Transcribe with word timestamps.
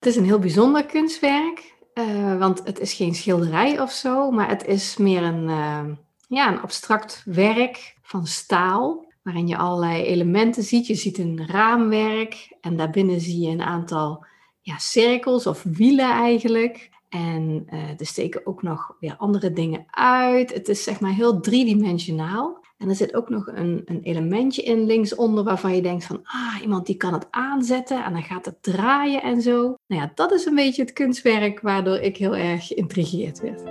Het 0.00 0.08
is 0.08 0.16
een 0.16 0.24
heel 0.24 0.38
bijzonder 0.38 0.86
kunstwerk, 0.86 1.74
uh, 1.94 2.38
want 2.38 2.60
het 2.64 2.80
is 2.80 2.92
geen 2.92 3.14
schilderij 3.14 3.80
of 3.80 3.92
zo, 3.92 4.30
maar 4.30 4.48
het 4.48 4.66
is 4.66 4.96
meer 4.96 5.22
een, 5.22 5.48
uh, 5.48 5.84
ja, 6.28 6.52
een 6.52 6.60
abstract 6.60 7.22
werk 7.24 7.96
van 8.02 8.26
staal, 8.26 9.12
waarin 9.22 9.48
je 9.48 9.56
allerlei 9.56 10.02
elementen 10.02 10.62
ziet. 10.62 10.86
Je 10.86 10.94
ziet 10.94 11.18
een 11.18 11.46
raamwerk 11.46 12.56
en 12.60 12.76
daarbinnen 12.76 13.20
zie 13.20 13.40
je 13.40 13.50
een 13.50 13.62
aantal 13.62 14.24
ja, 14.60 14.78
cirkels 14.78 15.46
of 15.46 15.62
wielen 15.62 16.10
eigenlijk. 16.10 16.90
En 17.08 17.66
uh, 17.70 18.00
er 18.00 18.06
steken 18.06 18.46
ook 18.46 18.62
nog 18.62 18.96
weer 19.00 19.16
andere 19.16 19.52
dingen 19.52 19.86
uit. 19.90 20.54
Het 20.54 20.68
is 20.68 20.82
zeg 20.82 21.00
maar 21.00 21.12
heel 21.12 21.40
driedimensionaal. 21.40 22.59
En 22.80 22.88
er 22.88 22.94
zit 22.94 23.14
ook 23.14 23.28
nog 23.28 23.46
een, 23.46 23.82
een 23.84 24.00
elementje 24.02 24.62
in 24.62 24.86
linksonder 24.86 25.44
waarvan 25.44 25.74
je 25.74 25.82
denkt 25.82 26.04
van, 26.04 26.20
ah, 26.22 26.62
iemand 26.62 26.86
die 26.86 26.96
kan 26.96 27.12
het 27.12 27.26
aanzetten 27.30 28.04
en 28.04 28.12
dan 28.12 28.22
gaat 28.22 28.44
het 28.44 28.62
draaien 28.62 29.22
en 29.22 29.42
zo. 29.42 29.60
Nou 29.86 30.02
ja, 30.02 30.12
dat 30.14 30.32
is 30.32 30.44
een 30.44 30.54
beetje 30.54 30.82
het 30.82 30.92
kunstwerk 30.92 31.60
waardoor 31.60 31.96
ik 31.96 32.16
heel 32.16 32.36
erg 32.36 32.66
geïntrigeerd 32.66 33.40
werd. 33.40 33.62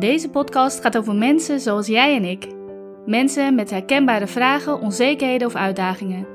Deze 0.00 0.30
podcast 0.30 0.80
gaat 0.80 0.96
over 0.96 1.14
mensen 1.14 1.60
zoals 1.60 1.86
jij 1.86 2.16
en 2.16 2.24
ik. 2.24 2.46
Mensen 3.06 3.54
met 3.54 3.70
herkenbare 3.70 4.26
vragen, 4.26 4.80
onzekerheden 4.80 5.46
of 5.46 5.54
uitdagingen. 5.54 6.26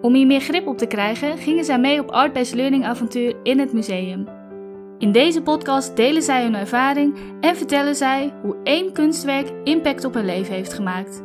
Om 0.00 0.14
hier 0.14 0.26
meer 0.26 0.40
grip 0.40 0.66
op 0.66 0.78
te 0.78 0.86
krijgen, 0.86 1.38
gingen 1.38 1.64
zij 1.64 1.78
mee 1.78 2.00
op 2.00 2.10
Art-Based 2.10 2.54
Learning 2.54 2.84
avontuur 2.84 3.36
in 3.42 3.58
het 3.58 3.72
museum. 3.72 4.39
In 5.00 5.12
deze 5.12 5.42
podcast 5.42 5.96
delen 5.96 6.22
zij 6.22 6.42
hun 6.42 6.54
ervaring 6.54 7.18
en 7.40 7.56
vertellen 7.56 7.94
zij 7.94 8.34
hoe 8.42 8.56
één 8.62 8.92
kunstwerk 8.92 9.52
impact 9.64 10.04
op 10.04 10.14
hun 10.14 10.24
leven 10.24 10.54
heeft 10.54 10.72
gemaakt. 10.72 11.22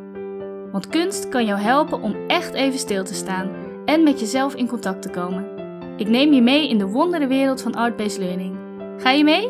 Want 0.71 0.87
kunst 0.87 1.29
kan 1.29 1.45
jou 1.45 1.59
helpen 1.59 2.01
om 2.01 2.15
echt 2.27 2.53
even 2.53 2.79
stil 2.79 3.03
te 3.03 3.13
staan 3.13 3.49
en 3.85 4.03
met 4.03 4.19
jezelf 4.19 4.55
in 4.55 4.67
contact 4.67 5.01
te 5.01 5.09
komen. 5.09 5.47
Ik 5.97 6.07
neem 6.07 6.33
je 6.33 6.41
mee 6.41 6.69
in 6.69 6.77
de 6.77 6.87
wondere 6.87 7.27
wereld 7.27 7.61
van 7.61 7.75
art-based 7.75 8.17
learning. 8.17 8.57
Ga 8.97 9.11
je 9.11 9.23
mee? 9.23 9.47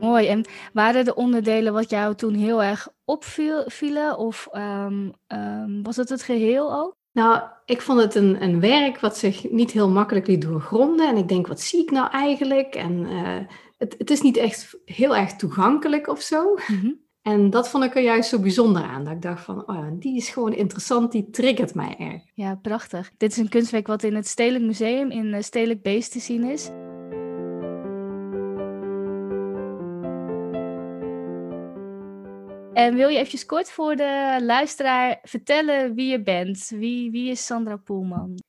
Mooi. 0.00 0.26
En 0.26 0.44
waren 0.72 1.04
de 1.04 1.14
onderdelen 1.14 1.72
wat 1.72 1.90
jou 1.90 2.14
toen 2.14 2.34
heel 2.34 2.62
erg 2.62 2.88
opvielen? 3.04 4.18
Of 4.18 4.48
um, 4.52 5.12
um, 5.28 5.82
was 5.82 5.96
het 5.96 6.08
het 6.08 6.22
geheel 6.22 6.74
ook? 6.74 6.99
Nou, 7.12 7.42
ik 7.64 7.80
vond 7.80 8.00
het 8.00 8.14
een, 8.14 8.42
een 8.42 8.60
werk 8.60 9.00
wat 9.00 9.16
zich 9.16 9.50
niet 9.50 9.70
heel 9.70 9.88
makkelijk 9.88 10.26
liet 10.26 10.42
doorgronden. 10.42 11.08
En 11.08 11.16
ik 11.16 11.28
denk, 11.28 11.46
wat 11.46 11.60
zie 11.60 11.82
ik 11.82 11.90
nou 11.90 12.10
eigenlijk? 12.10 12.74
En 12.74 12.92
uh, 12.92 13.38
het, 13.78 13.94
het 13.98 14.10
is 14.10 14.20
niet 14.20 14.36
echt 14.36 14.78
heel 14.84 15.16
erg 15.16 15.32
toegankelijk 15.32 16.08
of 16.08 16.20
zo. 16.20 16.58
Mm-hmm. 16.66 16.98
En 17.22 17.50
dat 17.50 17.68
vond 17.68 17.84
ik 17.84 17.96
er 17.96 18.02
juist 18.02 18.28
zo 18.28 18.38
bijzonder 18.38 18.82
aan. 18.82 19.04
Dat 19.04 19.12
ik 19.12 19.22
dacht 19.22 19.44
van, 19.44 19.68
oh, 19.68 19.86
die 19.92 20.16
is 20.16 20.28
gewoon 20.28 20.54
interessant, 20.54 21.12
die 21.12 21.30
triggert 21.30 21.74
mij 21.74 21.96
erg. 21.98 22.22
Ja, 22.34 22.54
prachtig. 22.54 23.10
Dit 23.16 23.32
is 23.32 23.38
een 23.38 23.48
kunstwerk 23.48 23.86
wat 23.86 24.02
in 24.02 24.14
het 24.14 24.26
Stedelijk 24.26 24.64
Museum 24.64 25.10
in 25.10 25.26
uh, 25.26 25.40
Stedelijk 25.40 25.82
Beest 25.82 26.12
te 26.12 26.20
zien 26.20 26.44
is. 26.44 26.70
En 32.80 32.94
wil 32.94 33.08
je 33.08 33.16
eventjes 33.16 33.46
kort 33.46 33.70
voor 33.70 33.96
de 33.96 34.40
luisteraar 34.42 35.18
vertellen 35.22 35.94
wie 35.94 36.10
je 36.10 36.22
bent? 36.22 36.68
Wie, 36.68 37.10
wie 37.10 37.30
is 37.30 37.46
Sandra 37.46 37.76
Poelman? 37.76 38.42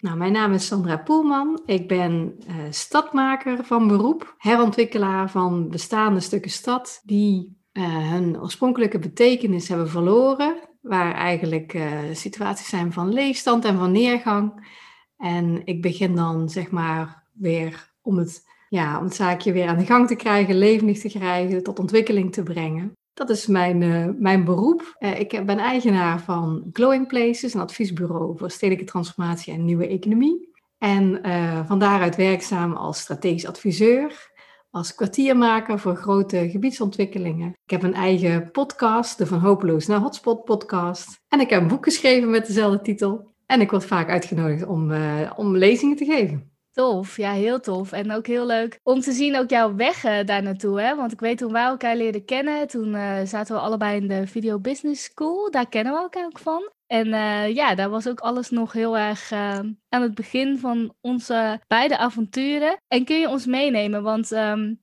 Nou, 0.00 0.16
mijn 0.16 0.32
naam 0.32 0.52
is 0.52 0.66
Sandra 0.66 0.96
Poelman. 0.96 1.62
Ik 1.66 1.88
ben 1.88 2.34
uh, 2.48 2.54
stadmaker 2.70 3.64
van 3.64 3.88
beroep, 3.88 4.34
herontwikkelaar 4.38 5.30
van 5.30 5.68
bestaande 5.68 6.20
stukken 6.20 6.50
stad 6.50 7.02
die 7.04 7.58
uh, 7.72 8.10
hun 8.10 8.40
oorspronkelijke 8.40 8.98
betekenis 8.98 9.68
hebben 9.68 9.88
verloren, 9.88 10.56
waar 10.80 11.14
eigenlijk 11.14 11.74
uh, 11.74 11.90
situaties 12.12 12.68
zijn 12.68 12.92
van 12.92 13.12
leegstand 13.12 13.64
en 13.64 13.78
van 13.78 13.92
neergang. 13.92 14.68
En 15.16 15.60
ik 15.64 15.82
begin 15.82 16.14
dan 16.14 16.48
zeg 16.48 16.70
maar 16.70 17.26
weer 17.32 17.92
om 18.02 18.18
het, 18.18 18.48
ja, 18.68 18.98
om 18.98 19.04
het 19.04 19.14
zaakje 19.14 19.52
weer 19.52 19.68
aan 19.68 19.78
de 19.78 19.86
gang 19.86 20.06
te 20.06 20.16
krijgen, 20.16 20.58
levendig 20.58 21.00
te 21.00 21.08
krijgen, 21.08 21.62
tot 21.62 21.78
ontwikkeling 21.78 22.32
te 22.32 22.42
brengen. 22.42 22.96
Dat 23.18 23.30
is 23.30 23.46
mijn, 23.46 23.80
uh, 23.80 24.08
mijn 24.18 24.44
beroep. 24.44 24.96
Uh, 25.00 25.20
ik 25.20 25.46
ben 25.46 25.58
eigenaar 25.58 26.20
van 26.20 26.70
Glowing 26.72 27.06
Places, 27.06 27.54
een 27.54 27.60
adviesbureau 27.60 28.38
voor 28.38 28.50
stedelijke 28.50 28.90
transformatie 28.90 29.52
en 29.52 29.64
nieuwe 29.64 29.86
economie. 29.86 30.48
En 30.78 31.26
uh, 31.26 31.66
van 31.66 31.78
daaruit 31.78 32.16
werkzaam 32.16 32.72
als 32.72 33.00
strategisch 33.00 33.46
adviseur, 33.46 34.30
als 34.70 34.94
kwartiermaker 34.94 35.78
voor 35.78 35.96
grote 35.96 36.50
gebiedsontwikkelingen. 36.50 37.48
Ik 37.64 37.70
heb 37.70 37.82
een 37.82 37.94
eigen 37.94 38.50
podcast, 38.50 39.18
de 39.18 39.26
Van 39.26 39.38
Hopeloos 39.38 39.86
naar 39.86 40.00
Hotspot 40.00 40.44
podcast. 40.44 41.20
En 41.28 41.40
ik 41.40 41.50
heb 41.50 41.62
een 41.62 41.68
boek 41.68 41.84
geschreven 41.84 42.30
met 42.30 42.46
dezelfde 42.46 42.80
titel. 42.80 43.30
En 43.46 43.60
ik 43.60 43.70
word 43.70 43.84
vaak 43.84 44.08
uitgenodigd 44.08 44.66
om, 44.66 44.92
om 45.36 45.56
lezingen 45.56 45.96
te 45.96 46.04
geven. 46.04 46.57
Tof, 46.72 47.16
ja, 47.16 47.32
heel 47.32 47.60
tof. 47.60 47.92
En 47.92 48.12
ook 48.12 48.26
heel 48.26 48.46
leuk 48.46 48.78
om 48.82 49.00
te 49.00 49.12
zien 49.12 49.36
ook 49.36 49.50
jouw 49.50 49.74
weg 49.74 50.04
uh, 50.04 50.24
daar 50.24 50.42
naartoe. 50.42 50.80
Hè? 50.80 50.96
Want 50.96 51.12
ik 51.12 51.20
weet 51.20 51.38
toen 51.38 51.52
wij 51.52 51.64
elkaar 51.64 51.96
leerden 51.96 52.24
kennen, 52.24 52.68
toen 52.68 52.94
uh, 52.94 53.20
zaten 53.24 53.54
we 53.54 53.60
allebei 53.60 54.00
in 54.00 54.08
de 54.08 54.26
Video 54.26 54.58
Business 54.58 55.04
School. 55.04 55.50
Daar 55.50 55.68
kennen 55.68 55.92
we 55.92 55.98
elkaar 55.98 56.24
ook 56.24 56.38
van. 56.38 56.70
En 56.86 57.06
uh, 57.06 57.54
ja, 57.54 57.74
daar 57.74 57.90
was 57.90 58.08
ook 58.08 58.20
alles 58.20 58.50
nog 58.50 58.72
heel 58.72 58.98
erg 58.98 59.32
aan 59.32 59.76
het 59.88 60.14
begin 60.14 60.58
van 60.58 60.94
onze 61.00 61.60
beide 61.66 61.98
avonturen. 61.98 62.76
En 62.88 63.04
kun 63.04 63.18
je 63.18 63.28
ons 63.28 63.46
meenemen? 63.46 64.02
Want 64.02 64.30
um, 64.30 64.80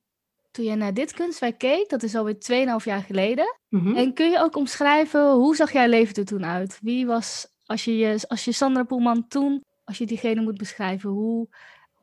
toen 0.56 0.66
je 0.66 0.76
naar 0.76 0.94
dit 0.94 1.14
kunstwerk 1.14 1.58
keek, 1.58 1.90
dat 1.90 2.04
is 2.04 2.16
alweer 2.16 2.36
2,5 2.80 2.84
jaar 2.84 3.02
geleden. 3.02 3.58
Mm 3.70 3.80
-hmm. 3.80 3.96
En 3.96 4.14
kun 4.14 4.30
je 4.30 4.40
ook 4.40 4.56
omschrijven, 4.56 5.32
hoe 5.32 5.56
zag 5.56 5.72
jouw 5.72 5.88
leven 5.88 6.16
er 6.16 6.26
toen 6.26 6.46
uit? 6.46 6.80
Wie 6.82 7.06
was, 7.06 7.48
als 7.66 7.86
je, 7.86 8.24
als 8.28 8.46
je 8.46 8.52
Sandra 8.52 8.84
Poelman 8.84 9.28
toen, 9.28 9.64
als 9.84 9.98
je 9.98 10.06
diegene 10.06 10.42
moet 10.42 10.58
beschrijven, 10.58 11.10
hoe 11.10 11.48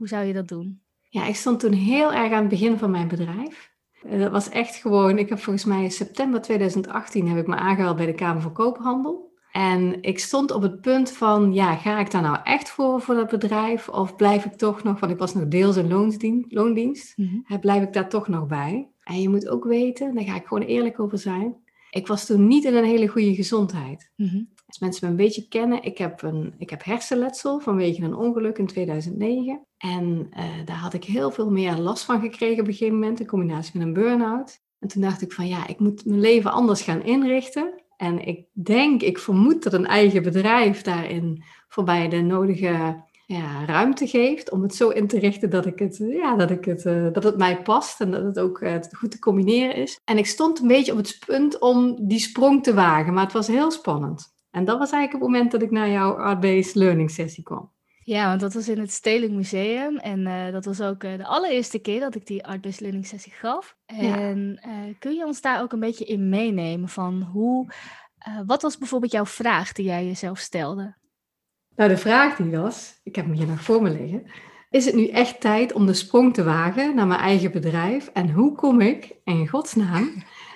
hoe 0.02 0.10
zou 0.10 0.24
je 0.24 0.32
dat 0.32 0.48
doen? 0.48 0.80
Ja, 1.08 1.26
ik 1.26 1.36
stond 1.36 1.60
toen 1.60 1.72
heel 1.72 2.12
erg 2.12 2.32
aan 2.32 2.40
het 2.40 2.48
begin 2.48 2.78
van 2.78 2.90
mijn 2.90 3.08
bedrijf. 3.08 3.70
Eh, 4.02 4.18
dat 4.18 4.30
was 4.30 4.48
echt 4.48 4.76
gewoon, 4.76 5.18
ik 5.18 5.28
heb 5.28 5.38
volgens 5.38 5.64
mij 5.64 5.82
in 5.82 5.90
september 5.90 6.42
2018 6.42 7.28
heb 7.28 7.38
ik 7.38 7.46
me 7.46 7.54
aangehaald 7.54 7.96
bij 7.96 8.06
de 8.06 8.14
Kamer 8.14 8.42
van 8.42 8.52
Koophandel. 8.52 9.32
En 9.52 10.02
ik 10.02 10.18
stond 10.18 10.50
op 10.50 10.62
het 10.62 10.80
punt 10.80 11.10
van, 11.10 11.52
ja, 11.52 11.76
ga 11.76 11.98
ik 11.98 12.10
daar 12.10 12.22
nou 12.22 12.38
echt 12.44 12.70
voor, 12.70 13.00
voor 13.00 13.14
dat 13.14 13.28
bedrijf? 13.30 13.88
Of 13.88 14.16
blijf 14.16 14.44
ik 14.44 14.52
toch 14.52 14.82
nog, 14.82 15.00
want 15.00 15.12
ik 15.12 15.18
was 15.18 15.34
nog 15.34 15.48
deels 15.48 15.76
in 15.76 15.88
loondienst, 15.88 16.52
loondienst 16.52 17.16
mm-hmm. 17.16 17.60
blijf 17.60 17.82
ik 17.82 17.92
daar 17.92 18.08
toch 18.08 18.28
nog 18.28 18.46
bij? 18.46 18.91
En 19.02 19.20
je 19.20 19.28
moet 19.28 19.48
ook 19.48 19.64
weten, 19.64 20.14
daar 20.14 20.24
ga 20.24 20.34
ik 20.34 20.46
gewoon 20.46 20.64
eerlijk 20.64 21.00
over 21.00 21.18
zijn. 21.18 21.56
Ik 21.91 22.06
was 22.06 22.26
toen 22.26 22.46
niet 22.46 22.64
in 22.64 22.74
een 22.74 22.84
hele 22.84 23.08
goede 23.08 23.34
gezondheid. 23.34 24.12
Mm-hmm. 24.16 24.48
Als 24.72 24.81
mensen 24.81 25.05
me 25.05 25.10
een 25.10 25.25
beetje 25.27 25.49
kennen, 25.49 25.83
ik 25.83 25.99
heb, 25.99 26.22
een, 26.22 26.55
ik 26.59 26.71
heb 26.71 26.84
hersenletsel 26.84 27.60
vanwege 27.60 28.03
een 28.03 28.15
ongeluk 28.15 28.59
in 28.59 28.66
2009. 28.66 29.66
En 29.77 30.31
uh, 30.37 30.44
daar 30.65 30.77
had 30.77 30.94
ik 30.94 31.05
heel 31.05 31.31
veel 31.31 31.50
meer 31.50 31.77
last 31.77 32.05
van 32.05 32.21
gekregen 32.21 32.60
op 32.60 32.66
een 32.66 32.72
gegeven 32.72 32.99
moment, 32.99 33.21
in 33.21 33.27
combinatie 33.27 33.78
met 33.78 33.87
een 33.87 33.93
burn-out. 33.93 34.60
En 34.78 34.88
toen 34.88 35.03
dacht 35.03 35.22
ik 35.22 35.33
van 35.33 35.49
ja, 35.49 35.66
ik 35.66 35.78
moet 35.78 36.05
mijn 36.05 36.21
leven 36.21 36.53
anders 36.53 36.83
gaan 36.83 37.03
inrichten. 37.03 37.83
En 37.97 38.27
ik 38.27 38.47
denk, 38.53 39.03
ik 39.03 39.19
vermoed 39.19 39.62
dat 39.62 39.72
een 39.72 39.87
eigen 39.87 40.22
bedrijf 40.22 40.83
daarin 40.83 41.44
voorbij 41.69 42.09
de 42.09 42.21
nodige 42.21 43.04
ja, 43.27 43.65
ruimte 43.65 44.06
geeft 44.06 44.50
om 44.50 44.62
het 44.62 44.75
zo 44.75 44.89
in 44.89 45.06
te 45.06 45.19
richten 45.19 45.50
dat, 45.50 45.66
ik 45.66 45.78
het, 45.78 45.97
ja, 45.97 46.37
dat, 46.37 46.50
ik 46.50 46.65
het, 46.65 46.84
uh, 46.84 47.12
dat 47.12 47.25
het 47.25 47.37
mij 47.37 47.62
past 47.62 48.00
en 48.00 48.10
dat 48.10 48.22
het 48.22 48.39
ook 48.39 48.60
uh, 48.60 48.75
goed 48.91 49.10
te 49.10 49.19
combineren 49.19 49.75
is. 49.75 50.00
En 50.04 50.19
ik 50.19 50.27
stond 50.27 50.60
een 50.60 50.69
beetje 50.69 50.93
op 50.93 50.99
het 50.99 51.22
punt 51.27 51.59
om 51.59 52.09
die 52.09 52.19
sprong 52.19 52.62
te 52.62 52.75
wagen, 52.75 53.12
maar 53.12 53.25
het 53.25 53.33
was 53.33 53.47
heel 53.47 53.71
spannend. 53.71 54.31
En 54.52 54.64
dat 54.64 54.78
was 54.78 54.90
eigenlijk 54.90 55.12
het 55.12 55.32
moment 55.32 55.52
dat 55.52 55.62
ik 55.62 55.70
naar 55.70 55.90
jouw 55.90 56.12
art-based 56.12 56.74
learning 56.74 57.10
sessie 57.10 57.42
kwam. 57.42 57.70
Ja, 58.04 58.28
want 58.28 58.40
dat 58.40 58.54
was 58.54 58.68
in 58.68 58.78
het 58.78 58.92
Stedelijk 58.92 59.32
Museum. 59.32 59.96
En 59.96 60.20
uh, 60.20 60.52
dat 60.52 60.64
was 60.64 60.80
ook 60.80 61.04
uh, 61.04 61.16
de 61.16 61.26
allereerste 61.26 61.78
keer 61.78 62.00
dat 62.00 62.14
ik 62.14 62.26
die 62.26 62.46
art-based 62.46 62.80
learning 62.80 63.06
sessie 63.06 63.32
gaf. 63.32 63.76
En 63.86 64.58
ja. 64.62 64.68
uh, 64.68 64.94
kun 64.98 65.14
je 65.14 65.26
ons 65.26 65.41
daar 65.41 65.62
ook 65.62 65.72
een 65.72 65.80
beetje 65.80 66.04
in 66.04 66.28
meenemen 66.28 66.88
van 66.88 67.22
hoe... 67.22 67.72
wat 68.46 68.62
was 68.62 68.78
bijvoorbeeld 68.78 69.12
jouw 69.12 69.26
vraag 69.26 69.72
die 69.72 69.84
jij 69.84 70.06
jezelf 70.06 70.38
stelde? 70.38 70.94
Nou, 71.77 71.91
de 71.91 71.97
vraag 71.97 72.36
die 72.36 72.56
was, 72.56 73.00
ik 73.03 73.16
heb 73.16 73.24
hem 73.24 73.34
hier 73.34 73.47
nog 73.47 73.62
voor 73.62 73.82
me 73.82 73.91
liggen. 73.91 74.30
Is 74.71 74.84
het 74.84 74.94
nu 74.94 75.09
echt 75.09 75.41
tijd 75.41 75.72
om 75.72 75.86
de 75.86 75.94
sprong 75.94 76.34
te 76.34 76.44
wagen 76.44 76.94
naar 76.94 77.06
mijn 77.06 77.21
eigen 77.21 77.53
bedrijf? 77.53 78.10
En 78.12 78.30
hoe 78.30 78.54
kom 78.54 78.80
ik, 78.80 79.15
in 79.24 79.48
godsnaam, 79.48 80.10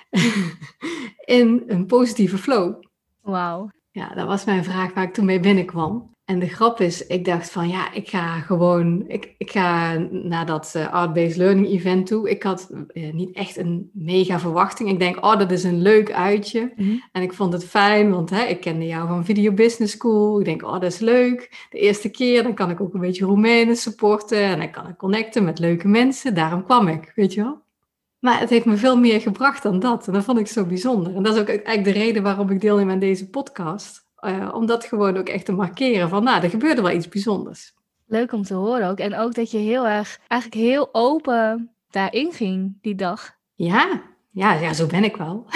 in 1.39 1.63
een 1.67 1.85
positieve 1.85 2.37
flow? 2.37 2.83
Wauw. 3.21 3.69
Ja, 3.97 4.09
dat 4.15 4.27
was 4.27 4.45
mijn 4.45 4.63
vraag 4.63 4.93
waar 4.93 5.03
ik 5.03 5.13
toen 5.13 5.25
mee 5.25 5.39
binnenkwam. 5.39 6.15
En 6.25 6.39
de 6.39 6.47
grap 6.47 6.79
is, 6.79 7.07
ik 7.07 7.25
dacht 7.25 7.51
van 7.51 7.69
ja, 7.69 7.93
ik 7.93 8.09
ga 8.09 8.39
gewoon, 8.39 9.03
ik, 9.07 9.35
ik 9.37 9.51
ga 9.51 9.97
naar 10.11 10.45
dat 10.45 10.73
uh, 10.77 10.93
Art-Based 10.93 11.37
Learning 11.37 11.67
event 11.67 12.07
toe. 12.07 12.29
Ik 12.29 12.43
had 12.43 12.69
uh, 12.93 13.13
niet 13.13 13.35
echt 13.35 13.57
een 13.57 13.89
mega 13.93 14.39
verwachting. 14.39 14.89
Ik 14.89 14.99
denk, 14.99 15.25
oh, 15.25 15.37
dat 15.37 15.51
is 15.51 15.63
een 15.63 15.81
leuk 15.81 16.11
uitje. 16.11 16.61
Mm 16.75 16.85
-hmm. 16.85 17.03
En 17.11 17.21
ik 17.21 17.33
vond 17.33 17.53
het 17.53 17.65
fijn, 17.65 18.11
want 18.11 18.29
hè, 18.29 18.43
ik 18.43 18.59
kende 18.59 18.85
jou 18.85 19.07
van 19.07 19.25
Video 19.25 19.53
Business 19.53 19.93
School. 19.93 20.39
Ik 20.39 20.45
denk, 20.45 20.63
oh, 20.63 20.71
dat 20.71 20.83
is 20.83 20.99
leuk. 20.99 21.67
De 21.69 21.79
eerste 21.79 22.09
keer, 22.09 22.43
dan 22.43 22.53
kan 22.53 22.69
ik 22.69 22.81
ook 22.81 22.93
een 22.93 22.99
beetje 22.99 23.25
Roemenen 23.25 23.75
supporten. 23.75 24.41
En 24.41 24.59
dan 24.59 24.71
kan 24.71 24.87
ik 24.87 24.97
connecten 24.97 25.43
met 25.43 25.59
leuke 25.59 25.87
mensen. 25.87 26.35
Daarom 26.35 26.63
kwam 26.63 26.87
ik, 26.87 27.11
weet 27.15 27.33
je 27.33 27.41
wel. 27.41 27.65
Maar 28.19 28.39
het 28.39 28.49
heeft 28.49 28.65
me 28.65 28.77
veel 28.77 28.97
meer 28.97 29.21
gebracht 29.21 29.63
dan 29.63 29.79
dat. 29.79 30.07
En 30.07 30.13
dat 30.13 30.23
vond 30.23 30.39
ik 30.39 30.47
zo 30.47 30.65
bijzonder. 30.65 31.15
En 31.15 31.23
dat 31.23 31.35
is 31.35 31.41
ook 31.41 31.47
eigenlijk 31.47 31.83
de 31.83 31.91
reden 31.91 32.23
waarom 32.23 32.49
ik 32.49 32.61
deelneem 32.61 32.89
aan 32.89 32.99
deze 32.99 33.29
podcast. 33.29 34.05
Uh, 34.21 34.51
om 34.53 34.65
dat 34.65 34.85
gewoon 34.85 35.17
ook 35.17 35.27
echt 35.27 35.45
te 35.45 35.51
markeren 35.51 36.09
van, 36.09 36.23
nou, 36.23 36.43
er 36.43 36.49
gebeurde 36.49 36.81
wel 36.81 36.91
iets 36.91 37.09
bijzonders. 37.09 37.75
Leuk 38.07 38.31
om 38.31 38.43
te 38.43 38.53
horen 38.53 38.89
ook. 38.89 38.99
En 38.99 39.15
ook 39.15 39.33
dat 39.33 39.51
je 39.51 39.57
heel 39.57 39.87
erg, 39.87 40.19
eigenlijk 40.27 40.61
heel 40.61 40.89
open 40.91 41.69
daarin 41.89 42.31
ging 42.31 42.77
die 42.81 42.95
dag. 42.95 43.35
Ja, 43.55 44.01
ja, 44.31 44.53
ja 44.53 44.73
zo 44.73 44.87
ben 44.87 45.03
ik 45.03 45.17
wel. 45.17 45.45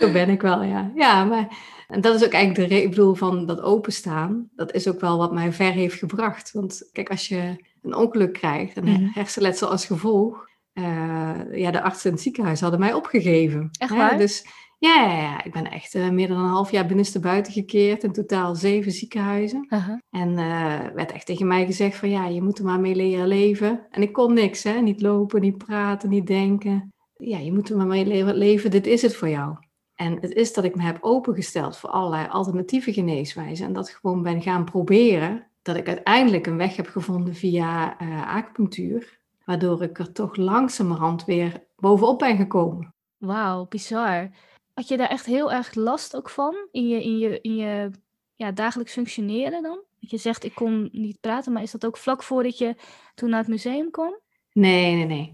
zo 0.00 0.12
ben 0.12 0.28
ik 0.28 0.42
wel, 0.42 0.62
ja. 0.62 0.90
Ja, 0.94 1.24
maar 1.24 1.48
en 1.88 2.00
dat 2.00 2.14
is 2.14 2.24
ook 2.24 2.32
eigenlijk 2.32 2.68
de 2.68 2.74
reden, 2.74 2.88
ik 2.88 2.94
bedoel, 2.94 3.14
van 3.14 3.46
dat 3.46 3.60
openstaan. 3.60 4.48
Dat 4.56 4.72
is 4.72 4.88
ook 4.88 5.00
wel 5.00 5.18
wat 5.18 5.32
mij 5.32 5.52
ver 5.52 5.72
heeft 5.72 5.98
gebracht. 5.98 6.52
Want 6.52 6.88
kijk, 6.92 7.10
als 7.10 7.28
je 7.28 7.64
een 7.82 7.94
ongeluk 7.94 8.32
krijgt 8.32 8.76
en 8.76 8.84
mm. 8.84 9.10
hersenletsel 9.12 9.68
als 9.68 9.86
gevolg. 9.86 10.50
Uh, 10.74 11.40
ja, 11.52 11.70
de 11.70 11.82
artsen 11.82 12.06
in 12.08 12.14
het 12.14 12.22
ziekenhuis 12.22 12.60
hadden 12.60 12.80
mij 12.80 12.92
opgegeven. 12.92 13.68
Echt 13.78 13.90
waar? 13.90 14.18
Dus 14.18 14.46
ja, 14.78 15.04
ja, 15.04 15.16
ja, 15.16 15.44
ik 15.44 15.52
ben 15.52 15.70
echt 15.70 15.94
uh, 15.94 16.10
meer 16.10 16.28
dan 16.28 16.38
een 16.38 16.50
half 16.50 16.70
jaar 16.70 16.86
binnenste 16.86 17.20
buiten 17.20 17.52
gekeerd. 17.52 18.04
In 18.04 18.12
totaal 18.12 18.54
zeven 18.54 18.92
ziekenhuizen. 18.92 19.66
Uh 19.68 19.86
-huh. 19.86 19.98
En 20.10 20.30
uh, 20.30 20.94
werd 20.94 21.12
echt 21.12 21.26
tegen 21.26 21.46
mij 21.46 21.66
gezegd 21.66 21.96
van 21.96 22.10
ja, 22.10 22.26
je 22.26 22.42
moet 22.42 22.58
er 22.58 22.64
maar 22.64 22.80
mee 22.80 22.94
leren 22.94 23.26
leven. 23.26 23.86
En 23.90 24.02
ik 24.02 24.12
kon 24.12 24.34
niks, 24.34 24.62
hè. 24.62 24.80
Niet 24.80 25.00
lopen, 25.00 25.40
niet 25.40 25.58
praten, 25.58 26.08
niet 26.08 26.26
denken. 26.26 26.92
Ja, 27.16 27.38
je 27.38 27.52
moet 27.52 27.70
er 27.70 27.76
maar 27.76 27.86
mee 27.86 28.34
leven. 28.34 28.70
Dit 28.70 28.86
is 28.86 29.02
het 29.02 29.16
voor 29.16 29.28
jou. 29.28 29.56
En 29.94 30.18
het 30.20 30.32
is 30.32 30.52
dat 30.52 30.64
ik 30.64 30.76
me 30.76 30.82
heb 30.82 30.98
opengesteld 31.00 31.76
voor 31.76 31.90
allerlei 31.90 32.28
alternatieve 32.28 32.92
geneeswijzen. 32.92 33.66
En 33.66 33.72
dat 33.72 33.90
gewoon 33.90 34.22
ben 34.22 34.42
gaan 34.42 34.64
proberen. 34.64 35.50
Dat 35.62 35.76
ik 35.76 35.88
uiteindelijk 35.88 36.46
een 36.46 36.56
weg 36.56 36.76
heb 36.76 36.86
gevonden 36.86 37.34
via 37.34 38.02
uh, 38.02 38.34
acupunctuur. 38.34 39.20
Waardoor 39.44 39.82
ik 39.82 39.98
er 39.98 40.12
toch 40.12 40.36
langzamerhand 40.36 41.24
weer 41.24 41.62
bovenop 41.76 42.18
ben 42.18 42.36
gekomen. 42.36 42.94
Wauw, 43.18 43.66
bizar. 43.68 44.30
Had 44.74 44.88
je 44.88 44.96
daar 44.96 45.08
echt 45.08 45.26
heel 45.26 45.52
erg 45.52 45.74
last 45.74 46.16
ook 46.16 46.30
van 46.30 46.54
in 46.70 46.88
je, 46.88 47.02
in 47.02 47.18
je, 47.18 47.40
in 47.40 47.56
je 47.56 47.90
ja, 48.36 48.52
dagelijks 48.52 48.92
functioneren 48.92 49.62
dan? 49.62 49.80
Dat 50.00 50.10
je 50.10 50.16
zegt, 50.16 50.44
ik 50.44 50.54
kon 50.54 50.88
niet 50.92 51.20
praten, 51.20 51.52
maar 51.52 51.62
is 51.62 51.70
dat 51.70 51.86
ook 51.86 51.96
vlak 51.96 52.22
voordat 52.22 52.58
je 52.58 52.74
toen 53.14 53.30
naar 53.30 53.38
het 53.38 53.48
museum 53.48 53.90
kwam? 53.90 54.18
Nee, 54.52 54.94
nee, 54.94 55.04
nee. 55.04 55.32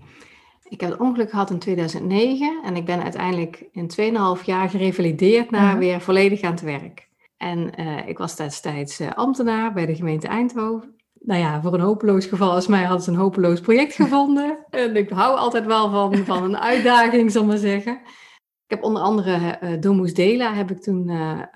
Ik 0.68 0.80
heb 0.80 0.90
het 0.90 1.00
ongeluk 1.00 1.30
gehad 1.30 1.50
in 1.50 1.58
2009 1.58 2.60
en 2.64 2.76
ik 2.76 2.84
ben 2.84 3.02
uiteindelijk 3.02 3.64
in 3.72 3.90
2,5 4.38 4.44
jaar 4.44 4.70
gerevalideerd 4.70 5.50
naar 5.50 5.78
weer 5.78 6.00
volledig 6.00 6.42
aan 6.42 6.50
het 6.50 6.60
werk. 6.60 7.07
En 7.38 7.80
uh, 7.80 8.08
ik 8.08 8.18
was 8.18 8.36
destijds 8.36 9.00
uh, 9.00 9.12
ambtenaar 9.14 9.72
bij 9.72 9.86
de 9.86 9.94
gemeente 9.94 10.28
Eindhoven. 10.28 10.96
Nou 11.20 11.40
ja, 11.40 11.62
voor 11.62 11.74
een 11.74 11.80
hopeloos 11.80 12.26
geval 12.26 12.50
als 12.50 12.66
mij 12.66 12.82
hadden 12.82 13.04
ze 13.04 13.10
een 13.10 13.16
hopeloos 13.16 13.60
project 13.60 13.94
gevonden. 14.02 14.58
en 14.70 14.96
ik 14.96 15.10
hou 15.10 15.36
altijd 15.36 15.66
wel 15.66 15.90
van, 15.90 16.16
van 16.16 16.42
een 16.42 16.58
uitdaging, 16.58 17.32
zal 17.32 17.44
maar 17.44 17.58
zeggen. 17.58 18.00
Ik 18.66 18.74
heb 18.74 18.82
onder 18.84 19.02
andere 19.02 19.58
uh, 19.62 19.80
Domus 19.80 20.14
Dela 20.14 20.54
heb 20.54 20.70
ik 20.70 20.82
toen 20.82 21.10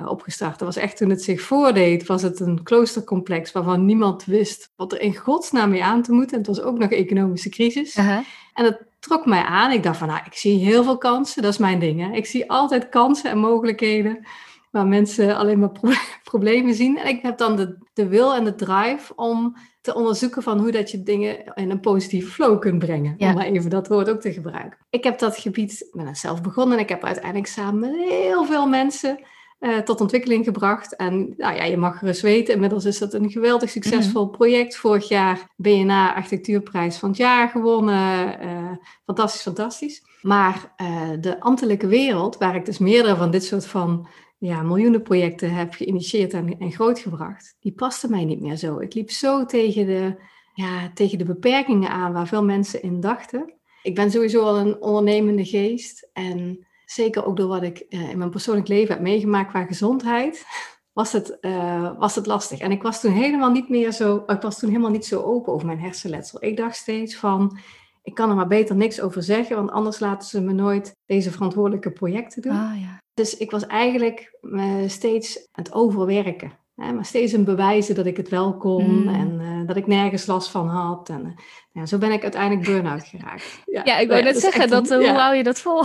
opgestart. 0.07 0.59
Dat 0.59 0.75
was 0.75 0.77
echt 0.77 0.97
toen 0.97 1.11
het 1.11 1.23
zich 1.23 1.41
voordeed, 1.41 2.07
was 2.07 2.23
het 2.23 2.41
een 2.41 2.63
kloostercomplex 2.63 3.53
waarvan 3.53 3.85
niemand 3.85 4.25
wist 4.25 4.73
wat 4.77 4.93
er 4.93 5.01
in 5.01 5.17
godsnaam 5.17 5.71
mee 5.71 5.85
aan 5.85 6.03
te 6.03 6.13
moeten. 6.13 6.33
En 6.33 6.39
het 6.39 6.57
was 6.57 6.61
ook 6.61 6.79
nog 6.79 6.91
economische 6.91 7.49
crisis. 7.49 7.95
-huh. 7.95 8.19
En 8.55 8.65
dat 8.65 8.79
trok 8.99 9.27
mij 9.27 9.43
aan. 9.43 9.73
Ik 9.73 9.83
dacht 9.83 9.99
van, 9.99 10.09
nou, 10.09 10.21
ik 10.25 10.35
zie 10.35 10.65
heel 10.65 10.85
veel 10.85 10.99
kansen. 10.99 11.43
Dat 11.43 11.53
is 11.53 11.59
mijn 11.59 11.79
ding. 11.79 12.01
Hè. 12.01 12.13
Ik 12.17 12.27
zie 12.27 12.51
altijd 12.51 12.89
kansen 12.89 13.31
en 13.31 13.39
mogelijkheden 13.39 14.27
waar 14.73 14.87
mensen 14.87 15.37
alleen 15.37 15.59
maar 15.59 15.71
pro 15.71 15.91
problemen 16.31 16.75
zien. 16.75 16.99
En 16.99 17.09
ik 17.09 17.23
heb 17.23 17.39
dan 17.39 17.57
de, 17.57 17.79
de 17.93 18.09
wil 18.09 18.35
en 18.35 18.45
de 18.45 18.55
drive 18.55 19.13
om 19.17 19.57
te 19.81 19.95
onderzoeken 19.95 20.43
van 20.43 20.59
hoe 20.59 20.71
dat 20.71 20.91
je 20.91 21.03
dingen 21.03 21.55
in 21.55 21.71
een 21.71 21.81
positieve 21.81 22.31
flow 22.31 22.61
kunt 22.61 22.79
brengen. 22.79 23.15
Ja. 23.19 23.29
Om 23.29 23.35
maar 23.35 23.47
even 23.47 23.71
dat 23.71 23.89
woord 23.89 24.11
ook 24.11 24.21
te 24.21 24.33
gebruiken. 24.33 24.79
Ik 24.91 25.05
heb 25.05 25.19
dat 25.19 25.39
gebied, 25.39 25.89
ben 25.93 26.07
het 26.07 26.19
zelf 26.19 26.43
begonnen 26.43 26.77
en 26.77 26.83
ik 26.83 26.89
heb 26.89 27.05
uiteindelijk 27.05 27.47
samen 27.47 27.81
met 27.81 28.09
heel 28.09 28.45
veel 28.45 28.67
mensen 28.67 29.25
uh, 29.61 29.79
tot 29.79 30.01
ontwikkeling 30.01 30.45
gebracht. 30.45 30.97
En 30.97 31.35
nou 31.37 31.55
ja, 31.55 31.65
je 31.65 31.77
mag 31.77 31.99
gerust 31.99 32.21
weten, 32.21 32.55
inmiddels 32.55 32.85
is 32.85 32.99
dat 32.99 33.15
een 33.15 33.31
geweldig 33.31 33.71
succesvol 33.71 34.25
mm. 34.25 34.31
project. 34.31 34.77
Vorig 34.77 35.09
jaar 35.09 35.47
BNA 35.57 36.15
Architectuurprijs 36.15 36.97
van 36.97 37.09
het 37.09 37.19
jaar 37.19 37.49
gewonnen. 37.49 38.45
Uh, 38.45 38.71
fantastisch, 39.05 39.43
fantastisch. 39.43 40.03
Maar 40.23 40.75
uh, 40.83 41.11
de 41.21 41.41
ambtelijke 41.41 41.87
wereld, 41.87 42.39
waar 42.39 42.55
ik 42.55 42.65
dus 42.65 42.79
meerdere 42.79 43.17
van 43.17 43.31
dit 43.31 43.45
soort 43.45 43.67
van 43.67 44.09
ja, 44.47 44.63
miljoenen 44.63 45.03
projecten 45.03 45.55
heb 45.55 45.75
geïnitieerd 45.75 46.33
en, 46.33 46.59
en 46.59 46.73
grootgebracht, 46.73 47.57
die 47.61 47.73
paste 47.73 48.09
mij 48.09 48.25
niet 48.25 48.41
meer 48.41 48.57
zo. 48.57 48.79
Ik 48.79 48.95
liep 48.95 49.11
zo 49.11 49.45
tegen 49.45 49.87
de, 49.87 50.15
ja, 50.55 50.91
tegen 50.95 51.19
de 51.19 51.25
beperkingen 51.25 51.91
aan 51.91 52.13
waar 52.13 52.27
veel 52.27 52.45
mensen 52.45 52.83
in 52.83 53.01
dachten. 53.01 53.55
Ik 53.83 53.95
ben 53.95 54.11
sowieso 54.11 54.43
al 54.43 54.59
een 54.59 54.81
ondernemende 54.83 55.45
geest 55.45 56.09
en 56.13 56.67
zeker 56.85 57.27
ook 57.27 57.37
door 57.37 57.49
wat 57.49 57.63
ik 57.63 57.85
uh, 57.89 58.11
in 58.11 58.19
mijn 58.19 58.31
persoonlijk 58.31 58.69
leven 58.69 58.95
heb 58.95 59.03
meegemaakt 59.03 59.51
qua 59.51 59.65
gezondheid, 59.65 60.45
was 60.93 61.13
het, 61.13 61.39
uh, 61.41 61.99
was 61.99 62.15
het 62.15 62.27
lastig. 62.27 62.59
En 62.59 62.71
ik 62.71 62.83
was 62.83 63.01
toen 63.01 63.13
helemaal 63.13 63.51
niet 63.51 63.69
meer 63.69 63.93
zo, 63.93 64.23
ik 64.27 64.41
was 64.41 64.59
toen 64.59 64.69
helemaal 64.69 64.91
niet 64.91 65.07
zo 65.07 65.23
open 65.23 65.53
over 65.53 65.67
mijn 65.67 65.81
hersenletsel. 65.81 66.45
Ik 66.45 66.57
dacht 66.57 66.77
steeds 66.77 67.17
van, 67.17 67.59
ik 68.03 68.15
kan 68.15 68.31
er 68.31 68.37
maar 68.37 68.47
beter 68.47 68.77
niks 68.77 69.01
over 69.01 69.23
zeggen, 69.23 69.57
want 69.57 69.71
anders 69.71 69.99
laten 69.99 70.29
ze 70.29 70.41
me 70.41 70.53
nooit 70.53 70.97
deze 71.07 71.31
verantwoordelijke 71.31 71.91
projecten 71.91 72.43
doen. 72.43 72.53
Ah, 72.53 72.81
ja. 72.81 73.01
Dus 73.15 73.37
ik 73.37 73.51
was 73.51 73.67
eigenlijk 73.67 74.39
uh, 74.41 74.89
steeds 74.89 75.37
aan 75.37 75.65
het 75.65 75.73
overwerken. 75.73 76.53
Hè, 76.77 76.93
maar 76.93 77.05
steeds 77.05 77.33
een 77.33 77.45
bewijzen 77.45 77.95
dat 77.95 78.07
ik 78.07 78.17
het 78.17 78.29
wel 78.29 78.57
kon 78.57 79.03
mm. 79.03 79.09
en 79.09 79.41
uh, 79.41 79.67
dat 79.67 79.77
ik 79.77 79.87
nergens 79.87 80.27
last 80.27 80.51
van 80.51 80.69
had. 80.69 81.09
En 81.09 81.21
uh, 81.25 81.33
ja, 81.73 81.87
zo 81.87 81.99
ben 81.99 82.13
ik 82.13 82.23
uiteindelijk 82.23 82.67
burn-out 82.67 83.05
geraakt. 83.05 83.63
Ja, 83.67 83.81
ja 83.85 83.99
ik 83.99 84.09
wou 84.09 84.23
net 84.23 84.41
zeggen, 84.41 84.69
dat, 84.69 84.91
een, 84.91 84.99
hoe 84.99 85.19
hou 85.19 85.37
je 85.37 85.43
dat 85.43 85.61
vol? 85.61 85.85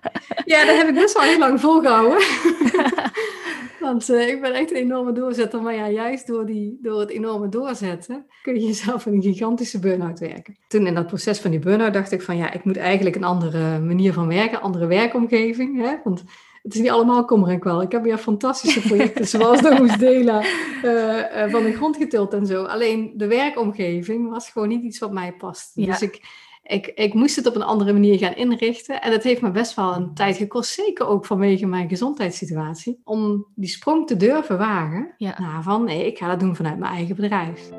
ja, 0.52 0.64
dat 0.64 0.76
heb 0.76 0.88
ik 0.88 0.94
best 0.94 1.14
wel 1.14 1.22
heel 1.22 1.38
lang 1.38 1.60
volgehouden. 1.60 2.18
Want 3.80 4.10
uh, 4.10 4.28
ik 4.28 4.40
ben 4.40 4.52
echt 4.52 4.70
een 4.70 4.76
enorme 4.76 5.12
doorzetter. 5.12 5.62
Maar 5.62 5.74
ja, 5.74 5.88
juist 5.88 6.26
door, 6.26 6.46
die, 6.46 6.78
door 6.82 7.00
het 7.00 7.10
enorme 7.10 7.48
doorzetten 7.48 8.26
kun 8.42 8.54
je 8.54 8.66
jezelf 8.66 9.06
in 9.06 9.12
een 9.12 9.22
gigantische 9.22 9.78
burn-out 9.78 10.18
werken. 10.18 10.56
Toen 10.68 10.86
in 10.86 10.94
dat 10.94 11.06
proces 11.06 11.40
van 11.40 11.50
die 11.50 11.60
burn-out 11.60 11.92
dacht 11.92 12.12
ik 12.12 12.22
van 12.22 12.36
ja, 12.36 12.52
ik 12.52 12.64
moet 12.64 12.76
eigenlijk 12.76 13.16
een 13.16 13.24
andere 13.24 13.80
manier 13.80 14.12
van 14.12 14.28
werken, 14.28 14.60
andere 14.60 14.86
werkomgeving. 14.86 15.80
Hè? 15.80 15.96
Want 16.04 16.24
het 16.64 16.74
is 16.74 16.80
niet 16.80 16.90
allemaal 16.90 17.24
kommer 17.24 17.48
en 17.48 17.58
kwel. 17.58 17.82
Ik 17.82 17.92
heb 17.92 18.02
weer 18.02 18.18
fantastische 18.18 18.80
projecten, 18.80 19.28
zoals 19.28 19.60
de 19.60 19.76
Hoesdela, 19.76 20.42
uh, 20.84 21.44
uh, 21.44 21.50
van 21.50 21.62
de 21.62 21.72
grond 21.72 21.96
getild 21.96 22.32
en 22.32 22.46
zo. 22.46 22.64
Alleen 22.64 23.12
de 23.16 23.26
werkomgeving 23.26 24.30
was 24.30 24.50
gewoon 24.50 24.68
niet 24.68 24.82
iets 24.82 24.98
wat 24.98 25.12
mij 25.12 25.32
past. 25.32 25.70
Ja. 25.74 25.86
Dus 25.86 26.02
ik, 26.02 26.20
ik, 26.62 26.86
ik 26.86 27.14
moest 27.14 27.36
het 27.36 27.46
op 27.46 27.54
een 27.54 27.62
andere 27.62 27.92
manier 27.92 28.18
gaan 28.18 28.34
inrichten. 28.34 29.02
En 29.02 29.12
het 29.12 29.22
heeft 29.22 29.40
me 29.40 29.50
best 29.50 29.74
wel 29.74 29.94
een 29.94 30.14
tijd 30.14 30.36
gekost, 30.36 30.72
zeker 30.72 31.06
ook 31.06 31.26
vanwege 31.26 31.66
mijn 31.66 31.88
gezondheidssituatie, 31.88 33.00
om 33.04 33.46
die 33.54 33.68
sprong 33.68 34.06
te 34.06 34.16
durven 34.16 34.58
wagen. 34.58 35.14
Ja. 35.16 35.40
Nou, 35.40 35.62
van 35.62 35.84
nee, 35.84 36.06
ik 36.06 36.18
ga 36.18 36.28
dat 36.28 36.40
doen 36.40 36.56
vanuit 36.56 36.78
mijn 36.78 36.92
eigen 36.92 37.16
bedrijf. 37.16 37.70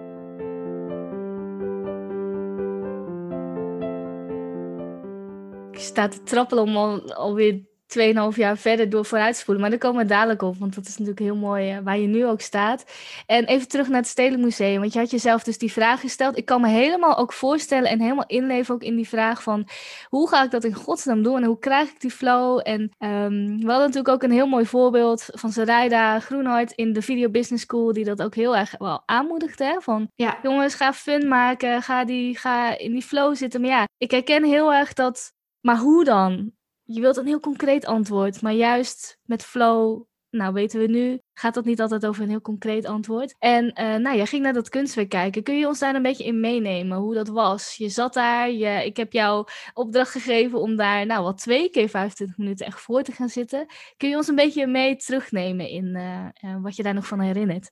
Ik 5.72 5.82
sta 5.82 6.08
te 6.08 6.24
trappelen 6.24 6.64
om 6.64 6.76
al, 6.76 7.14
alweer 7.14 7.74
2,5 7.88 8.36
jaar 8.36 8.58
verder 8.58 8.90
door 8.90 9.06
vooruitspoelen. 9.06 9.62
Maar 9.62 9.72
daar 9.72 9.80
komen 9.80 10.02
we 10.02 10.08
dadelijk 10.08 10.42
op, 10.42 10.58
want 10.58 10.76
dat 10.76 10.86
is 10.88 10.98
natuurlijk 10.98 11.20
heel 11.20 11.36
mooi 11.36 11.76
uh, 11.76 11.78
waar 11.84 11.98
je 11.98 12.08
nu 12.08 12.26
ook 12.26 12.42
staat. 12.42 12.86
En 13.26 13.46
even 13.46 13.68
terug 13.68 13.88
naar 13.88 13.98
het 13.98 14.08
Stedelijk 14.08 14.44
want 14.58 14.94
je 14.94 15.00
had 15.00 15.12
jezelf 15.12 15.44
dus 15.44 15.58
die 15.58 15.72
vraag 15.72 16.00
gesteld. 16.00 16.38
Ik 16.38 16.46
kan 16.46 16.62
me 16.62 16.68
helemaal 16.68 17.18
ook 17.18 17.34
voorstellen 17.34 17.90
en 17.90 18.02
helemaal 18.02 18.28
inleven 18.28 18.74
ook 18.74 18.82
in 18.82 18.96
die 18.96 19.08
vraag 19.08 19.44
van... 19.44 19.68
hoe 20.10 20.30
ga 20.30 20.44
ik 20.44 20.52
dat 20.52 20.64
in 20.64 20.74
godsnaam 20.74 21.24
doen 21.24 21.38
en 21.38 21.44
hoe 21.44 21.60
krijg 21.60 21.90
ik 21.90 22.02
die 22.02 22.12
flow? 22.12 22.62
En 22.64 22.82
um, 22.82 23.58
we 23.58 23.72
hadden 23.72 23.88
natuurlijk 23.88 24.08
ook 24.08 24.24
een 24.24 24.32
heel 24.32 24.48
mooi 24.48 24.66
voorbeeld 24.66 25.26
van 25.32 25.52
Sarayda 25.52 26.20
Groenhart 26.20 26.72
in 26.72 26.94
de 26.94 27.02
Video 27.02 27.30
Business 27.30 27.64
School... 27.64 27.94
die 27.94 28.06
dat 28.06 28.22
ook 28.22 28.36
heel 28.36 28.56
erg 28.56 28.76
wel 28.78 29.04
aanmoedigt, 29.06 29.60
hè? 29.60 29.82
Van 29.82 30.08
ja. 30.16 30.40
jongens, 30.42 30.76
ga 30.76 30.94
fun 30.94 31.28
maken, 31.28 31.82
ga, 31.82 32.06
die, 32.06 32.38
ga 32.38 32.78
in 32.78 32.92
die 32.92 33.04
flow 33.04 33.36
zitten. 33.36 33.62
Maar 33.62 33.70
ja, 33.70 33.88
ik 33.98 34.12
herken 34.12 34.44
heel 34.44 34.74
erg 34.74 34.94
dat... 34.94 35.34
Maar 35.62 35.78
hoe 35.78 36.04
dan? 36.04 36.52
Je 36.86 37.02
wilt 37.02 37.18
een 37.18 37.28
heel 37.28 37.40
concreet 37.40 37.86
antwoord, 37.86 38.42
maar 38.42 38.54
juist 38.54 39.20
met 39.24 39.44
flow, 39.44 40.04
nou 40.30 40.54
weten 40.54 40.80
we 40.80 40.88
nu, 40.88 41.20
gaat 41.34 41.54
dat 41.54 41.66
niet 41.66 41.82
altijd 41.82 42.06
over 42.06 42.24
een 42.24 42.30
heel 42.30 42.42
concreet 42.42 42.86
antwoord. 42.86 43.36
En 43.40 43.66
uh, 43.66 43.96
nou, 43.96 44.16
jij 44.16 44.26
ging 44.26 44.44
naar 44.44 44.54
dat 44.54 44.70
kunstwerk 44.70 45.10
kijken. 45.10 45.44
Kun 45.44 45.58
je 45.58 45.68
ons 45.68 45.80
daar 45.80 45.96
een 45.96 46.02
beetje 46.02 46.26
in 46.26 46.40
meenemen, 46.40 46.98
hoe 46.98 47.14
dat 47.14 47.28
was? 47.28 47.76
Je 47.76 47.90
zat 47.90 48.14
daar, 48.14 48.52
je, 48.52 48.86
ik 48.86 48.98
heb 48.98 49.14
jou 49.14 49.48
opdracht 49.74 50.12
gegeven 50.12 50.60
om 50.60 50.76
daar 50.76 51.06
nou 51.06 51.24
wat 51.24 51.38
twee 51.38 51.70
keer 51.70 51.90
25 51.90 52.38
minuten 52.38 52.66
echt 52.66 52.82
voor 52.82 53.04
te 53.04 53.12
gaan 53.12 53.30
zitten. 53.30 53.66
Kun 53.98 54.10
je 54.10 54.16
ons 54.16 54.28
een 54.28 54.36
beetje 54.36 54.68
mee 54.68 54.96
terugnemen 54.96 55.70
in 55.70 55.96
uh, 55.96 56.26
uh, 56.42 56.62
wat 56.62 56.76
je 56.76 56.84
daar 56.84 56.94
nog 56.94 57.08
van 57.08 57.20
herinnert? 57.20 57.72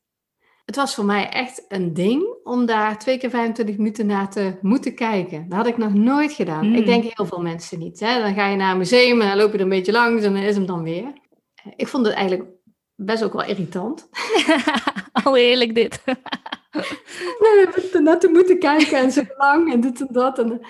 Het 0.65 0.75
was 0.75 0.95
voor 0.95 1.05
mij 1.05 1.29
echt 1.29 1.65
een 1.67 1.93
ding 1.93 2.35
om 2.43 2.65
daar 2.65 2.99
twee 2.99 3.17
keer 3.17 3.29
25 3.29 3.77
minuten 3.77 4.05
naar 4.05 4.29
te 4.29 4.57
moeten 4.61 4.95
kijken. 4.95 5.49
Dat 5.49 5.57
had 5.57 5.67
ik 5.67 5.77
nog 5.77 5.93
nooit 5.93 6.33
gedaan. 6.33 6.67
Mm. 6.67 6.75
Ik 6.75 6.85
denk 6.85 7.03
heel 7.03 7.25
veel 7.25 7.41
mensen 7.41 7.79
niet. 7.79 7.99
Hè? 7.99 8.21
Dan 8.21 8.33
ga 8.33 8.47
je 8.47 8.55
naar 8.55 8.71
een 8.71 8.77
museum 8.77 9.21
en 9.21 9.27
dan 9.27 9.37
loop 9.37 9.51
je 9.51 9.57
er 9.57 9.63
een 9.63 9.69
beetje 9.69 9.91
langs 9.91 10.23
en 10.23 10.33
dan 10.33 10.41
is 10.41 10.55
hem 10.55 10.65
dan 10.65 10.83
weer. 10.83 11.13
Ik 11.75 11.87
vond 11.87 12.05
het 12.05 12.15
eigenlijk 12.15 12.49
best 12.95 13.23
ook 13.23 13.33
wel 13.33 13.45
irritant. 13.45 14.09
Al 15.23 15.33
heerlijk 15.33 15.75
dit. 15.75 16.01
nee, 17.43 17.67
er 17.93 18.01
naartoe 18.03 18.31
moeten 18.31 18.59
kijken 18.59 18.97
en 18.97 19.11
zo 19.11 19.23
lang 19.37 19.73
en 19.73 19.81
dit 19.81 20.01
en 20.01 20.07
dat. 20.11 20.39
En, 20.39 20.61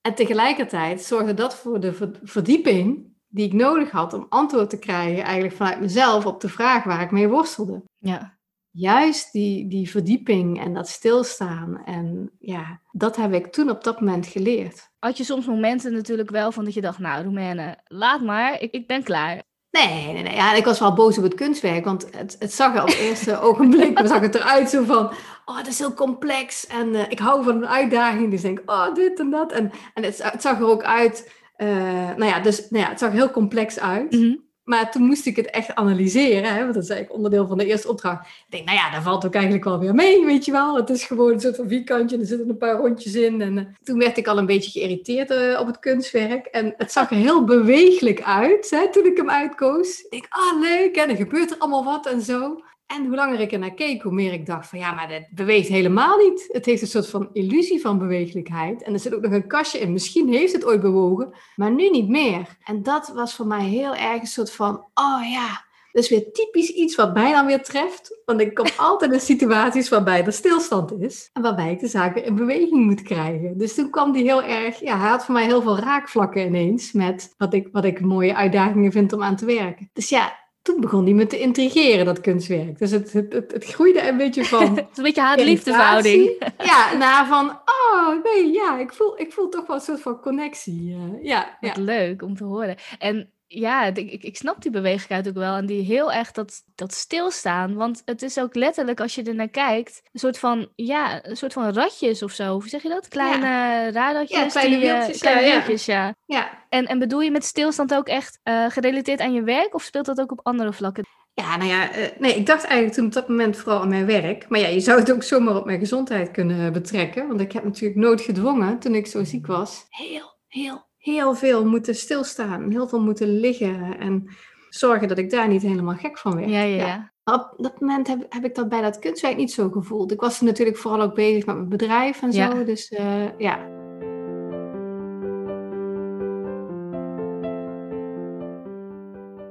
En 0.00 0.14
tegelijkertijd 0.14 1.02
zorgde 1.02 1.34
dat 1.34 1.54
voor 1.54 1.80
de 1.80 2.10
verdieping 2.22 3.14
die 3.28 3.46
ik 3.46 3.52
nodig 3.52 3.90
had 3.90 4.12
om 4.12 4.26
antwoord 4.28 4.70
te 4.70 4.78
krijgen, 4.78 5.24
eigenlijk 5.24 5.54
vanuit 5.54 5.80
mezelf, 5.80 6.26
op 6.26 6.40
de 6.40 6.48
vraag 6.48 6.84
waar 6.84 7.02
ik 7.02 7.10
mee 7.10 7.28
worstelde. 7.28 7.82
Ja. 7.98 8.35
Juist 8.78 9.32
die, 9.32 9.68
die 9.68 9.90
verdieping 9.90 10.60
en 10.60 10.74
dat 10.74 10.88
stilstaan. 10.88 11.82
En 11.84 12.30
ja, 12.38 12.80
dat 12.92 13.16
heb 13.16 13.32
ik 13.32 13.46
toen 13.46 13.70
op 13.70 13.84
dat 13.84 14.00
moment 14.00 14.26
geleerd. 14.26 14.90
Had 14.98 15.16
je 15.16 15.24
soms 15.24 15.46
momenten 15.46 15.92
natuurlijk 15.92 16.30
wel 16.30 16.52
van 16.52 16.64
dat 16.64 16.74
je 16.74 16.80
dacht, 16.80 16.98
nou 16.98 17.24
Roemene, 17.24 17.78
laat 17.84 18.22
maar, 18.22 18.60
ik, 18.60 18.72
ik 18.72 18.86
ben 18.86 19.02
klaar. 19.02 19.42
Nee, 19.70 20.12
nee, 20.12 20.22
nee. 20.22 20.34
Ja, 20.34 20.54
ik 20.54 20.64
was 20.64 20.78
wel 20.78 20.94
boos 20.94 21.18
op 21.18 21.24
het 21.24 21.34
kunstwerk, 21.34 21.84
want 21.84 22.16
het, 22.16 22.36
het 22.38 22.52
zag 22.52 22.74
er 22.74 22.82
op 22.82 22.88
het 22.88 22.98
eerste 22.98 23.40
ogenblik 23.48 24.00
zag 24.04 24.20
het 24.20 24.34
eruit 24.34 24.70
zo 24.70 24.84
van, 24.84 25.10
oh, 25.44 25.56
dat 25.56 25.66
is 25.66 25.78
heel 25.78 25.94
complex 25.94 26.66
en 26.66 26.88
uh, 26.88 27.02
ik 27.08 27.18
hou 27.18 27.44
van 27.44 27.56
een 27.56 27.68
uitdaging. 27.68 28.30
Dus 28.30 28.42
denk, 28.42 28.62
oh, 28.66 28.94
dit 28.94 29.20
en 29.20 29.30
dat. 29.30 29.52
En, 29.52 29.70
en 29.94 30.02
het, 30.02 30.22
het 30.22 30.42
zag 30.42 30.58
er 30.58 30.66
ook 30.66 30.82
uit 30.82 31.30
uh, 31.56 32.14
nou 32.16 32.24
ja, 32.24 32.40
dus 32.40 32.70
nou 32.70 32.84
ja, 32.84 32.90
het 32.90 32.98
zag 32.98 33.12
heel 33.12 33.30
complex 33.30 33.78
uit. 33.78 34.12
Mm 34.12 34.45
Maar 34.66 34.90
toen 34.90 35.02
moest 35.02 35.26
ik 35.26 35.36
het 35.36 35.50
echt 35.50 35.74
analyseren, 35.74 36.54
hè, 36.54 36.62
want 36.62 36.74
dat 36.74 36.82
is 36.82 36.88
eigenlijk 36.88 37.12
onderdeel 37.12 37.46
van 37.46 37.58
de 37.58 37.66
eerste 37.66 37.88
opdracht. 37.88 38.26
Ik 38.26 38.44
denk, 38.48 38.64
nou 38.64 38.76
ja, 38.76 38.90
daar 38.90 39.02
valt 39.02 39.26
ook 39.26 39.34
eigenlijk 39.34 39.64
wel 39.64 39.78
weer 39.78 39.94
mee, 39.94 40.24
weet 40.24 40.44
je 40.44 40.52
wel. 40.52 40.76
Het 40.76 40.90
is 40.90 41.04
gewoon 41.04 41.32
een 41.32 41.40
soort 41.40 41.56
van 41.56 41.68
vierkantje 41.68 42.18
er 42.18 42.26
zitten 42.26 42.48
een 42.48 42.58
paar 42.58 42.76
rondjes 42.76 43.14
in. 43.14 43.40
En 43.40 43.56
uh, 43.56 43.64
toen 43.82 43.98
werd 43.98 44.16
ik 44.16 44.26
al 44.26 44.38
een 44.38 44.46
beetje 44.46 44.70
geïrriteerd 44.70 45.30
uh, 45.30 45.60
op 45.60 45.66
het 45.66 45.78
kunstwerk. 45.78 46.46
En 46.46 46.74
het 46.76 46.92
zag 46.92 47.10
er 47.10 47.16
heel 47.16 47.44
beweeglijk 47.44 48.22
uit, 48.22 48.70
hè, 48.70 48.92
toen 48.92 49.06
ik 49.06 49.16
hem 49.16 49.30
uitkoos. 49.30 50.00
Ik 50.00 50.10
denk, 50.10 50.26
ah, 50.28 50.60
leuk, 50.60 50.96
en 50.96 51.10
er 51.10 51.16
gebeurt 51.16 51.50
er 51.50 51.58
allemaal 51.58 51.84
wat 51.84 52.06
en 52.06 52.20
zo. 52.20 52.62
En 52.86 53.06
hoe 53.06 53.16
langer 53.16 53.40
ik 53.40 53.52
er 53.52 53.58
naar 53.58 53.74
keek, 53.74 54.02
hoe 54.02 54.12
meer 54.12 54.32
ik 54.32 54.46
dacht 54.46 54.68
van 54.68 54.78
ja, 54.78 54.92
maar 54.92 55.08
dat 55.08 55.22
beweegt 55.30 55.68
helemaal 55.68 56.16
niet. 56.16 56.48
Het 56.52 56.66
heeft 56.66 56.82
een 56.82 56.88
soort 56.88 57.08
van 57.08 57.28
illusie 57.32 57.80
van 57.80 57.98
bewegelijkheid. 57.98 58.82
En 58.82 58.92
er 58.92 58.98
zit 58.98 59.14
ook 59.14 59.22
nog 59.22 59.32
een 59.32 59.48
kastje 59.48 59.78
in. 59.78 59.92
Misschien 59.92 60.28
heeft 60.28 60.52
het 60.52 60.64
ooit 60.64 60.80
bewogen, 60.80 61.34
maar 61.56 61.70
nu 61.70 61.90
niet 61.90 62.08
meer. 62.08 62.56
En 62.64 62.82
dat 62.82 63.08
was 63.14 63.34
voor 63.34 63.46
mij 63.46 63.64
heel 63.64 63.94
erg 63.94 64.20
een 64.20 64.26
soort 64.26 64.52
van, 64.52 64.74
oh 64.94 65.30
ja, 65.30 65.64
dat 65.92 66.04
is 66.04 66.10
weer 66.10 66.32
typisch 66.32 66.68
iets 66.68 66.94
wat 66.94 67.14
mij 67.14 67.32
dan 67.32 67.46
weer 67.46 67.62
treft. 67.62 68.20
Want 68.24 68.40
ik 68.40 68.54
kom 68.54 68.66
altijd 68.88 69.12
in 69.12 69.20
situaties 69.20 69.88
waarbij 69.88 70.24
er 70.24 70.32
stilstand 70.32 70.92
is. 70.92 71.30
En 71.32 71.42
waarbij 71.42 71.70
ik 71.70 71.80
de 71.80 71.88
zaken 71.88 72.24
in 72.24 72.34
beweging 72.34 72.84
moet 72.84 73.02
krijgen. 73.02 73.58
Dus 73.58 73.74
toen 73.74 73.90
kwam 73.90 74.12
die 74.12 74.22
heel 74.22 74.42
erg, 74.42 74.80
ja, 74.80 74.98
hij 74.98 75.08
had 75.08 75.24
voor 75.24 75.34
mij 75.34 75.44
heel 75.44 75.62
veel 75.62 75.78
raakvlakken 75.78 76.46
ineens. 76.46 76.92
Met 76.92 77.34
wat 77.38 77.54
ik, 77.54 77.68
wat 77.72 77.84
ik 77.84 78.00
mooie 78.00 78.34
uitdagingen 78.34 78.92
vind 78.92 79.12
om 79.12 79.22
aan 79.22 79.36
te 79.36 79.44
werken. 79.44 79.90
Dus 79.92 80.08
ja, 80.08 80.45
toen 80.66 80.80
begon 80.80 81.04
die 81.04 81.14
me 81.14 81.26
te 81.26 81.38
intrigeren, 81.38 82.04
dat 82.04 82.20
kunstwerk. 82.20 82.78
Dus 82.78 82.90
het, 82.90 83.12
het, 83.12 83.32
het, 83.32 83.64
groeide 83.64 84.08
een 84.08 84.16
beetje 84.16 84.44
van... 84.54 84.76
het 84.76 84.88
is 84.90 84.96
een 84.96 85.02
beetje 85.02 85.20
haat-liefdeverhouding. 85.20 86.52
ja, 86.58 86.92
naar 86.98 87.26
van, 87.26 87.50
oh 87.50 88.22
nee, 88.22 88.52
ja, 88.52 88.78
ik 88.78 88.92
voel, 88.92 89.20
ik 89.20 89.32
voel 89.32 89.48
toch 89.48 89.66
wel 89.66 89.76
een 89.76 89.82
soort 89.82 90.00
van 90.00 90.20
connectie. 90.20 90.90
Uh, 90.90 91.24
ja, 91.24 91.56
ja. 91.60 91.72
leuk 91.76 92.22
om 92.22 92.36
te 92.36 92.44
horen. 92.44 92.76
En 92.98 93.32
ja, 93.46 93.84
ik, 93.84 94.22
ik 94.22 94.36
snap 94.36 94.62
die 94.62 94.70
bewegelijkheid 94.70 95.28
ook 95.28 95.42
wel. 95.42 95.56
En 95.56 95.66
die 95.66 95.82
heel 95.82 96.12
erg 96.12 96.32
dat, 96.32 96.62
dat 96.74 96.94
stilstaan. 96.94 97.74
Want 97.74 98.02
het 98.04 98.22
is 98.22 98.38
ook 98.38 98.54
letterlijk, 98.54 99.00
als 99.00 99.14
je 99.14 99.22
er 99.22 99.34
naar 99.34 99.48
kijkt, 99.48 100.02
een 100.12 100.20
soort 100.20 100.38
van, 100.38 100.68
ja, 100.74 101.24
een 101.24 101.36
soort 101.36 101.52
van 101.52 101.72
ratjes 101.72 102.22
of 102.22 102.32
zo. 102.32 102.52
Hoe 102.52 102.68
zeg 102.68 102.82
je 102.82 102.88
dat? 102.88 103.08
Kleine 103.08 103.46
ja. 103.46 103.90
radartjes. 103.90 104.38
Ja, 104.38 104.60
kleine 104.60 104.78
wieltjes. 104.78 105.20
Kleine 105.20 105.46
ja, 105.46 105.52
wieltjes, 105.52 105.84
ja. 105.84 106.14
ja. 106.24 106.64
En, 106.68 106.86
en 106.86 106.98
bedoel 106.98 107.20
je 107.20 107.30
met 107.30 107.44
stilstand 107.44 107.94
ook 107.94 108.08
echt 108.08 108.40
uh, 108.44 108.64
gerelateerd 108.68 109.20
aan 109.20 109.32
je 109.32 109.42
werk? 109.42 109.74
Of 109.74 109.82
speelt 109.82 110.06
dat 110.06 110.20
ook 110.20 110.32
op 110.32 110.40
andere 110.42 110.72
vlakken? 110.72 111.04
Ja, 111.34 111.56
nou 111.56 111.70
ja, 111.70 111.96
uh, 111.96 112.06
nee, 112.18 112.34
ik 112.34 112.46
dacht 112.46 112.64
eigenlijk 112.64 112.94
toen 112.94 113.06
op 113.06 113.12
dat 113.12 113.28
moment 113.28 113.56
vooral 113.56 113.80
aan 113.80 113.88
mijn 113.88 114.06
werk. 114.06 114.48
Maar 114.48 114.60
ja, 114.60 114.66
je 114.66 114.80
zou 114.80 114.98
het 114.98 115.12
ook 115.12 115.22
zomaar 115.22 115.56
op 115.56 115.64
mijn 115.64 115.78
gezondheid 115.78 116.30
kunnen 116.30 116.72
betrekken. 116.72 117.28
Want 117.28 117.40
ik 117.40 117.52
heb 117.52 117.64
natuurlijk 117.64 118.00
nooit 118.00 118.20
gedwongen, 118.20 118.78
toen 118.78 118.94
ik 118.94 119.06
zo 119.06 119.24
ziek 119.24 119.46
was, 119.46 119.86
heel, 119.88 120.34
heel 120.46 120.86
heel 121.06 121.34
veel 121.34 121.64
moeten 121.64 121.94
stilstaan, 121.94 122.70
heel 122.70 122.88
veel 122.88 123.00
moeten 123.00 123.40
liggen 123.40 123.98
en 123.98 124.28
zorgen 124.68 125.08
dat 125.08 125.18
ik 125.18 125.30
daar 125.30 125.48
niet 125.48 125.62
helemaal 125.62 125.94
gek 125.94 126.18
van 126.18 126.36
werd. 126.36 126.50
Ja, 126.50 126.62
ja, 126.62 126.86
ja. 126.86 127.12
Op 127.24 127.54
dat 127.56 127.80
moment 127.80 128.06
heb, 128.06 128.26
heb 128.28 128.44
ik 128.44 128.54
dat 128.54 128.68
bij 128.68 128.80
dat 128.82 128.98
kunstwerk 128.98 129.36
niet 129.36 129.52
zo 129.52 129.70
gevoeld. 129.70 130.12
Ik 130.12 130.20
was 130.20 130.40
natuurlijk 130.40 130.76
vooral 130.76 131.02
ook 131.02 131.14
bezig 131.14 131.46
met 131.46 131.56
mijn 131.56 131.68
bedrijf 131.68 132.22
en 132.22 132.32
zo. 132.32 132.64
Dus 132.64 132.90
uh, 132.90 133.38
ja, 133.38 133.68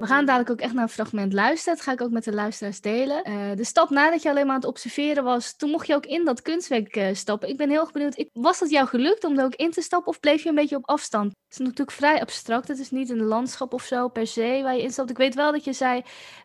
We 0.06 0.12
gaan 0.12 0.26
dadelijk 0.26 0.52
ook 0.52 0.60
echt 0.60 0.74
naar 0.74 0.84
een 0.84 0.90
fragment 0.90 1.34
luisteren. 1.34 1.76
Dat 1.76 1.86
ga 1.86 1.92
ik 1.92 2.02
ook 2.02 2.12
met 2.12 2.24
de 2.24 2.34
luisteraars 2.34 2.82
delen. 2.82 3.30
Uh, 3.30 3.56
de 3.56 3.64
stap 3.64 3.90
nadat 3.90 4.22
je 4.22 4.30
alleen 4.30 4.46
maar 4.46 4.56
aan 4.56 4.62
het 4.62 4.70
observeren 4.70 5.24
was, 5.24 5.56
toen 5.56 5.70
mocht 5.70 5.88
je 5.88 5.96
ook 5.96 6.06
in 6.06 6.26
dat 6.26 6.42
kunstwerk 6.42 6.96
uh, 6.96 7.08
stappen. 7.14 7.50
Ik 7.50 7.58
ben 7.58 7.70
heel 7.70 7.80
erg 7.80 7.92
benieuwd, 7.92 8.18
ik, 8.18 8.30
was 8.34 8.60
het 8.60 8.70
jou 8.70 8.88
gelukt 8.88 9.24
om 9.24 9.38
er 9.38 9.46
ook 9.46 9.56
in 9.56 9.72
te 9.72 9.82
stappen 9.82 10.08
of 10.08 10.20
bleef 10.20 10.44
je 10.44 10.50
een 10.50 10.56
beetje 10.56 10.76
op 10.76 10.90
afstand? 10.90 11.26
Het 11.26 11.52
is 11.52 11.58
natuurlijk 11.58 11.92
vrij 11.92 12.22
abstract. 12.22 12.68
Het 12.68 12.80
is 12.80 12.92
niet 12.92 13.10
een 13.10 13.24
landschap 13.24 13.74
of 13.74 13.84
zo 13.84 14.08
per 14.08 14.28
se 14.28 14.60
waar 14.64 14.76
je 14.76 14.82
instapt. 14.82 15.10
Ik 15.10 15.18
weet 15.18 15.36
wel 15.36 15.52
dat 15.52 15.64
je 15.64 15.74
zei, 15.74 15.96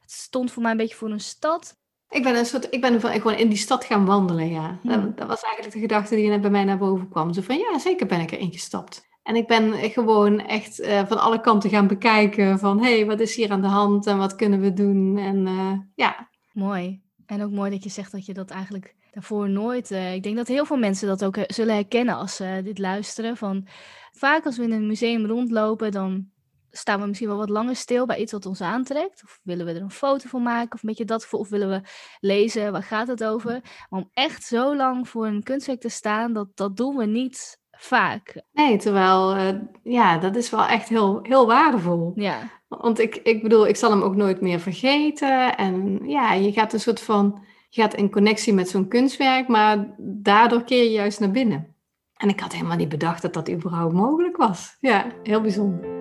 het 0.00 0.12
stond 0.12 0.52
voor 0.52 0.62
mij 0.62 0.70
een 0.70 0.76
beetje 0.76 0.96
voor 0.96 1.10
een 1.10 1.20
stad. 1.20 1.74
Ik 2.08 2.22
ben, 2.22 2.36
een 2.36 2.46
soort, 2.46 2.66
ik 2.70 2.80
ben 2.80 3.00
gewoon 3.00 3.36
in 3.36 3.48
die 3.48 3.58
stad 3.58 3.84
gaan 3.84 4.04
wandelen, 4.04 4.50
ja. 4.50 4.78
Dat, 4.82 4.94
hmm. 4.94 5.12
dat, 5.16 5.28
was 5.28 5.42
eigenlijk 5.42 5.74
de 5.74 5.80
gedachte 5.80 6.14
die 6.14 6.28
net 6.28 6.40
bij 6.40 6.50
mij 6.50 6.64
naar 6.64 6.78
boven 6.78 7.08
kwam. 7.08 7.32
Zo 7.32 7.40
van, 7.40 7.58
ja, 7.58 7.78
zeker 7.78 8.06
ben 8.06 8.20
ik 8.20 8.30
erin 8.30 8.52
gestapt. 8.52 9.08
En 9.30 9.36
ik 9.36 9.46
ben 9.46 9.90
gewoon 9.90 10.40
echt 10.40 10.80
uh, 10.80 11.06
van 11.06 11.20
alle 11.20 11.40
kanten 11.40 11.70
gaan 11.70 11.86
bekijken 11.86 12.58
van 12.58 12.82
hé, 12.82 12.96
hey, 12.96 13.06
wat 13.06 13.20
is 13.20 13.34
hier 13.36 13.50
aan 13.50 13.60
de 13.60 13.66
hand 13.66 14.06
en 14.06 14.18
wat 14.18 14.34
kunnen 14.34 14.60
we 14.60 14.72
doen? 14.72 15.18
En 15.18 15.46
uh, 15.46 15.72
ja. 15.94 16.28
Mooi. 16.52 17.02
En 17.26 17.42
ook 17.42 17.50
mooi 17.50 17.70
dat 17.70 17.84
je 17.84 17.90
zegt 17.90 18.12
dat 18.12 18.26
je 18.26 18.34
dat 18.34 18.50
eigenlijk 18.50 18.94
daarvoor 19.10 19.48
nooit. 19.48 19.90
Uh, 19.90 20.14
ik 20.14 20.22
denk 20.22 20.36
dat 20.36 20.48
heel 20.48 20.64
veel 20.64 20.76
mensen 20.76 21.08
dat 21.08 21.24
ook 21.24 21.38
zullen 21.46 21.74
herkennen 21.74 22.14
als 22.14 22.36
ze 22.36 22.60
dit 22.64 22.78
luisteren. 22.78 23.36
Van 23.36 23.66
vaak 24.12 24.44
als 24.44 24.56
we 24.56 24.62
in 24.62 24.72
een 24.72 24.86
museum 24.86 25.26
rondlopen, 25.26 25.92
dan 25.92 26.28
staan 26.70 27.00
we 27.00 27.06
misschien 27.06 27.28
wel 27.28 27.36
wat 27.36 27.50
langer 27.50 27.76
stil 27.76 28.06
bij 28.06 28.18
iets 28.18 28.32
wat 28.32 28.46
ons 28.46 28.60
aantrekt. 28.60 29.22
Of 29.24 29.40
willen 29.42 29.66
we 29.66 29.72
er 29.72 29.82
een 29.82 29.90
foto 29.90 30.28
van 30.28 30.42
maken, 30.42 30.72
of 30.72 30.82
een 30.82 30.88
beetje 30.88 31.04
dat, 31.04 31.28
of 31.30 31.48
willen 31.48 31.68
we 31.68 31.88
lezen, 32.20 32.72
waar 32.72 32.82
gaat 32.82 33.08
het 33.08 33.24
over? 33.24 33.60
Maar 33.88 34.00
om 34.00 34.10
echt 34.12 34.44
zo 34.44 34.76
lang 34.76 35.08
voor 35.08 35.26
een 35.26 35.42
kunstwerk 35.42 35.80
te 35.80 35.88
staan, 35.88 36.32
dat, 36.32 36.48
dat 36.54 36.76
doen 36.76 36.96
we 36.96 37.06
niet 37.06 37.59
vaak. 37.80 38.42
Nee, 38.52 38.76
terwijl, 38.76 39.36
uh, 39.36 39.48
ja, 39.82 40.18
dat 40.18 40.36
is 40.36 40.50
wel 40.50 40.66
echt 40.66 40.88
heel, 40.88 41.18
heel 41.22 41.46
waardevol. 41.46 42.12
Ja. 42.14 42.38
Want 42.68 42.98
ik, 42.98 43.16
ik 43.16 43.42
bedoel, 43.42 43.66
ik 43.66 43.76
zal 43.76 43.90
hem 43.90 44.02
ook 44.02 44.16
nooit 44.16 44.40
meer 44.40 44.60
vergeten. 44.60 45.56
En 45.56 46.00
ja, 46.08 46.32
je 46.32 46.52
gaat 46.52 46.72
een 46.72 46.80
soort 46.80 47.00
van, 47.00 47.42
je 47.68 47.80
gaat 47.80 47.94
in 47.94 48.10
connectie 48.10 48.52
met 48.52 48.68
zo'n 48.68 48.88
kunstwerk, 48.88 49.48
maar 49.48 49.94
daardoor 49.98 50.62
keer 50.62 50.82
je 50.82 50.90
juist 50.90 51.20
naar 51.20 51.30
binnen. 51.30 51.74
En 52.16 52.28
ik 52.28 52.40
had 52.40 52.52
helemaal 52.52 52.76
niet 52.76 52.88
bedacht 52.88 53.22
dat 53.22 53.34
dat 53.34 53.50
überhaupt 53.50 53.94
mogelijk 53.94 54.36
was. 54.36 54.76
Ja, 54.80 55.06
heel 55.22 55.40
bijzonder. 55.40 55.99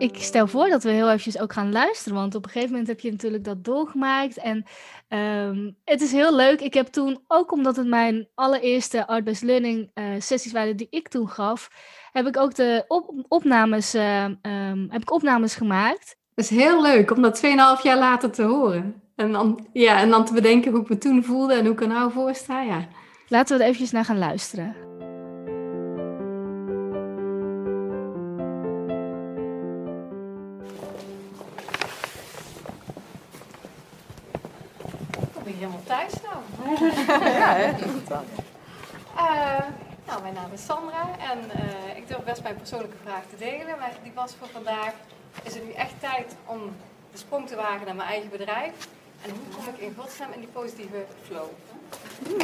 Ik 0.00 0.16
stel 0.16 0.46
voor 0.46 0.68
dat 0.68 0.82
we 0.82 0.90
heel 0.90 1.06
eventjes 1.06 1.38
ook 1.38 1.52
gaan 1.52 1.72
luisteren, 1.72 2.18
want 2.18 2.34
op 2.34 2.44
een 2.44 2.50
gegeven 2.50 2.70
moment 2.70 2.88
heb 2.88 3.00
je 3.00 3.10
natuurlijk 3.10 3.44
dat 3.44 3.64
doorgemaakt. 3.64 4.38
En 4.38 4.64
um, 5.48 5.76
het 5.84 6.00
is 6.00 6.12
heel 6.12 6.36
leuk. 6.36 6.60
Ik 6.60 6.74
heb 6.74 6.86
toen, 6.86 7.18
ook 7.26 7.52
omdat 7.52 7.76
het 7.76 7.86
mijn 7.86 8.28
allereerste 8.34 9.06
Art-Based 9.06 9.42
Learning 9.42 9.90
uh, 9.94 10.04
sessies 10.18 10.52
waren 10.52 10.76
die 10.76 10.86
ik 10.90 11.08
toen 11.08 11.28
gaf, 11.28 11.70
heb 12.12 12.26
ik 12.26 12.36
ook 12.36 12.54
de 12.54 12.84
op 12.88 13.24
opnames, 13.28 13.94
uh, 13.94 14.24
um, 14.24 14.86
heb 14.90 15.02
ik 15.02 15.12
opnames 15.12 15.54
gemaakt. 15.54 16.16
Het 16.34 16.44
is 16.44 16.50
heel 16.50 16.82
leuk 16.82 17.10
om 17.10 17.22
dat 17.22 17.40
2,5 17.44 17.50
jaar 17.82 17.98
later 17.98 18.30
te 18.30 18.42
horen. 18.42 19.02
En 19.16 19.32
dan, 19.32 19.66
ja, 19.72 20.00
en 20.00 20.10
dan 20.10 20.24
te 20.24 20.32
bedenken 20.32 20.72
hoe 20.72 20.80
ik 20.80 20.88
me 20.88 20.98
toen 20.98 21.24
voelde 21.24 21.54
en 21.54 21.64
hoe 21.64 21.74
ik 21.74 21.80
er 21.80 21.88
nou 21.88 22.12
voor 22.12 22.34
sta. 22.34 22.62
Ja. 22.62 22.88
Laten 23.28 23.56
we 23.56 23.62
er 23.62 23.68
eventjes 23.68 23.92
naar 23.92 24.04
gaan 24.04 24.18
luisteren. 24.18 24.89
Ja, 36.78 37.54
hè? 37.54 37.72
Uh, 39.16 39.58
nou, 40.06 40.22
mijn 40.22 40.34
naam 40.34 40.52
is 40.52 40.64
Sandra 40.64 41.08
en 41.18 41.38
uh, 41.38 41.96
ik 41.96 42.08
durf 42.08 42.22
best 42.22 42.42
mijn 42.42 42.56
persoonlijke 42.56 42.96
vraag 43.04 43.22
te 43.30 43.36
delen, 43.36 43.78
maar 43.78 43.92
die 44.02 44.12
was 44.14 44.34
voor 44.38 44.48
vandaag, 44.48 44.92
is 45.42 45.54
het 45.54 45.64
nu 45.64 45.72
echt 45.72 45.92
tijd 46.00 46.34
om 46.46 46.60
de 47.12 47.18
sprong 47.18 47.48
te 47.48 47.56
wagen 47.56 47.86
naar 47.86 47.94
mijn 47.94 48.08
eigen 48.08 48.30
bedrijf? 48.30 48.72
En 49.24 49.30
hoe 49.30 49.56
kom 49.56 49.74
ik 49.74 49.80
in 49.80 49.94
godsnaam 49.98 50.32
in 50.32 50.40
die 50.40 50.48
positieve 50.48 51.04
flow? 51.26 51.48
Hmm. 52.26 52.38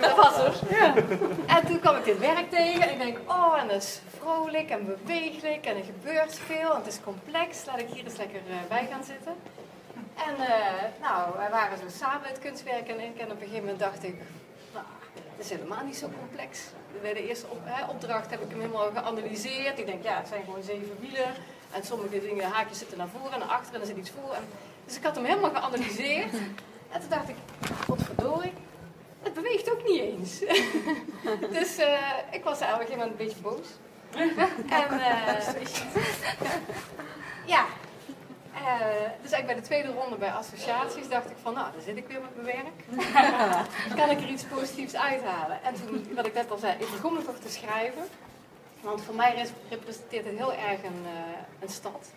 dat 0.00 0.16
was 0.16 0.36
het. 0.36 0.70
Ja. 0.70 0.94
En 1.46 1.66
toen 1.66 1.80
kwam 1.80 1.96
ik 1.96 2.04
dit 2.04 2.18
werk 2.18 2.50
tegen 2.50 2.82
en 2.82 2.90
ik 2.90 2.98
denk, 2.98 3.18
oh, 3.26 3.60
en 3.60 3.68
dat 3.68 3.82
is 3.82 4.00
vrolijk 4.18 4.70
en 4.70 4.86
bewegelijk 4.86 5.66
en 5.66 5.76
er 5.76 5.84
gebeurt 5.84 6.38
veel 6.46 6.70
en 6.70 6.76
het 6.76 6.86
is 6.86 7.00
complex. 7.04 7.64
Laat 7.66 7.78
ik 7.78 7.88
hier 7.88 8.04
eens 8.04 8.16
lekker 8.16 8.40
uh, 8.48 8.54
bij 8.68 8.88
gaan 8.90 9.04
zitten. 9.04 9.32
En 10.26 10.34
uh, 10.38 11.00
nou, 11.00 11.36
wij 11.36 11.50
waren 11.50 11.78
zo 11.78 11.84
samen 11.88 12.28
het 12.28 12.38
kunstwerk 12.38 12.88
en 12.88 13.00
ik. 13.00 13.16
En 13.18 13.24
op 13.24 13.30
een 13.30 13.38
gegeven 13.38 13.60
moment 13.60 13.78
dacht 13.78 14.04
ik, 14.04 14.14
nou, 14.72 14.84
het 15.36 15.44
is 15.44 15.50
helemaal 15.50 15.84
niet 15.84 15.96
zo 15.96 16.08
complex. 16.18 16.60
Bij 17.02 17.14
de 17.14 17.28
eerste 17.28 17.46
op, 17.48 17.60
hè, 17.64 17.86
opdracht 17.86 18.30
heb 18.30 18.40
ik 18.40 18.50
hem 18.50 18.60
helemaal 18.60 18.90
geanalyseerd. 18.94 19.78
Ik 19.78 19.86
denk, 19.86 20.02
ja, 20.02 20.16
het 20.16 20.28
zijn 20.28 20.44
gewoon 20.44 20.62
zeven 20.62 20.96
wielen. 21.00 21.34
En 21.70 21.84
sommige 21.84 22.20
dingen, 22.20 22.50
haakjes 22.50 22.78
zitten 22.78 22.98
naar 22.98 23.08
voren 23.08 23.32
en 23.32 23.38
naar 23.38 23.48
achteren 23.48 23.74
en 23.74 23.80
er 23.80 23.86
zit 23.86 23.96
iets 23.96 24.10
voor. 24.10 24.34
En, 24.34 24.42
dus 24.84 24.96
ik 24.96 25.02
had 25.02 25.14
hem 25.14 25.24
helemaal 25.24 25.50
geanalyseerd. 25.50 26.34
En 26.92 27.00
toen 27.00 27.08
dacht 27.08 27.28
ik, 27.28 27.34
godverdorie, 27.86 28.52
het 29.22 29.34
beweegt 29.34 29.70
ook 29.72 29.84
niet 29.84 30.00
eens. 30.00 30.38
dus 31.58 31.78
uh, 31.78 31.98
ik 32.30 32.44
was 32.44 32.60
eigenlijk 32.60 32.90
helemaal 32.90 33.10
een 33.10 33.16
beetje 33.16 33.40
boos. 33.40 33.66
en 34.80 34.94
uh, 34.94 35.40
ja, 37.46 37.66
uh, 38.60 38.78
dus 39.22 39.32
eigenlijk 39.32 39.46
bij 39.46 39.54
de 39.54 39.60
tweede 39.60 39.92
ronde 40.00 40.16
bij 40.16 40.30
associaties 40.30 41.08
dacht 41.08 41.30
ik 41.30 41.36
van, 41.42 41.54
nou, 41.54 41.72
dan 41.72 41.82
zit 41.82 41.96
ik 41.96 42.06
weer 42.08 42.20
met 42.20 42.42
mijn 42.42 42.56
werk. 42.56 43.06
kan 44.00 44.10
ik 44.10 44.20
er 44.20 44.28
iets 44.28 44.44
positiefs 44.44 44.96
uithalen? 44.96 45.62
En 45.62 45.74
toen, 45.74 46.14
wat 46.14 46.26
ik 46.26 46.34
net 46.34 46.50
al 46.50 46.58
zei, 46.58 46.72
ik 46.72 46.90
begon 46.90 47.14
me 47.14 47.24
toch 47.24 47.38
te 47.38 47.48
schrijven. 47.50 48.02
Want 48.80 49.02
voor 49.02 49.14
mij 49.14 49.46
representeert 49.68 50.24
het 50.24 50.36
heel 50.36 50.52
erg 50.52 50.82
een, 50.82 51.02
uh, 51.02 51.60
een 51.60 51.68
stad. 51.68 52.10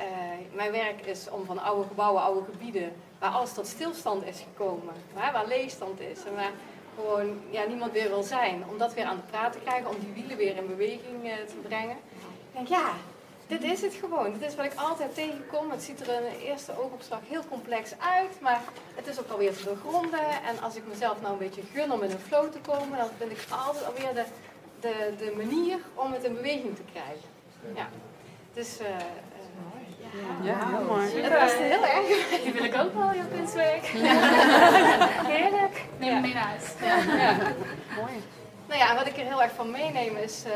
Uh, 0.00 0.06
mijn 0.52 0.72
werk 0.72 1.06
is 1.06 1.30
om 1.30 1.44
van 1.44 1.58
oude 1.58 1.88
gebouwen, 1.88 2.22
oude 2.22 2.50
gebieden, 2.50 2.92
waar 3.18 3.30
alles 3.30 3.52
tot 3.52 3.66
stilstand 3.66 4.24
is 4.24 4.40
gekomen, 4.40 4.94
waar, 5.14 5.32
waar 5.32 5.46
leegstand 5.46 6.00
is 6.00 6.24
en 6.24 6.34
waar 6.34 6.50
gewoon 6.96 7.40
ja, 7.50 7.64
niemand 7.64 7.92
weer 7.92 8.08
wil 8.08 8.22
zijn, 8.22 8.64
om 8.70 8.78
dat 8.78 8.94
weer 8.94 9.04
aan 9.04 9.16
de 9.16 9.30
praat 9.30 9.52
te 9.52 9.58
krijgen, 9.58 9.88
om 9.88 9.96
die 9.98 10.12
wielen 10.14 10.36
weer 10.36 10.56
in 10.56 10.66
beweging 10.66 11.22
te 11.46 11.54
brengen. 11.62 11.96
Ik 11.96 12.52
denk, 12.52 12.68
ja, 12.68 12.92
dit 13.46 13.62
is 13.62 13.82
het 13.82 13.94
gewoon. 13.94 14.32
Dit 14.32 14.48
is 14.48 14.56
wat 14.56 14.64
ik 14.64 14.74
altijd 14.74 15.14
tegenkom. 15.14 15.70
Het 15.70 15.82
ziet 15.82 16.00
er 16.00 16.08
een 16.08 16.38
eerste 16.44 16.72
oogopslag 16.82 17.20
heel 17.28 17.42
complex 17.48 17.90
uit, 17.98 18.40
maar 18.40 18.60
het 18.94 19.06
is 19.06 19.20
ook 19.20 19.30
alweer 19.30 19.56
te 19.56 19.64
doorgronden. 19.64 20.26
En 20.48 20.62
als 20.62 20.74
ik 20.74 20.82
mezelf 20.88 21.20
nou 21.20 21.32
een 21.32 21.38
beetje 21.38 21.62
gun 21.72 21.92
om 21.92 22.02
in 22.02 22.10
een 22.10 22.18
flow 22.18 22.52
te 22.52 22.58
komen, 22.58 22.98
dan 22.98 23.08
vind 23.18 23.30
ik 23.30 23.44
altijd 23.66 23.86
alweer 23.86 24.14
de, 24.14 24.24
de, 24.80 25.14
de 25.18 25.32
manier 25.36 25.78
om 25.94 26.12
het 26.12 26.24
in 26.24 26.34
beweging 26.34 26.76
te 26.76 26.82
krijgen. 26.92 27.28
Ja. 27.74 27.88
Dus 28.52 28.80
uh, 28.80 28.86
ja, 30.42 30.50
ja, 30.50 30.68
heel 30.68 30.86
mooi. 30.86 31.20
Het 31.20 31.32
was 31.32 31.52
heel 31.52 31.84
erg. 31.86 32.42
Die 32.42 32.52
wil 32.52 32.64
ik 32.64 32.74
ook 32.74 32.94
wel, 32.94 33.14
jouw 33.14 33.28
kunstwerk. 33.34 33.84
Heerlijk. 35.36 35.84
Neem 35.98 36.12
hem 36.12 36.20
mee 36.20 36.34
naar 36.34 36.42
huis. 36.42 36.64
Ja. 36.80 37.36
Mooi. 38.00 38.22
Nou 38.66 38.80
ja, 38.80 38.94
wat 38.94 39.06
ik 39.06 39.16
er 39.16 39.24
heel 39.24 39.42
erg 39.42 39.52
van 39.54 39.70
meeneem 39.70 40.16
is, 40.16 40.42
uh, 40.46 40.52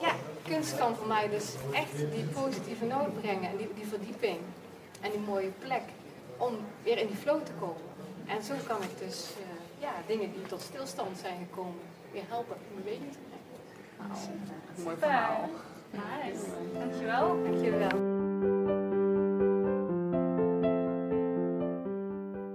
ja, 0.00 0.12
kunst 0.48 0.78
kan 0.78 0.96
voor 0.96 1.06
mij 1.06 1.28
dus 1.28 1.54
echt 1.72 1.98
die 2.14 2.24
positieve 2.24 2.84
noot 2.84 3.20
brengen 3.20 3.50
en 3.50 3.56
die, 3.56 3.68
die 3.74 3.86
verdieping 3.86 4.38
en 5.00 5.10
die 5.10 5.20
mooie 5.20 5.50
plek 5.58 5.82
om 6.36 6.56
weer 6.82 6.98
in 6.98 7.06
die 7.06 7.16
flow 7.16 7.42
te 7.42 7.52
komen. 7.60 7.82
En 8.26 8.42
zo 8.42 8.54
kan 8.66 8.82
ik 8.82 8.98
dus 8.98 9.30
uh, 9.40 9.80
ja, 9.80 9.92
dingen 10.06 10.32
die 10.32 10.42
tot 10.42 10.60
stilstand 10.60 11.18
zijn 11.18 11.38
gekomen 11.38 11.80
weer 12.12 12.22
helpen 12.28 12.56
in 12.70 12.82
beweging 12.82 13.12
te 13.12 13.18
brengen. 13.28 13.46
Wow. 13.96 14.84
Mooi 14.84 14.96
verhaal. 14.96 15.48
Nice. 15.90 16.44
Dankjewel. 16.78 17.42
Dankjewel. 17.42 18.16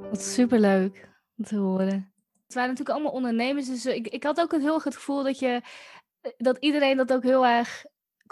Wat 0.10 0.22
superleuk 0.22 1.10
om 1.38 1.44
te 1.44 1.58
horen. 1.58 2.12
Het 2.46 2.54
waren 2.62 2.70
natuurlijk 2.70 2.90
allemaal 2.90 3.12
ondernemers, 3.12 3.68
dus 3.68 3.86
ik, 3.86 4.08
ik 4.08 4.24
had 4.24 4.40
ook 4.40 4.52
heel 4.52 4.74
erg 4.74 4.84
het 4.84 4.96
gevoel 4.96 5.24
dat, 5.24 5.40
je, 5.40 5.62
dat 6.38 6.58
iedereen 6.60 6.98
dat 6.98 7.14
ook 7.14 7.24
heel 7.24 7.46
erg 7.46 7.86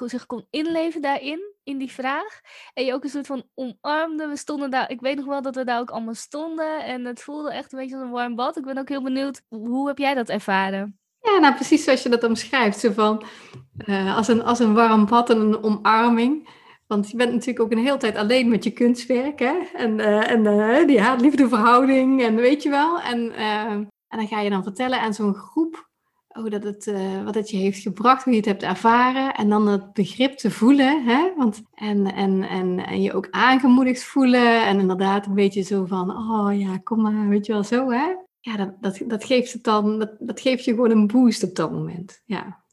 zich 0.10 0.26
kon 0.26 0.48
inleven 0.50 1.02
daarin, 1.02 1.54
in 1.64 1.78
die 1.78 1.92
vraag. 1.92 2.42
En 2.74 2.86
je 2.86 2.94
ook 2.94 3.04
een 3.04 3.10
soort 3.10 3.28
van 3.28 3.44
omarmde. 3.54 4.28
We 4.28 4.38
stonden 4.38 4.70
daar, 4.70 4.90
ik 4.90 5.02
weet 5.02 5.16
nog 5.16 5.26
wel 5.26 5.42
dat 5.42 5.56
we 5.56 5.64
daar 5.64 5.80
ook 5.80 5.90
allemaal 5.90 6.14
stonden 6.14 6.86
en 6.86 7.06
het 7.06 7.22
voelde 7.22 7.54
echt 7.54 7.74
een 7.74 7.80
beetje 7.80 7.96
als 7.96 8.04
een 8.04 8.12
warm 8.12 8.36
bad. 8.36 8.58
Ik 8.58 8.64
ben 8.64 8.78
ook 8.78 8.90
heel 8.90 9.04
benieuwd, 9.04 9.42
hoe 9.50 9.88
heb 9.88 9.98
jij 9.98 10.14
dat 10.14 10.30
ervaren? 10.30 11.00
Ja, 11.20 11.40
nou 11.40 11.54
precies 11.56 11.84
zoals 11.84 12.04
je 12.04 12.10
dat 12.10 12.24
omschrijft. 12.24 12.80
Zo 12.80 12.92
van, 12.92 13.24
uh, 13.86 14.18
als, 14.18 14.28
een, 14.28 14.44
als 14.44 14.60
een 14.60 14.74
warm 14.74 15.06
bad 15.06 15.30
en 15.30 15.40
een 15.40 15.64
omarming. 15.64 16.50
Want 16.88 17.10
je 17.10 17.18
bent 17.18 17.32
natuurlijk 17.32 17.60
ook 17.60 17.72
een 17.72 17.86
hele 17.86 17.98
tijd 17.98 18.16
alleen 18.16 18.50
met 18.50 18.64
je 18.64 18.72
kunstwerk. 18.72 19.40
Hè? 19.40 19.58
En, 19.74 20.00
uh, 20.00 20.32
en 20.32 20.46
uh, 20.46 20.88
die 20.88 21.02
haat-liefde 21.02 21.48
en 22.24 22.36
weet 22.36 22.64
je 22.64 22.70
wel. 22.70 23.02
En, 23.02 23.34
en 23.36 23.90
dan 24.08 24.28
ga 24.28 24.42
je 24.42 24.50
dan 24.50 24.64
vertellen 24.64 25.02
aan 25.02 25.14
zo'n 25.14 25.34
groep 25.34 25.90
hoe 26.34 26.50
dat 26.50 26.64
het, 26.64 26.94
wat 27.24 27.36
het 27.36 27.50
je 27.50 27.58
heeft 27.58 27.82
gebracht, 27.82 28.24
hoe 28.24 28.34
je 28.34 28.40
het 28.40 28.48
hebt 28.48 28.64
ervaren. 28.64 29.34
En 29.34 29.50
dan 29.50 29.68
het 29.68 29.94
begrip 29.94 30.38
te 30.38 30.52
voelen. 30.52 31.04
Hè? 31.04 31.34
Want, 31.38 31.62
en, 31.74 32.14
en, 32.14 32.44
en, 32.44 32.86
en 32.86 33.02
je 33.02 33.14
ook 33.14 33.28
aangemoedigd 33.32 34.04
voelen. 34.04 34.66
En 34.66 34.80
inderdaad 34.80 35.26
een 35.26 35.34
beetje 35.34 35.62
zo 35.62 35.86
van, 35.86 36.10
oh 36.10 36.60
ja, 36.60 36.78
kom 36.78 37.02
maar, 37.02 37.28
weet 37.28 37.46
je 37.46 37.54
wel, 37.54 37.64
zo 37.64 37.92
hè. 37.92 38.16
Ja, 38.40 38.58
dat, 38.58 38.82
dat, 38.82 39.02
dat 39.06 39.24
geeft 39.24 39.54
het 39.54 39.64
dan, 39.64 40.00
dat, 40.00 40.12
dat 40.20 40.42
geeft 40.42 40.64
je 40.66 40.72
gewoon 40.72 40.92
een 40.92 41.08
boost 41.08 41.44
op 41.44 41.56
dat 41.56 41.72
moment. 41.72 42.22
Ja. 42.26 42.64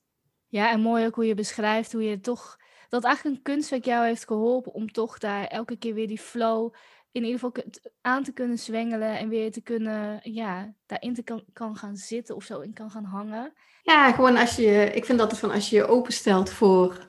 ja, 0.47 0.71
en 0.71 0.81
mooi 0.81 1.07
ook 1.07 1.15
hoe 1.15 1.27
je 1.27 1.35
beschrijft 1.35 1.93
hoe 1.93 2.03
je 2.03 2.21
toch 2.21 2.57
dat 2.89 3.05
eigenlijk 3.05 3.37
een 3.37 3.43
kunstwerk 3.43 3.85
jou 3.85 4.07
heeft 4.07 4.27
geholpen 4.27 4.73
om 4.73 4.93
toch 4.93 5.19
daar 5.19 5.45
elke 5.45 5.77
keer 5.77 5.95
weer 5.95 6.09
die 6.09 6.19
flow 6.19 6.75
in 7.19 7.25
ieder 7.25 7.41
geval 7.41 7.65
aan 8.01 8.23
te 8.23 8.33
kunnen 8.33 8.59
zwengelen 8.59 9.19
en 9.19 9.29
weer 9.29 9.53
te 9.53 9.61
kunnen, 9.61 10.21
ja, 10.23 10.75
daarin 10.87 11.15
te 11.15 11.23
kan, 11.23 11.45
kan 11.53 11.77
gaan 11.77 11.97
zitten 11.97 12.37
of 12.37 12.45
zo 12.45 12.61
in 12.61 12.73
kan 12.73 12.91
gaan 12.91 13.05
hangen. 13.05 13.53
Ja, 13.83 14.13
gewoon 14.13 14.37
als 14.37 14.57
je, 14.57 14.91
ik 14.95 15.05
vind 15.05 15.21
altijd 15.21 15.41
van 15.41 15.51
als 15.51 15.71
je 15.71 15.77
je 15.77 15.87
openstelt 15.87 16.51
voor 16.51 17.09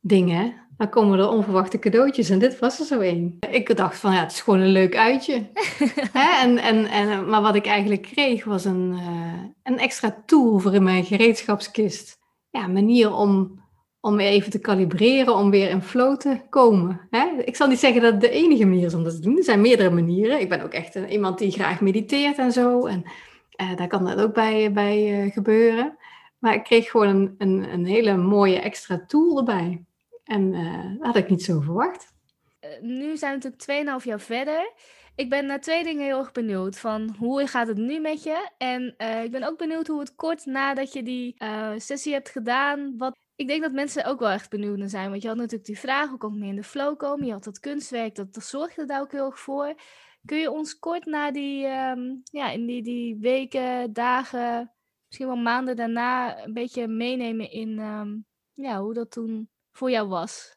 dingen, 0.00 0.54
dan 0.76 0.88
komen 0.88 1.18
er 1.18 1.28
onverwachte 1.28 1.78
cadeautjes 1.78 2.30
en 2.30 2.38
dit 2.38 2.58
was 2.58 2.80
er 2.80 2.86
zo 2.86 3.00
één. 3.00 3.36
Ik 3.50 3.76
dacht 3.76 3.98
van 3.98 4.12
ja, 4.12 4.20
het 4.20 4.32
is 4.32 4.40
gewoon 4.40 4.60
een 4.60 4.68
leuk 4.68 4.96
uitje. 4.96 5.34
en, 6.42 6.58
en, 6.58 6.86
en, 6.86 7.28
maar 7.28 7.42
wat 7.42 7.54
ik 7.54 7.66
eigenlijk 7.66 8.02
kreeg 8.02 8.44
was 8.44 8.64
een, 8.64 8.92
uh, 8.92 9.42
een 9.62 9.78
extra 9.78 10.22
tool 10.26 10.58
voor 10.58 10.74
in 10.74 10.82
mijn 10.82 11.04
gereedschapskist. 11.04 12.18
Ja, 12.50 12.66
manier 12.66 13.14
om 13.14 13.61
om 14.04 14.20
even 14.20 14.50
te 14.50 14.58
kalibreren, 14.58 15.34
om 15.34 15.50
weer 15.50 15.70
in 15.70 15.82
flow 15.82 16.16
te 16.16 16.40
komen. 16.48 17.00
Hè? 17.10 17.26
Ik 17.44 17.56
zal 17.56 17.68
niet 17.68 17.78
zeggen 17.78 18.02
dat 18.02 18.12
het 18.12 18.20
de 18.20 18.30
enige 18.30 18.64
manier 18.64 18.86
is 18.86 18.94
om 18.94 19.04
dat 19.04 19.14
te 19.14 19.20
doen. 19.20 19.36
Er 19.36 19.44
zijn 19.44 19.60
meerdere 19.60 19.90
manieren. 19.90 20.40
Ik 20.40 20.48
ben 20.48 20.62
ook 20.62 20.72
echt 20.72 20.94
een, 20.94 21.08
iemand 21.08 21.38
die 21.38 21.50
graag 21.50 21.80
mediteert 21.80 22.38
en 22.38 22.52
zo. 22.52 22.86
En 22.86 23.04
uh, 23.56 23.76
daar 23.76 23.88
kan 23.88 24.04
dat 24.04 24.20
ook 24.20 24.34
bij, 24.34 24.72
bij 24.72 25.24
uh, 25.24 25.32
gebeuren. 25.32 25.98
Maar 26.38 26.54
ik 26.54 26.64
kreeg 26.64 26.90
gewoon 26.90 27.08
een, 27.08 27.34
een, 27.38 27.72
een, 27.72 27.86
hele 27.86 28.16
mooie 28.16 28.60
extra 28.60 29.04
tool 29.06 29.38
erbij. 29.38 29.84
En 30.24 30.52
uh, 30.52 30.98
dat 30.98 31.06
had 31.06 31.16
ik 31.16 31.28
niet 31.28 31.42
zo 31.42 31.60
verwacht. 31.60 32.12
nu 32.80 33.16
zijn 33.16 33.38
we 33.38 33.48
natuurlijk 33.48 34.00
2,5 34.00 34.04
jaar 34.04 34.20
verder. 34.20 34.72
Ik 35.14 35.28
ben 35.28 35.46
naar 35.46 35.60
twee 35.60 35.84
dingen 35.84 36.04
heel 36.04 36.18
erg 36.18 36.32
benieuwd. 36.32 36.78
Van 36.78 37.14
hoe 37.18 37.46
gaat 37.46 37.66
het 37.66 37.76
nu 37.76 38.00
met 38.00 38.22
je? 38.22 38.48
En 38.58 38.94
ik 39.24 39.30
ben 39.30 39.42
ook 39.42 39.58
benieuwd 39.58 39.86
hoe 39.86 40.00
het 40.00 40.14
kort 40.14 40.46
nadat 40.46 40.92
je 40.92 41.02
die 41.02 41.36
sessie 41.76 42.12
hebt 42.12 42.28
gedaan, 42.28 42.94
wat 42.98 43.20
ik 43.42 43.48
denk 43.48 43.62
dat 43.62 43.72
mensen 43.72 44.04
ook 44.04 44.18
wel 44.18 44.30
echt 44.30 44.50
benieuwd 44.50 44.78
naar 44.78 44.88
zijn. 44.88 45.10
Want 45.10 45.22
je 45.22 45.28
had 45.28 45.36
natuurlijk 45.36 45.64
die 45.64 45.78
vraag, 45.78 46.08
hoe 46.08 46.18
kan 46.18 46.32
ik 46.32 46.38
meer 46.38 46.48
in 46.48 46.56
de 46.56 46.62
flow 46.62 46.96
komen? 46.96 47.26
Je 47.26 47.32
had 47.32 47.44
dat 47.44 47.60
kunstwerk, 47.60 48.14
dat, 48.14 48.34
dat 48.34 48.44
zorgde 48.44 48.84
daar 48.84 49.00
ook 49.00 49.12
heel 49.12 49.26
erg 49.26 49.38
voor. 49.38 49.74
Kun 50.24 50.38
je 50.38 50.50
ons 50.50 50.78
kort 50.78 51.04
na 51.04 51.30
die, 51.30 51.66
um, 51.66 52.22
ja, 52.24 52.50
in 52.50 52.66
die, 52.66 52.82
die 52.82 53.16
weken, 53.20 53.92
dagen, 53.92 54.72
misschien 55.06 55.26
wel 55.26 55.36
maanden 55.36 55.76
daarna 55.76 56.44
een 56.44 56.52
beetje 56.52 56.86
meenemen 56.86 57.50
in 57.50 57.78
um, 57.78 58.26
ja, 58.52 58.80
hoe 58.80 58.94
dat 58.94 59.10
toen 59.10 59.50
voor 59.72 59.90
jou 59.90 60.08
was? 60.08 60.56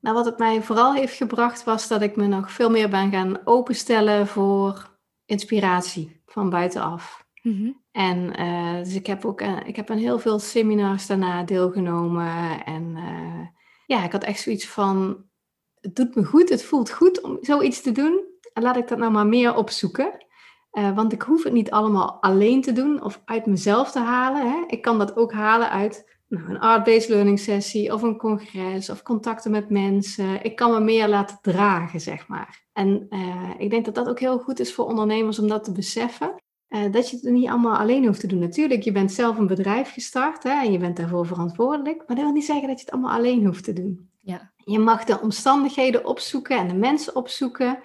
Nou, 0.00 0.16
wat 0.16 0.24
het 0.24 0.38
mij 0.38 0.62
vooral 0.62 0.94
heeft 0.94 1.16
gebracht 1.16 1.64
was 1.64 1.88
dat 1.88 2.02
ik 2.02 2.16
me 2.16 2.26
nog 2.26 2.52
veel 2.52 2.70
meer 2.70 2.88
ben 2.88 3.10
gaan 3.10 3.46
openstellen 3.46 4.26
voor 4.26 4.98
inspiratie 5.24 6.22
van 6.26 6.50
buitenaf. 6.50 7.26
Mm 7.42 7.84
En 7.96 8.40
uh, 8.40 8.84
dus 8.84 8.94
ik 8.94 9.06
heb 9.06 9.24
ook 9.24 9.40
uh, 9.40 9.56
ik 9.64 9.76
heb 9.76 9.90
aan 9.90 9.98
heel 9.98 10.18
veel 10.18 10.38
seminars 10.38 11.06
daarna 11.06 11.42
deelgenomen. 11.42 12.64
En 12.64 12.96
uh, 12.96 13.46
ja, 13.86 14.04
ik 14.04 14.12
had 14.12 14.24
echt 14.24 14.40
zoiets 14.40 14.68
van: 14.68 15.24
het 15.80 15.96
doet 15.96 16.14
me 16.14 16.24
goed, 16.24 16.48
het 16.48 16.64
voelt 16.64 16.90
goed 16.90 17.20
om 17.20 17.38
zoiets 17.40 17.82
te 17.82 17.92
doen. 17.92 18.24
En 18.52 18.62
laat 18.62 18.76
ik 18.76 18.88
dat 18.88 18.98
nou 18.98 19.12
maar 19.12 19.26
meer 19.26 19.54
opzoeken. 19.54 20.26
want 20.70 21.12
ik 21.12 21.22
hoef 21.22 21.42
het 21.42 21.52
niet 21.52 21.70
allemaal 21.70 22.22
alleen 22.22 22.62
te 22.62 22.72
doen 22.72 23.02
of 23.02 23.22
uit 23.24 23.46
mezelf 23.46 23.90
te 23.90 23.98
halen. 23.98 24.50
Hè. 24.50 24.64
Ik 24.66 24.82
kan 24.82 24.98
dat 24.98 25.16
ook 25.16 25.32
halen 25.32 25.70
uit 25.70 26.18
nou, 26.28 26.48
een 26.48 26.60
art-based 26.60 27.08
learning 27.08 27.38
sessie 27.38 27.92
of 27.92 28.02
een 28.02 28.16
congres 28.16 28.90
of 28.90 29.02
contacten 29.02 29.50
met 29.50 29.70
mensen. 29.70 30.42
Ik 30.42 30.56
kan 30.56 30.70
me 30.70 30.80
meer 30.80 31.08
laten 31.08 31.38
dragen, 31.42 32.00
zeg 32.00 32.28
maar. 32.28 32.64
En 32.72 33.08
ik 33.58 33.70
denk 33.70 33.84
dat 33.84 33.94
dat 33.94 34.08
ook 34.08 34.20
heel 34.20 34.38
goed 34.38 34.60
is 34.60 34.74
voor 34.74 34.84
ondernemers 34.84 35.38
om 35.38 35.48
dat 35.48 35.64
te 35.64 35.72
beseffen. 35.72 36.34
Uh, 36.68 36.92
dat 36.92 37.10
je 37.10 37.16
het 37.16 37.30
niet 37.30 37.48
allemaal 37.48 37.76
alleen 37.76 38.06
hoeft 38.06 38.20
te 38.20 38.26
doen. 38.26 38.38
Natuurlijk, 38.38 38.82
je 38.82 38.92
bent 38.92 39.12
zelf 39.12 39.38
een 39.38 39.46
bedrijf 39.46 39.92
gestart 39.92 40.42
hè, 40.42 40.50
en 40.50 40.72
je 40.72 40.78
bent 40.78 40.96
daarvoor 40.96 41.26
verantwoordelijk. 41.26 41.96
Maar 41.96 42.16
dat 42.16 42.24
wil 42.24 42.34
niet 42.34 42.44
zeggen 42.44 42.68
dat 42.68 42.78
je 42.78 42.84
het 42.84 42.94
allemaal 42.94 43.16
alleen 43.16 43.46
hoeft 43.46 43.64
te 43.64 43.72
doen. 43.72 44.08
Ja. 44.20 44.52
Je 44.64 44.78
mag 44.78 45.04
de 45.04 45.20
omstandigheden 45.20 46.06
opzoeken 46.06 46.56
en 46.56 46.68
de 46.68 46.74
mensen 46.74 47.16
opzoeken 47.16 47.78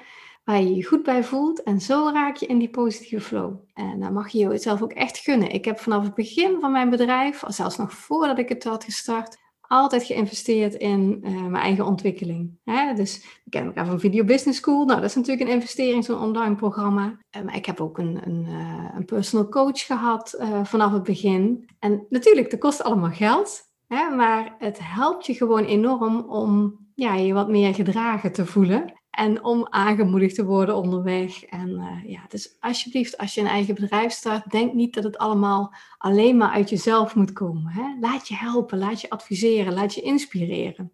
waar 0.43 0.61
je 0.61 0.75
je 0.75 0.85
goed 0.85 1.03
bij 1.03 1.23
voelt. 1.23 1.63
En 1.63 1.81
zo 1.81 2.09
raak 2.13 2.35
je 2.35 2.45
in 2.45 2.57
die 2.57 2.69
positieve 2.69 3.25
flow. 3.25 3.53
En 3.73 3.99
dan 3.99 4.13
mag 4.13 4.29
je 4.29 4.37
jezelf 4.37 4.81
ook 4.81 4.91
echt 4.91 5.17
gunnen. 5.17 5.51
Ik 5.51 5.65
heb 5.65 5.79
vanaf 5.79 6.03
het 6.03 6.13
begin 6.13 6.59
van 6.59 6.71
mijn 6.71 6.89
bedrijf, 6.89 7.43
zelfs 7.47 7.77
nog 7.77 7.93
voordat 7.93 8.39
ik 8.39 8.49
het 8.49 8.63
had 8.63 8.83
gestart, 8.83 9.37
altijd 9.71 10.03
geïnvesteerd 10.03 10.73
in 10.73 11.19
uh, 11.23 11.31
mijn 11.41 11.63
eigen 11.63 11.85
ontwikkeling. 11.85 12.59
Hè? 12.63 12.93
Dus 12.93 13.15
ik 13.17 13.51
ken 13.51 13.65
elkaar 13.65 13.85
van 13.85 13.99
Video 13.99 14.23
Business 14.23 14.59
School. 14.59 14.85
Nou, 14.85 15.01
dat 15.01 15.09
is 15.09 15.15
natuurlijk 15.15 15.49
een 15.49 15.55
investering, 15.55 16.05
zo'n 16.05 16.19
online 16.19 16.55
programma. 16.55 17.17
Uh, 17.37 17.41
maar 17.41 17.55
ik 17.55 17.65
heb 17.65 17.81
ook 17.81 17.97
een, 17.97 18.19
een, 18.25 18.45
uh, 18.47 18.89
een 18.95 19.05
personal 19.05 19.49
coach 19.49 19.85
gehad 19.85 20.43
vanaf 20.63 20.91
het 20.91 21.03
begin. 21.03 21.69
En 21.79 22.05
natuurlijk, 22.09 22.51
dat 22.51 22.59
kost 22.59 22.83
allemaal 22.83 23.11
geld. 23.11 23.61
Hè? 23.87 24.09
Maar 24.15 24.55
het 24.57 24.79
helpt 24.81 25.25
je 25.25 25.33
gewoon 25.33 25.63
enorm 25.63 26.19
om 26.19 26.79
ja, 26.95 27.15
je 27.15 27.33
wat 27.33 27.49
meer 27.49 27.73
gedragen 27.73 28.31
te 28.31 28.45
voelen. 28.45 29.00
En 29.11 29.43
om 29.43 29.67
aangemoedigd 29.69 30.35
te 30.35 30.45
worden 30.45 30.75
onderweg. 30.75 31.43
En 31.43 31.77
eh, 31.77 32.11
ja, 32.11 32.25
dus 32.27 32.55
alsjeblieft, 32.59 33.17
als 33.17 33.33
je 33.33 33.41
een 33.41 33.47
eigen 33.47 33.75
bedrijf 33.75 34.11
start, 34.11 34.51
denk 34.51 34.73
niet 34.73 34.93
dat 34.93 35.03
het 35.03 35.17
allemaal 35.17 35.73
alleen 35.97 36.37
maar 36.37 36.51
uit 36.51 36.69
jezelf 36.69 37.15
moet 37.15 37.33
komen. 37.33 37.71
Hè? 37.71 37.99
Laat 37.99 38.27
je 38.27 38.35
helpen, 38.35 38.77
laat 38.77 39.01
je 39.01 39.09
adviseren, 39.09 39.73
laat 39.73 39.93
je 39.93 40.01
inspireren. 40.01 40.91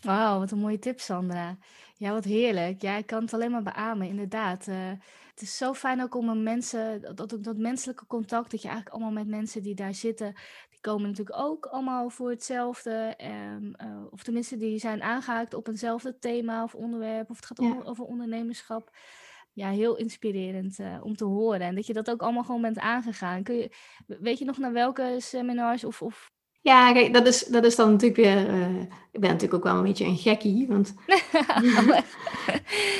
Wauw, 0.00 0.38
wat 0.38 0.50
een 0.50 0.58
mooie 0.58 0.78
tip, 0.78 1.00
Sandra. 1.00 1.56
Ja, 1.96 2.12
wat 2.12 2.24
heerlijk. 2.24 2.82
Ja, 2.82 2.96
ik 2.96 3.06
kan 3.06 3.22
het 3.22 3.34
alleen 3.34 3.50
maar 3.50 3.62
beamen, 3.62 4.08
inderdaad. 4.08 4.66
Uh, 4.66 4.76
het 5.30 5.42
is 5.44 5.56
zo 5.56 5.74
fijn 5.74 6.02
ook 6.02 6.14
om 6.14 6.42
mensen, 6.42 7.00
dat, 7.14 7.16
dat, 7.16 7.44
dat 7.44 7.56
menselijke 7.56 8.06
contact, 8.06 8.50
dat 8.50 8.62
je 8.62 8.68
eigenlijk 8.68 8.96
allemaal 8.96 9.24
met 9.24 9.28
mensen 9.34 9.62
die 9.62 9.74
daar 9.74 9.94
zitten, 9.94 10.34
komen 10.86 11.08
natuurlijk 11.08 11.38
ook 11.38 11.66
allemaal 11.66 12.10
voor 12.10 12.30
hetzelfde. 12.30 13.14
Um, 13.54 13.74
uh, 13.84 14.04
of 14.10 14.22
tenminste, 14.22 14.56
die 14.56 14.78
zijn 14.78 15.02
aangehaakt 15.02 15.54
op 15.54 15.68
eenzelfde 15.68 16.18
thema 16.18 16.62
of 16.62 16.74
onderwerp, 16.74 17.30
of 17.30 17.36
het 17.36 17.46
gaat 17.46 17.60
ja. 17.60 17.80
over 17.84 18.04
ondernemerschap. 18.04 18.90
Ja, 19.52 19.70
heel 19.70 19.96
inspirerend 19.96 20.78
uh, 20.78 20.98
om 21.02 21.16
te 21.16 21.24
horen. 21.24 21.60
En 21.60 21.74
dat 21.74 21.86
je 21.86 21.92
dat 21.92 22.10
ook 22.10 22.22
allemaal 22.22 22.44
gewoon 22.44 22.62
bent 22.62 22.78
aangegaan. 22.78 23.42
Kun 23.42 23.54
je, 23.54 23.70
weet 24.06 24.38
je 24.38 24.44
nog 24.44 24.58
naar 24.58 24.72
welke 24.72 25.16
seminars 25.18 25.84
of, 25.84 26.02
of 26.02 26.32
ja, 26.66 26.92
kijk, 26.92 27.14
dat 27.14 27.26
is, 27.26 27.44
dat 27.44 27.64
is 27.64 27.76
dan 27.76 27.90
natuurlijk 27.90 28.16
weer. 28.20 28.48
Uh, 28.48 28.66
ik 29.12 29.20
ben 29.20 29.30
natuurlijk 29.30 29.54
ook 29.54 29.72
wel 29.72 29.74
een 29.74 29.86
beetje 29.86 30.04
een 30.04 30.16
gekkie. 30.16 30.66
Want... 30.68 30.94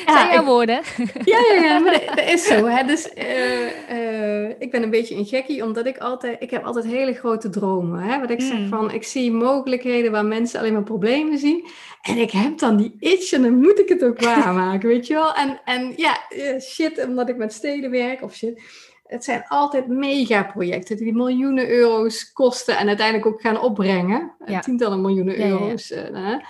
Zijn 0.06 0.32
jouw 0.32 0.44
woorden? 0.44 0.80
ja, 1.24 1.38
ja, 1.38 1.62
ja, 1.62 1.78
maar 1.78 1.92
dat, 1.92 2.16
dat 2.16 2.28
is 2.28 2.46
zo. 2.46 2.66
Hè. 2.74 2.84
Dus 2.84 3.10
uh, 3.14 3.90
uh, 3.90 4.48
ik 4.58 4.70
ben 4.70 4.82
een 4.82 4.90
beetje 4.90 5.14
een 5.14 5.24
gekkie, 5.24 5.64
omdat 5.64 5.86
ik 5.86 5.98
altijd. 5.98 6.42
Ik 6.42 6.50
heb 6.50 6.64
altijd 6.64 6.84
hele 6.84 7.14
grote 7.14 7.50
dromen. 7.50 8.00
Hè. 8.00 8.20
Wat 8.20 8.30
ik 8.30 8.40
mm. 8.40 8.46
zeg 8.46 8.68
van. 8.68 8.92
Ik 8.92 9.04
zie 9.04 9.32
mogelijkheden 9.32 10.12
waar 10.12 10.24
mensen 10.24 10.60
alleen 10.60 10.72
maar 10.72 10.82
problemen 10.82 11.38
zien. 11.38 11.68
En 12.02 12.16
ik 12.16 12.30
heb 12.30 12.58
dan 12.58 12.76
die 12.76 12.96
itch 12.98 13.32
en 13.32 13.42
dan 13.42 13.60
moet 13.60 13.78
ik 13.78 13.88
het 13.88 14.04
ook 14.04 14.20
waarmaken, 14.20 14.88
weet 14.88 15.06
je 15.06 15.14
wel? 15.14 15.34
En, 15.34 15.60
en 15.64 15.92
ja, 15.96 16.18
shit, 16.60 17.06
omdat 17.06 17.28
ik 17.28 17.36
met 17.36 17.52
steden 17.52 17.90
werk 17.90 18.22
of 18.22 18.34
shit 18.34 18.62
het 19.06 19.24
zijn 19.24 19.44
altijd 19.48 19.88
megaprojecten 19.88 20.96
die 20.96 21.14
miljoenen 21.14 21.68
euro's 21.68 22.32
kosten 22.32 22.78
en 22.78 22.88
uiteindelijk 22.88 23.26
ook 23.26 23.40
gaan 23.40 23.60
opbrengen. 23.60 24.34
Ja. 24.44 24.60
Tientallen 24.60 25.00
miljoenen 25.00 25.38
euro's. 25.38 25.88
Ja, 25.88 26.08
ja. 26.08 26.42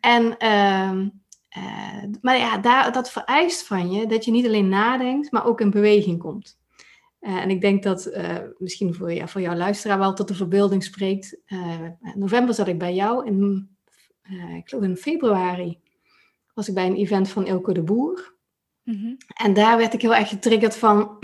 en, 0.00 0.36
uh, 0.38 1.06
uh, 1.56 2.04
maar 2.20 2.38
ja, 2.38 2.58
daar, 2.58 2.92
dat 2.92 3.10
vereist 3.10 3.66
van 3.66 3.90
je 3.90 4.06
dat 4.06 4.24
je 4.24 4.30
niet 4.30 4.46
alleen 4.46 4.68
nadenkt, 4.68 5.32
maar 5.32 5.46
ook 5.46 5.60
in 5.60 5.70
beweging 5.70 6.18
komt. 6.18 6.58
Uh, 7.20 7.36
en 7.36 7.50
ik 7.50 7.60
denk 7.60 7.82
dat 7.82 8.10
misschien 8.58 8.94
voor, 8.94 9.12
ja, 9.12 9.28
voor 9.28 9.40
jouw 9.40 9.56
luisteraar 9.56 9.98
wel 9.98 10.14
tot 10.14 10.28
de 10.28 10.34
verbeelding 10.34 10.84
spreekt. 10.84 11.40
in 11.46 12.12
november 12.14 12.54
zat 12.54 12.68
ik 12.68 12.78
bij 12.78 12.94
jou, 12.94 13.26
in, 13.26 13.68
ik 14.56 14.68
geloof 14.68 14.84
in 14.84 14.96
februari 14.96 15.82
was 16.54 16.68
ik 16.68 16.74
bij 16.74 16.86
een 16.86 16.96
event 16.96 17.28
van 17.28 17.46
Ilko 17.46 17.72
de 17.72 17.82
Boer. 17.82 18.33
Mhm. 18.84 19.14
En 19.34 19.52
daar 19.52 19.76
werd 19.76 19.94
ik 19.94 20.02
heel 20.02 20.14
erg 20.14 20.28
getriggerd 20.28 20.76
van. 20.76 21.16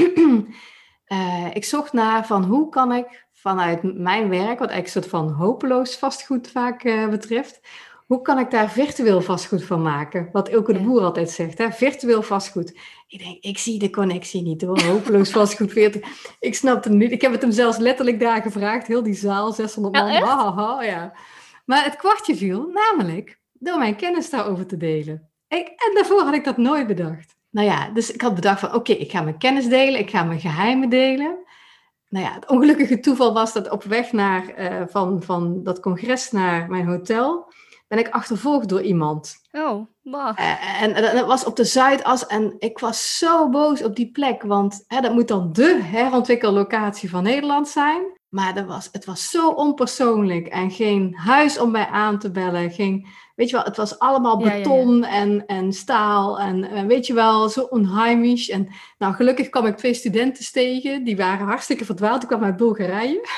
uh, 1.06 1.46
ik 1.54 1.64
zocht 1.64 1.92
naar 1.92 2.26
van 2.26 2.44
hoe 2.44 2.68
kan 2.68 2.92
ik 2.92 3.26
vanuit 3.32 3.82
mijn 3.82 4.28
werk, 4.28 4.58
wat 4.58 4.70
eigenlijk 4.70 4.84
een 4.84 4.90
soort 4.90 5.08
van 5.08 5.30
hopeloos 5.32 5.96
vastgoed 5.96 6.50
vaak 6.50 6.84
uh, 6.84 7.08
betreft, 7.08 7.60
hoe 8.06 8.22
kan 8.22 8.38
ik 8.38 8.50
daar 8.50 8.70
virtueel 8.70 9.20
vastgoed 9.20 9.64
van 9.64 9.82
maken? 9.82 10.28
Wat 10.32 10.48
Ilke 10.48 10.72
de 10.72 10.80
Boer 10.80 11.00
altijd 11.02 11.30
zegt, 11.30 11.58
hè? 11.58 11.72
virtueel 11.72 12.22
vastgoed. 12.22 12.78
Ik 13.08 13.18
denk, 13.18 13.42
ik 13.42 13.58
zie 13.58 13.78
de 13.78 13.90
connectie 13.90 14.42
niet 14.42 14.62
hoor, 14.62 14.80
hopeloos 14.82 15.30
vastgoed. 15.40 16.00
Ik 16.40 16.54
snap 16.54 16.84
het 16.84 16.92
niet. 16.92 17.10
Ik 17.10 17.20
heb 17.20 17.32
het 17.32 17.42
hem 17.42 17.52
zelfs 17.52 17.78
letterlijk 17.78 18.20
daar 18.20 18.42
gevraagd, 18.42 18.86
heel 18.86 19.02
die 19.02 19.14
zaal, 19.14 19.52
600 19.52 19.94
man. 19.94 20.12
Ja, 20.12 20.82
ja. 20.82 21.12
Maar 21.64 21.84
het 21.84 21.96
kwartje 21.96 22.36
viel, 22.36 22.70
namelijk 22.72 23.40
door 23.52 23.78
mijn 23.78 23.96
kennis 23.96 24.30
daarover 24.30 24.66
te 24.66 24.76
delen. 24.76 25.28
Ik, 25.48 25.66
en 25.66 25.94
daarvoor 25.94 26.22
had 26.22 26.34
ik 26.34 26.44
dat 26.44 26.56
nooit 26.56 26.86
bedacht. 26.86 27.36
Nou 27.50 27.66
ja, 27.66 27.90
dus 27.90 28.12
ik 28.12 28.20
had 28.20 28.34
bedacht 28.34 28.60
van 28.60 28.74
oké, 28.74 28.92
ik 28.92 29.10
ga 29.10 29.22
mijn 29.22 29.38
kennis 29.38 29.68
delen, 29.68 30.00
ik 30.00 30.10
ga 30.10 30.24
mijn 30.24 30.40
geheimen 30.40 30.88
delen. 30.88 31.38
Nou 32.08 32.24
ja, 32.24 32.32
het 32.32 32.48
ongelukkige 32.48 33.00
toeval 33.00 33.32
was 33.32 33.52
dat 33.52 33.70
op 33.70 33.82
weg 33.82 34.12
naar, 34.12 34.58
uh, 34.58 34.82
van, 34.88 35.22
van 35.22 35.62
dat 35.62 35.80
congres 35.80 36.30
naar 36.30 36.68
mijn 36.68 36.86
hotel, 36.86 37.52
ben 37.88 37.98
ik 37.98 38.08
achtervolgd 38.08 38.68
door 38.68 38.82
iemand. 38.82 39.36
Oh, 39.52 39.86
wow. 40.02 40.38
Uh, 40.38 40.82
en, 40.82 40.94
en 40.94 41.16
dat 41.16 41.26
was 41.26 41.44
op 41.44 41.56
de 41.56 41.64
Zuidas 41.64 42.26
en 42.26 42.54
ik 42.58 42.78
was 42.78 43.18
zo 43.18 43.48
boos 43.48 43.82
op 43.82 43.96
die 43.96 44.10
plek, 44.10 44.42
want 44.42 44.84
hè, 44.86 45.00
dat 45.00 45.12
moet 45.12 45.28
dan 45.28 45.52
de 45.52 45.80
herontwikkellocatie 45.82 47.10
van 47.10 47.22
Nederland 47.22 47.68
zijn. 47.68 48.18
Maar 48.28 48.54
dat 48.54 48.66
was, 48.66 48.88
het 48.92 49.04
was 49.04 49.30
zo 49.30 49.48
onpersoonlijk 49.48 50.46
en 50.46 50.70
geen 50.70 51.14
huis 51.16 51.58
om 51.58 51.70
mij 51.70 51.86
aan 51.86 52.18
te 52.18 52.30
bellen, 52.30 52.70
geen 52.70 53.06
Weet 53.40 53.50
je 53.50 53.56
wel, 53.56 53.64
het 53.64 53.76
was 53.76 53.98
allemaal 53.98 54.38
beton 54.38 55.04
En, 55.04 55.46
en 55.46 55.72
staal 55.72 56.38
en 56.38 56.86
weet 56.86 57.06
je 57.06 57.14
wel, 57.14 57.48
zo 57.48 57.60
onheimisch. 57.60 58.48
En 58.48 58.68
nou, 58.98 59.14
gelukkig 59.14 59.48
kwam 59.48 59.66
ik 59.66 59.76
twee 59.76 59.94
studenten 59.94 60.52
tegen, 60.52 61.04
die 61.04 61.16
waren 61.16 61.46
hartstikke 61.46 61.84
verdwaald. 61.84 62.18
Die 62.20 62.28
kwamen 62.28 62.46
uit 62.46 62.56
Bulgarije. 62.56 63.28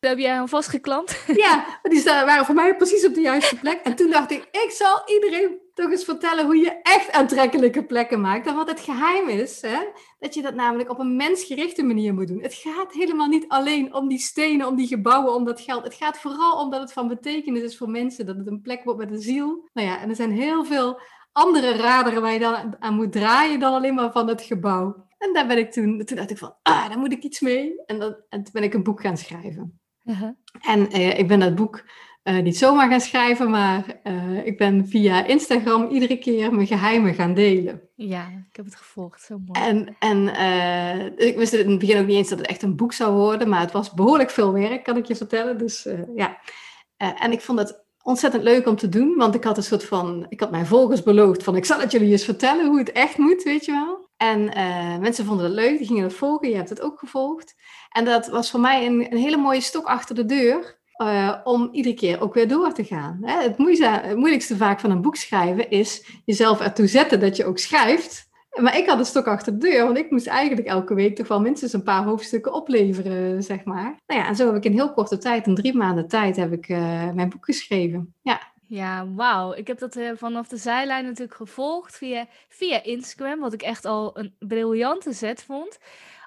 Daar 0.00 0.10
heb 0.10 0.20
jij 0.20 0.38
aan 0.38 0.48
vastgeklampt? 0.48 1.24
Ja, 1.26 1.64
die 1.82 2.04
waren 2.04 2.44
voor 2.44 2.54
mij 2.54 2.76
precies 2.76 3.06
op 3.06 3.14
de 3.14 3.20
juiste 3.20 3.56
plek. 3.56 3.80
En 3.82 3.96
toen 3.96 4.10
dacht 4.10 4.30
ik, 4.30 4.48
ik 4.50 4.70
zal 4.70 5.02
iedereen 5.06 5.58
toch 5.74 5.90
eens 5.90 6.04
vertellen 6.04 6.44
hoe 6.44 6.56
je 6.56 6.80
echt 6.82 7.12
aantrekkelijke 7.12 7.84
plekken 7.84 8.20
maakt. 8.20 8.46
En 8.46 8.54
wat 8.54 8.68
het 8.68 8.80
geheim 8.80 9.28
is, 9.28 9.62
hè, 9.62 9.78
dat 10.18 10.34
je 10.34 10.42
dat 10.42 10.54
namelijk 10.54 10.90
op 10.90 10.98
een 10.98 11.16
mensgerichte 11.16 11.82
manier 11.82 12.14
moet 12.14 12.28
doen. 12.28 12.42
Het 12.42 12.54
gaat 12.54 12.92
helemaal 12.92 13.26
niet 13.26 13.48
alleen 13.48 13.94
om 13.94 14.08
die 14.08 14.18
stenen, 14.18 14.66
om 14.66 14.76
die 14.76 14.86
gebouwen, 14.86 15.34
om 15.34 15.44
dat 15.44 15.60
geld. 15.60 15.84
Het 15.84 15.94
gaat 15.94 16.18
vooral 16.18 16.60
om 16.60 16.70
dat 16.70 16.80
het 16.80 16.92
van 16.92 17.08
betekenis 17.08 17.62
is 17.62 17.76
voor 17.76 17.90
mensen, 17.90 18.26
dat 18.26 18.36
het 18.36 18.46
een 18.46 18.60
plek 18.60 18.84
wordt 18.84 19.00
met 19.00 19.10
een 19.10 19.22
ziel. 19.22 19.68
Nou 19.72 19.88
ja, 19.88 20.00
en 20.00 20.08
er 20.08 20.16
zijn 20.16 20.32
heel 20.32 20.64
veel 20.64 21.00
andere 21.32 21.76
raderen 21.76 22.22
waar 22.22 22.32
je 22.32 22.38
dan 22.38 22.76
aan 22.78 22.94
moet 22.94 23.12
draaien 23.12 23.60
dan 23.60 23.72
alleen 23.72 23.94
maar 23.94 24.12
van 24.12 24.28
het 24.28 24.42
gebouw. 24.42 25.06
En 25.18 25.32
daar 25.32 25.46
ben 25.46 25.58
ik 25.58 25.72
toen, 25.72 26.04
toen 26.04 26.16
dacht 26.16 26.30
ik 26.30 26.38
van, 26.38 26.54
ah, 26.62 26.88
daar 26.88 26.98
moet 26.98 27.12
ik 27.12 27.22
iets 27.22 27.40
mee. 27.40 27.84
En, 27.86 27.98
dan, 27.98 28.16
en 28.28 28.42
toen 28.42 28.52
ben 28.52 28.62
ik 28.62 28.74
een 28.74 28.82
boek 28.82 29.00
gaan 29.00 29.16
schrijven. 29.16 29.80
Uh-huh. 30.08 30.28
En 30.60 30.96
uh, 30.96 31.18
ik 31.18 31.28
ben 31.28 31.40
dat 31.40 31.54
boek 31.54 31.84
uh, 32.24 32.38
niet 32.38 32.56
zomaar 32.56 32.90
gaan 32.90 33.00
schrijven, 33.00 33.50
maar 33.50 34.00
uh, 34.04 34.46
ik 34.46 34.58
ben 34.58 34.88
via 34.88 35.24
Instagram 35.24 35.88
iedere 35.88 36.18
keer 36.18 36.54
mijn 36.54 36.66
geheimen 36.66 37.14
gaan 37.14 37.34
delen. 37.34 37.80
Ja, 37.94 38.26
ik 38.50 38.56
heb 38.56 38.64
het 38.64 38.76
gevolgd, 38.76 39.22
zo 39.22 39.38
mooi. 39.44 39.66
En, 39.68 39.96
en 39.98 40.26
ik 41.16 41.36
wist 41.36 41.52
in 41.52 41.70
het 41.70 41.78
begin 41.78 42.00
ook 42.00 42.06
niet 42.06 42.16
eens 42.16 42.28
dat 42.28 42.38
het 42.38 42.46
echt 42.48 42.62
een 42.62 42.76
boek 42.76 42.92
zou 42.92 43.14
worden, 43.14 43.48
maar 43.48 43.60
het 43.60 43.72
was 43.72 43.94
behoorlijk 43.94 44.30
veel 44.30 44.52
werk, 44.52 44.84
kan 44.84 44.96
ik 44.96 45.04
je 45.04 45.16
vertellen. 45.16 45.58
Dus 45.58 45.88
ja, 46.14 46.38
en 46.96 47.32
ik 47.32 47.40
vond 47.40 47.58
het 47.58 47.84
ontzettend 48.02 48.42
leuk 48.42 48.66
om 48.66 48.76
te 48.76 48.88
doen, 48.88 49.14
want 49.16 49.34
ik 49.34 49.44
had 49.44 49.56
een 49.56 49.62
soort 49.62 49.84
van, 49.84 50.26
ik 50.28 50.40
had 50.40 50.50
mijn 50.50 50.66
volgers 50.66 51.02
beloofd 51.02 51.42
van, 51.42 51.56
ik 51.56 51.64
zal 51.64 51.80
het 51.80 51.92
jullie 51.92 52.10
eens 52.10 52.24
vertellen 52.24 52.66
hoe 52.66 52.78
het 52.78 52.92
echt 52.92 53.18
moet, 53.18 53.42
weet 53.42 53.64
je 53.64 53.72
wel. 53.72 54.07
En 54.18 54.44
mensen 55.00 55.24
vonden 55.24 55.44
het 55.44 55.54
leuk, 55.54 55.78
die 55.78 55.86
gingen 55.86 56.02
het 56.02 56.14
volgen, 56.14 56.48
je 56.48 56.56
hebt 56.56 56.68
het 56.68 56.80
ook 56.80 56.98
gevolgd. 56.98 57.54
En 57.88 58.04
dat 58.04 58.28
was 58.28 58.50
voor 58.50 58.60
mij 58.60 58.86
een, 58.86 59.12
een 59.12 59.18
hele 59.18 59.36
mooie 59.36 59.60
stok 59.60 59.86
achter 59.86 60.14
de 60.14 60.24
deur, 60.24 60.78
uh, 61.02 61.34
om 61.44 61.68
iedere 61.72 61.94
keer 61.94 62.20
ook 62.20 62.34
weer 62.34 62.48
door 62.48 62.72
te 62.72 62.84
gaan. 62.84 63.18
Hè? 63.22 63.42
Het, 63.42 63.58
moeilijkste 64.16 64.56
vaak 64.56 64.80
van 64.80 64.90
een 64.90 65.02
boek 65.02 65.16
schrijven 65.16 65.70
is 65.70 66.20
jezelf 66.24 66.60
ertoe 66.60 66.86
zetten 66.86 67.20
dat 67.20 67.36
je 67.36 67.44
ook 67.44 67.58
schrijft. 67.58 68.26
Maar 68.60 68.78
ik 68.78 68.88
had 68.88 68.98
een 68.98 69.04
stok 69.04 69.26
achter 69.26 69.52
de 69.52 69.68
deur, 69.68 69.84
want 69.84 69.98
ik 69.98 70.10
moest 70.10 70.26
eigenlijk 70.26 70.66
elke 70.66 70.94
week 70.94 71.16
toch 71.16 71.28
wel 71.28 71.40
minstens 71.40 71.72
een 71.72 71.82
paar 71.82 72.04
hoofdstukken 72.04 72.52
opleveren, 72.52 73.42
zeg 73.42 73.64
maar. 73.64 74.00
Nou 74.06 74.20
ja, 74.20 74.26
en 74.26 74.36
zo 74.36 74.46
heb 74.46 74.56
ik 74.56 74.64
in 74.64 74.72
heel 74.72 74.92
korte 74.92 75.18
tijd, 75.18 75.46
in 75.46 75.54
drie 75.54 75.76
maanden 75.76 76.08
tijd, 76.08 76.36
heb 76.36 76.52
ik 76.52 76.68
uh, 76.68 77.10
mijn 77.12 77.28
boek 77.28 77.44
geschreven. 77.44 78.14
Ja. 78.22 78.40
Ja, 78.68 79.08
wauw. 79.14 79.52
Ik 79.52 79.66
heb 79.66 79.78
dat 79.78 79.96
uh, 79.96 80.10
vanaf 80.14 80.48
de 80.48 80.56
zijlijn 80.56 81.04
natuurlijk 81.04 81.36
gevolgd 81.36 81.96
via, 81.96 82.26
via 82.48 82.82
Instagram, 82.82 83.40
wat 83.40 83.52
ik 83.52 83.62
echt 83.62 83.84
al 83.84 84.18
een 84.18 84.34
briljante 84.38 85.12
zet 85.12 85.42
vond. 85.42 85.78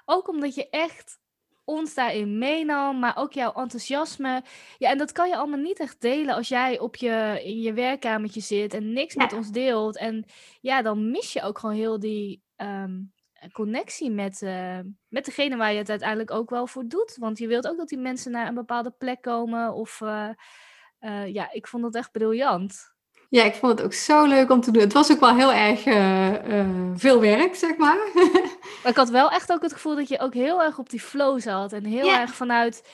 Ook 0.04 0.28
omdat 0.28 0.54
je 0.54 0.68
echt 0.70 1.18
ons 1.64 1.94
daarin 1.94 2.38
meenam, 2.38 2.98
maar 2.98 3.16
ook 3.16 3.32
jouw 3.32 3.52
enthousiasme. 3.52 4.42
Ja, 4.78 4.90
en 4.90 4.98
dat 4.98 5.12
kan 5.12 5.28
je 5.28 5.36
allemaal 5.36 5.58
niet 5.58 5.80
echt 5.80 6.00
delen 6.00 6.34
als 6.34 6.48
jij 6.48 6.78
op 6.78 6.96
je, 6.96 7.40
in 7.44 7.60
je 7.60 7.72
werkkamertje 7.72 8.40
zit 8.40 8.74
en 8.74 8.92
niks 8.92 9.14
met 9.14 9.32
ons 9.32 9.50
deelt. 9.50 9.96
En 9.96 10.24
ja, 10.60 10.82
dan 10.82 11.10
mis 11.10 11.32
je 11.32 11.42
ook 11.42 11.58
gewoon 11.58 11.74
heel 11.74 11.98
die 11.98 12.42
ehm, 12.56 13.00
connectie 13.52 14.10
met, 14.10 14.40
uh, 14.40 14.78
met 15.08 15.24
degene 15.24 15.56
waar 15.56 15.72
je 15.72 15.78
het 15.78 15.90
uiteindelijk 15.90 16.30
ook 16.30 16.50
wel 16.50 16.66
voor 16.66 16.88
doet. 16.88 17.16
Want 17.18 17.38
je 17.38 17.46
wilt 17.46 17.68
ook 17.68 17.76
dat 17.76 17.88
die 17.88 17.98
mensen 17.98 18.32
naar 18.32 18.48
een 18.48 18.54
bepaalde 18.54 18.90
plek 18.90 19.22
komen. 19.22 19.74
Of 19.74 20.00
uh, 20.00 20.28
uh, 21.04 21.34
ja, 21.34 21.52
ik 21.52 21.66
vond 21.66 21.84
het 21.84 21.94
echt 21.94 22.12
briljant. 22.12 22.90
Ja, 23.28 23.44
ik 23.44 23.54
vond 23.54 23.72
het 23.72 23.82
ook 23.82 23.92
zo 23.92 24.24
leuk 24.24 24.50
om 24.50 24.60
te 24.60 24.70
doen. 24.70 24.82
Het 24.82 24.92
was 24.92 25.12
ook 25.12 25.20
wel 25.20 25.34
heel 25.34 25.52
erg 25.52 25.82
veel 27.00 27.20
werk, 27.20 27.54
zeg 27.54 27.76
maar. 27.76 27.98
Maar 28.82 28.90
ik 28.90 28.96
had 28.96 29.08
wel 29.08 29.30
echt 29.30 29.52
ook 29.52 29.62
het 29.62 29.72
gevoel 29.72 29.96
dat 29.96 30.08
je 30.08 30.18
ook 30.18 30.34
heel 30.34 30.62
erg 30.62 30.78
op 30.78 30.90
die 30.90 31.00
flow 31.00 31.40
zat. 31.40 31.72
En 31.72 31.84
heel 31.84 32.10
erg 32.10 32.34
vanuit, 32.34 32.88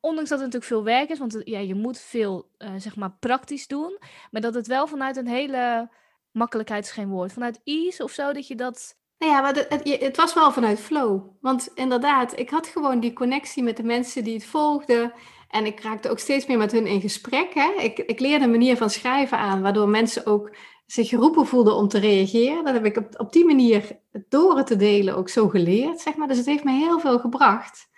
ondanks 0.00 0.30
dat 0.30 0.40
het 0.40 0.52
natuurlijk 0.52 0.72
veel 0.72 0.84
werk 0.84 1.08
is, 1.08 1.18
want 1.18 1.40
ja, 1.44 1.58
je 1.58 1.74
moet 1.74 1.98
veel, 1.98 2.50
uh, 2.58 2.70
zeg 2.76 2.96
maar, 2.96 3.16
praktisch 3.20 3.66
doen. 3.66 3.98
Maar 4.30 4.40
dat 4.40 4.54
het 4.54 4.66
wel 4.66 4.86
vanuit 4.86 5.16
een 5.16 5.28
hele, 5.28 5.88
makkelijkheid 6.38 6.84
is 6.84 6.90
geen 6.90 7.08
woord, 7.08 7.32
vanuit 7.32 7.60
ease 7.64 8.02
of 8.02 8.10
zo, 8.10 8.32
dat 8.32 8.46
je 8.46 8.54
dat... 8.54 8.96
Nou 9.18 9.32
ja, 9.32 9.40
maar 9.40 9.54
het, 9.54 9.68
het, 9.68 10.00
het, 10.00 10.16
was 10.16 10.34
wel 10.34 10.52
vanuit 10.52 10.80
flow. 10.80 11.22
Want 11.40 11.68
inderdaad, 11.74 12.38
ik 12.38 12.50
had 12.50 12.66
gewoon 12.66 13.00
die 13.00 13.12
connectie 13.12 13.62
met 13.62 13.76
de 13.76 13.82
mensen 13.82 14.24
die 14.24 14.34
het 14.34 14.44
volgden. 14.44 15.12
En 15.48 15.66
ik 15.66 15.80
raakte 15.80 16.10
ook 16.10 16.18
steeds 16.18 16.46
meer 16.46 16.58
met 16.58 16.72
hun 16.72 16.86
in 16.86 17.00
gesprek. 17.00 17.54
Hè? 17.54 17.82
Ik, 17.82 17.98
ik 17.98 18.20
leerde 18.20 18.44
een 18.44 18.50
manier 18.50 18.76
van 18.76 18.90
schrijven 18.90 19.38
aan, 19.38 19.62
waardoor 19.62 19.88
mensen 19.88 20.26
ook 20.26 20.50
zich 20.86 21.08
geroepen 21.08 21.46
voelde 21.46 21.72
om 21.72 21.88
te 21.88 21.98
reageren. 21.98 22.64
Dat 22.64 22.74
heb 22.74 22.84
ik 22.84 23.02
op, 23.16 23.32
die 23.32 23.44
manier 23.44 23.98
door 24.28 24.56
het 24.56 24.66
te 24.66 24.76
delen 24.76 25.16
ook 25.16 25.28
zo 25.28 25.48
geleerd, 25.48 26.00
zeg 26.00 26.16
maar. 26.16 26.28
Dus 26.28 26.36
het 26.36 26.46
heeft 26.46 26.64
me 26.64 26.72
heel 26.72 27.00
veel 27.00 27.18
gebracht. 27.18 27.88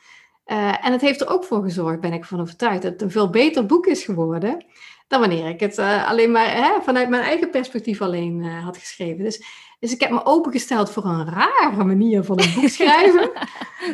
Eh, 0.44 0.86
en 0.86 0.92
het 0.92 1.00
heeft 1.00 1.20
er 1.20 1.28
ook 1.28 1.44
voor 1.44 1.62
gezorgd, 1.62 2.00
ben 2.00 2.12
ik 2.12 2.24
van 2.24 2.40
overtuigd, 2.40 2.82
dat 2.82 2.92
het 2.92 3.02
een 3.02 3.10
veel 3.10 3.30
beter 3.30 3.66
boek 3.66 3.86
is 3.86 4.04
geworden 4.04 4.64
dan 5.10 5.20
wanneer 5.20 5.48
ik 5.48 5.60
het 5.60 5.78
uh, 5.78 6.08
alleen 6.08 6.30
maar 6.30 6.54
hè, 6.54 6.82
vanuit 6.82 7.08
mijn 7.08 7.22
eigen 7.22 7.50
perspectief 7.50 8.02
alleen 8.02 8.42
uh, 8.42 8.64
had 8.64 8.76
geschreven. 8.76 9.24
Dus, 9.24 9.42
dus 9.80 9.92
ik 9.92 10.00
heb 10.00 10.10
me 10.10 10.24
opengesteld 10.24 10.90
voor 10.90 11.04
een 11.04 11.24
rare 11.24 11.84
manier 11.84 12.24
van 12.24 12.40
een 12.40 12.52
boek 12.54 12.68
schrijven. 12.78 13.30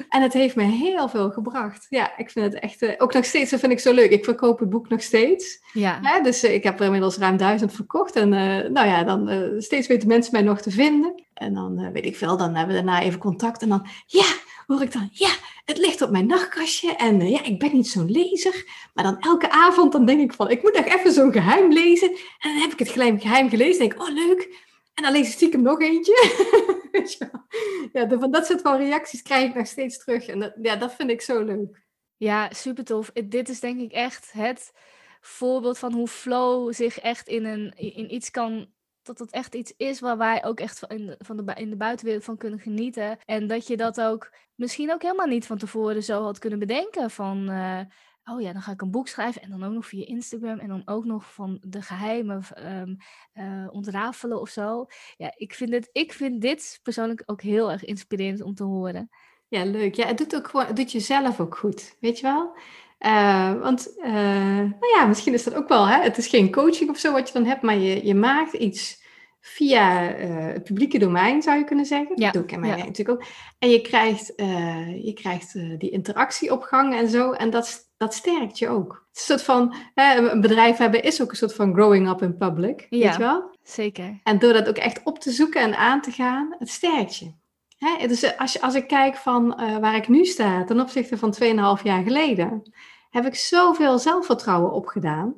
en 0.09 0.23
het 0.23 0.33
heeft 0.33 0.57
me 0.57 0.63
heel 0.63 1.09
veel 1.09 1.31
gebracht. 1.31 1.87
Ja, 1.89 2.17
ik 2.17 2.31
vind 2.31 2.53
het 2.53 2.63
echt, 2.63 2.83
uh, 2.83 2.93
ook 2.99 3.13
nog 3.13 3.25
steeds, 3.25 3.51
dat 3.51 3.61
vind 3.61 3.73
ik 3.73 3.81
zo 3.81 3.93
leuk. 3.93 4.11
Ik 4.11 4.25
verkoop 4.25 4.59
het 4.59 4.71
boek 4.71 4.89
nog 4.89 5.03
steeds. 5.03 5.61
Ja. 5.73 6.21
Dus 6.21 6.45
ik 6.45 6.63
heb 6.63 6.79
er 6.79 6.85
inmiddels 6.85 7.17
ruim 7.17 7.37
duizend 7.37 7.73
verkocht. 7.73 8.17
En 8.17 8.29
nou 8.73 8.87
ja, 8.87 9.05
dan 9.05 9.53
steeds 9.59 9.87
weten 9.87 10.09
mensen 10.09 10.33
mij 10.33 10.43
nog 10.43 10.61
te 10.61 10.71
vinden. 10.71 11.23
En 11.35 11.55
dan 11.55 11.93
weet 11.93 12.05
ik 12.05 12.17
veel, 12.17 12.37
dan 12.37 12.55
hebben 12.55 12.77
we 12.77 12.83
daarna 12.83 13.03
even 13.03 13.19
contact. 13.19 13.63
En 13.63 13.69
dan, 13.69 13.87
ja, 14.07 14.27
hoor 14.67 14.83
ik 14.83 14.93
dan, 14.93 15.09
ja, 15.13 15.31
het 15.65 15.79
ligt 15.79 16.03
op 16.03 16.11
mijn 16.11 16.27
nachtkastje 16.27 16.97
en 16.97 17.21
uh, 17.21 17.31
ja, 17.31 17.45
ik 17.45 17.59
ben 17.59 17.73
niet 17.73 17.89
zo'n 17.89 18.11
lezer. 18.11 18.65
Maar 18.95 19.05
dan 19.05 19.21
elke 19.21 19.51
avond 19.51 19.93
dan 19.93 20.07
denk 20.07 20.21
ik 20.21 20.33
van, 20.33 20.51
ik 20.51 20.63
moet 20.63 20.75
nog 20.75 20.85
even 20.85 21.13
zo'n 21.13 21.33
geheim 21.33 21.73
lezen. 21.73 22.09
En 22.09 22.53
dan 22.53 22.61
heb 22.61 22.73
ik 22.73 22.79
het 22.79 22.89
geheim, 22.89 23.21
geheim 23.21 23.49
gelezen 23.49 23.79
denk 23.79 23.93
ik, 23.93 24.01
oh 24.01 24.15
leuk. 24.15 24.65
En 24.97 25.03
dan 25.03 25.13
lees 25.13 25.27
ik 25.27 25.33
stiekem 25.33 25.63
nog 25.63 25.81
eentje. 25.81 26.15
ja, 27.93 28.09
van 28.09 28.31
dat 28.31 28.47
soort 28.47 28.61
van 28.61 28.77
reacties 28.77 29.23
krijg 29.23 29.49
ik 29.49 29.55
nog 29.55 29.67
steeds 29.67 29.99
terug. 29.99 30.27
En 30.27 30.39
dat, 30.39 30.55
ja, 30.63 30.77
dat 30.77 30.95
vind 30.95 31.11
ik 31.11 31.21
zo 31.21 31.45
leuk. 31.45 31.85
Ja, 32.17 32.53
super 32.53 32.85
tof. 32.85 33.11
Dit 33.13 33.49
is 33.49 33.61
denk 33.61 33.81
ik 33.81 33.93
echt 33.93 34.33
het 34.33 34.73
voorbeeld 35.21 35.79
van 35.79 35.93
hoe 35.93 36.09
flow 36.09 36.73
zich 36.73 36.99
echt 36.99 37.29
in, 37.29 37.45
een, 37.45 37.73
in 37.77 38.15
iets 38.15 38.31
kan 38.31 38.75
dat 39.03 39.19
het 39.19 39.31
echt 39.31 39.55
iets 39.55 39.73
is 39.77 40.01
waar 40.01 40.19
wij 40.19 40.45
ook 40.45 40.61
echt 40.61 40.79
van, 40.79 40.89
in, 40.89 41.07
de, 41.07 41.17
van 41.19 41.37
de, 41.37 41.55
in 41.55 41.71
de 41.71 41.77
buitenwereld 41.77 42.25
van 42.25 42.37
kunnen 42.37 42.59
genieten. 42.59 43.19
En 43.25 43.47
dat 43.47 43.67
je 43.67 43.77
dat 43.77 44.01
ook 44.01 44.33
misschien 44.55 44.93
ook 44.93 45.03
helemaal 45.03 45.27
niet 45.27 45.47
van 45.47 45.59
tevoren 45.59 46.03
zo 46.03 46.23
had 46.23 46.39
kunnen 46.39 46.59
bedenken. 46.59 47.11
Van, 47.11 47.51
uh, 47.51 47.81
oh 48.31 48.41
ja, 48.41 48.53
dan 48.53 48.63
ga 48.63 48.73
ik 48.73 48.81
een 48.83 48.91
boek 48.91 49.09
schrijven 49.09 49.43
en 49.43 49.51
dan 49.51 49.65
ook 49.65 49.73
nog 49.73 49.87
via 49.87 50.07
Instagram 50.07 50.59
en 50.59 50.69
dan 50.69 50.83
ook 50.85 51.05
nog 51.05 51.33
van 51.35 51.59
de 51.61 51.83
geheimen 51.83 52.43
um, 52.59 53.71
ontrafelen 53.71 54.41
of 54.41 54.49
zo. 54.49 54.87
Ja, 55.17 55.33
ik 55.37 55.55
vind, 55.55 55.73
het, 55.73 55.89
ik 55.93 56.13
vind 56.13 56.41
dit 56.41 56.81
persoonlijk 56.83 57.23
ook 57.27 57.43
heel 57.43 57.73
erg 57.73 57.85
inspirerend 57.85 58.41
om 58.41 58.55
te 58.55 58.65
horen. 58.65 59.11
Ja, 59.49 59.65
leuk. 59.65 59.95
Ja, 59.95 60.07
het 60.07 60.19
doet, 60.19 60.37
ook 60.37 60.49
gewoon, 60.49 60.67
het 60.67 60.77
doet 60.77 60.93
jezelf 60.93 61.41
ook 61.41 61.57
goed, 61.57 61.97
weet 62.01 62.19
je 62.19 62.27
wel? 62.27 62.57
Uh, 63.01 63.61
want, 63.61 63.95
uh, 63.99 64.13
nou 64.59 64.97
ja, 64.97 65.07
misschien 65.07 65.35
is 65.35 65.45
dat 65.45 65.55
ook 65.55 65.69
wel, 65.69 65.89
hè? 65.89 66.03
het 66.03 66.19
is 66.19 66.27
geen 66.27 66.53
coaching 66.53 66.91
of 66.91 66.99
zo 66.99 67.13
wat 67.13 67.29
je 67.29 67.35
dan 67.35 67.45
hebt, 67.45 67.63
maar 67.63 67.77
je, 67.77 68.07
je 68.07 68.15
maakt 68.15 68.53
iets 68.53 69.05
via 69.47 70.19
uh, 70.19 70.45
het 70.53 70.65
publieke 70.65 70.99
domein, 70.99 71.43
zou 71.43 71.59
je 71.59 71.65
kunnen 71.65 71.87
zeggen. 71.87 72.17
Ja. 72.17 72.25
Dat 72.25 72.33
doe 72.33 72.43
ik 72.43 72.53
in 72.53 72.61
mijn 72.61 72.79
ja. 72.79 72.85
natuurlijk 72.85 73.21
ook. 73.21 73.27
En 73.59 73.71
je 73.71 73.81
krijgt, 73.81 74.33
je 75.03 75.13
krijgt 75.15 75.53
die 75.53 75.91
interactie 75.91 76.53
op 76.53 76.63
gang 76.63 76.95
en 76.95 77.09
zo, 77.09 77.33
en 77.33 77.51
dat, 77.51 77.93
dat 77.97 78.15
sterkt 78.15 78.59
je 78.59 78.69
ook. 78.69 79.07
Het 79.09 79.17
is 79.17 79.29
een 79.29 79.39
soort 79.39 79.43
van, 79.43 79.75
een 79.95 80.41
bedrijf 80.41 80.77
hebben 80.77 81.03
is 81.03 81.23
ook 81.23 81.31
een 81.31 81.37
soort 81.37 81.55
van 81.55 81.75
growing 81.75 82.09
up 82.09 82.23
in 82.23 82.37
public, 82.37 82.87
ja, 82.91 82.99
weet 82.99 83.13
je 83.13 83.19
wel? 83.19 83.51
zeker. 83.63 84.21
En 84.23 84.39
door 84.39 84.53
dat 84.53 84.69
ook 84.69 84.77
echt 84.77 85.01
op 85.05 85.19
te 85.19 85.31
zoeken 85.31 85.61
en 85.61 85.77
aan 85.77 86.01
te 86.01 86.11
gaan, 86.11 86.55
het 86.59 86.71
sterkt 86.71 87.17
je. 87.17 87.33
Hè? 87.77 88.07
Dus 88.07 88.37
als, 88.37 88.53
je, 88.53 88.61
als 88.61 88.75
ik 88.75 88.87
kijk 88.87 89.17
van 89.17 89.47
waar 89.81 89.97
ik 89.97 90.09
nu 90.09 90.25
sta 90.25 90.65
ten 90.65 90.81
opzichte 90.81 91.19
van 91.19 91.35
2,5 91.79 91.83
jaar 91.83 92.03
geleden 92.03 92.73
heb 93.11 93.27
ik 93.27 93.35
zoveel 93.35 93.99
zelfvertrouwen 93.99 94.73
opgedaan. 94.73 95.35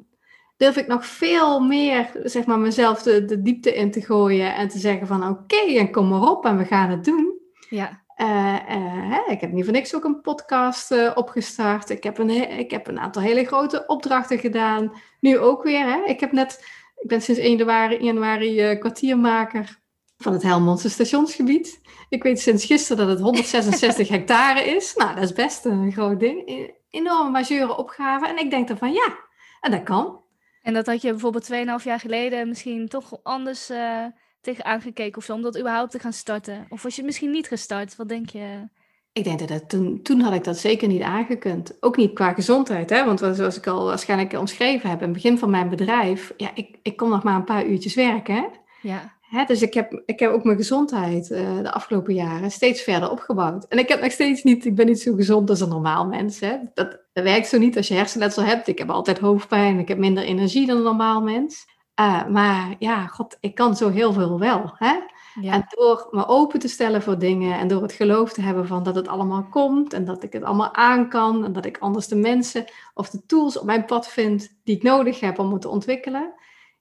Durf 0.58 0.76
ik 0.76 0.86
nog 0.86 1.06
veel 1.06 1.60
meer, 1.60 2.10
zeg 2.22 2.46
maar, 2.46 2.58
mezelf 2.58 3.02
de, 3.02 3.24
de 3.24 3.42
diepte 3.42 3.74
in 3.74 3.90
te 3.90 4.00
gooien 4.00 4.54
en 4.54 4.68
te 4.68 4.78
zeggen 4.78 5.06
van 5.06 5.28
oké, 5.28 5.56
en 5.56 5.90
kom 5.90 6.08
maar 6.08 6.30
op 6.30 6.44
en 6.44 6.58
we 6.58 6.64
gaan 6.64 6.90
het 6.90 7.04
doen. 7.04 7.38
Ja. 7.68 8.06
Uh, 8.16 8.26
uh, 8.26 9.12
hè, 9.12 9.32
ik 9.32 9.40
heb 9.40 9.52
niet 9.52 9.64
voor 9.64 9.72
niks 9.72 9.94
ook 9.94 10.04
een 10.04 10.20
podcast 10.20 10.92
uh, 10.92 11.10
opgestart. 11.14 11.90
Ik 11.90 12.02
heb, 12.02 12.18
een, 12.18 12.58
ik 12.58 12.70
heb 12.70 12.86
een 12.86 12.98
aantal 12.98 13.22
hele 13.22 13.44
grote 13.44 13.86
opdrachten 13.86 14.38
gedaan. 14.38 14.92
Nu 15.20 15.38
ook 15.38 15.62
weer. 15.62 15.84
Hè. 15.84 16.02
Ik, 16.04 16.20
heb 16.20 16.32
net, 16.32 16.64
ik 16.96 17.08
ben 17.08 17.22
sinds 17.22 17.40
1 17.40 17.56
januari, 17.56 18.04
januari 18.04 18.78
kwartiermaker 18.78 19.78
van 20.16 20.32
het 20.32 20.42
Helmondse 20.42 20.90
stationsgebied. 20.90 21.80
Ik 22.08 22.22
weet 22.22 22.40
sinds 22.40 22.64
gisteren 22.64 23.06
dat 23.06 23.08
het 23.08 23.24
166 23.24 24.08
hectare 24.18 24.60
is. 24.60 24.94
Nou, 24.94 25.14
dat 25.14 25.24
is 25.24 25.32
best 25.32 25.64
een 25.64 25.92
groot 25.92 26.20
ding 26.20 26.72
enorme 26.90 27.30
majeure 27.30 27.76
opgave. 27.76 28.26
En 28.26 28.38
ik 28.38 28.50
denk 28.50 28.68
dan 28.68 28.78
van 28.78 28.92
ja, 28.92 29.18
en 29.60 29.70
dat 29.70 29.82
kan. 29.82 30.20
En 30.68 30.74
dat 30.74 30.86
had 30.86 31.02
je 31.02 31.10
bijvoorbeeld 31.10 31.50
2,5 31.80 31.84
jaar 31.84 32.00
geleden 32.00 32.48
misschien 32.48 32.88
toch 32.88 33.18
anders 33.22 33.70
uh, 33.70 34.04
tegen 34.40 34.64
aangekeken 34.64 35.18
of 35.18 35.24
zo, 35.24 35.34
om 35.34 35.42
dat 35.42 35.58
überhaupt 35.58 35.90
te 35.90 35.98
gaan 35.98 36.12
starten? 36.12 36.66
Of 36.68 36.82
was 36.82 36.96
je 36.96 37.02
misschien 37.02 37.30
niet 37.30 37.46
gestart? 37.46 37.96
Wat 37.96 38.08
denk 38.08 38.30
je? 38.30 38.68
Ik 39.12 39.24
denk 39.24 39.38
dat, 39.38 39.48
dat 39.48 39.68
toen, 39.68 40.02
toen 40.02 40.20
had 40.20 40.34
ik 40.34 40.44
dat 40.44 40.58
zeker 40.58 40.88
niet 40.88 41.02
aangekund. 41.02 41.76
Ook 41.80 41.96
niet 41.96 42.12
qua 42.12 42.32
gezondheid, 42.32 42.90
hè? 42.90 43.04
want 43.04 43.18
zoals 43.18 43.56
ik 43.56 43.66
al 43.66 43.84
waarschijnlijk 43.84 44.32
omschreven 44.32 44.90
heb, 44.90 44.98
in 44.98 45.04
het 45.04 45.12
begin 45.12 45.38
van 45.38 45.50
mijn 45.50 45.68
bedrijf, 45.68 46.32
ja, 46.36 46.50
ik, 46.54 46.78
ik 46.82 46.96
kon 46.96 47.08
nog 47.08 47.22
maar 47.22 47.34
een 47.34 47.44
paar 47.44 47.66
uurtjes 47.66 47.94
werken. 47.94 48.34
Hè? 48.34 48.46
Ja. 48.82 49.17
Hè, 49.28 49.44
dus 49.44 49.62
ik 49.62 49.74
heb, 49.74 50.02
ik 50.06 50.18
heb 50.18 50.30
ook 50.30 50.44
mijn 50.44 50.56
gezondheid 50.56 51.30
uh, 51.30 51.58
de 51.62 51.72
afgelopen 51.72 52.14
jaren 52.14 52.50
steeds 52.50 52.82
verder 52.82 53.10
opgebouwd. 53.10 53.66
En 53.68 53.78
ik 53.78 53.88
heb 53.88 54.00
nog 54.00 54.12
steeds 54.12 54.42
niet, 54.42 54.64
ik 54.64 54.74
ben 54.74 54.86
niet 54.86 55.00
zo 55.00 55.14
gezond 55.14 55.50
als 55.50 55.60
een 55.60 55.68
normaal 55.68 56.06
mens. 56.06 56.40
Hè. 56.40 56.56
Dat, 56.74 56.98
dat 57.12 57.24
werkt 57.24 57.48
zo 57.48 57.58
niet 57.58 57.76
als 57.76 57.88
je 57.88 57.94
hersenletsel 57.94 58.42
hebt. 58.42 58.68
Ik 58.68 58.78
heb 58.78 58.90
altijd 58.90 59.18
hoofdpijn, 59.18 59.78
ik 59.78 59.88
heb 59.88 59.98
minder 59.98 60.24
energie 60.24 60.66
dan 60.66 60.76
een 60.76 60.82
normaal 60.82 61.22
mens. 61.22 61.66
Uh, 62.00 62.26
maar 62.26 62.74
ja, 62.78 63.06
god, 63.06 63.36
ik 63.40 63.54
kan 63.54 63.76
zo 63.76 63.90
heel 63.90 64.12
veel 64.12 64.38
wel. 64.38 64.74
Hè? 64.74 64.94
Ja. 65.40 65.52
En 65.52 65.64
door 65.68 66.08
me 66.10 66.26
open 66.26 66.58
te 66.58 66.68
stellen 66.68 67.02
voor 67.02 67.18
dingen 67.18 67.58
en 67.58 67.68
door 67.68 67.82
het 67.82 67.92
geloof 67.92 68.32
te 68.32 68.40
hebben 68.40 68.66
van 68.66 68.82
dat 68.82 68.94
het 68.94 69.08
allemaal 69.08 69.46
komt 69.50 69.92
en 69.92 70.04
dat 70.04 70.22
ik 70.22 70.32
het 70.32 70.42
allemaal 70.42 70.74
aan 70.74 71.08
kan 71.08 71.44
en 71.44 71.52
dat 71.52 71.64
ik 71.64 71.78
anders 71.78 72.06
de 72.06 72.16
mensen 72.16 72.64
of 72.94 73.10
de 73.10 73.26
tools 73.26 73.58
op 73.58 73.64
mijn 73.64 73.84
pad 73.84 74.08
vind 74.08 74.58
die 74.64 74.76
ik 74.76 74.82
nodig 74.82 75.20
heb 75.20 75.38
om 75.38 75.52
het 75.52 75.60
te 75.60 75.68
ontwikkelen, 75.68 76.32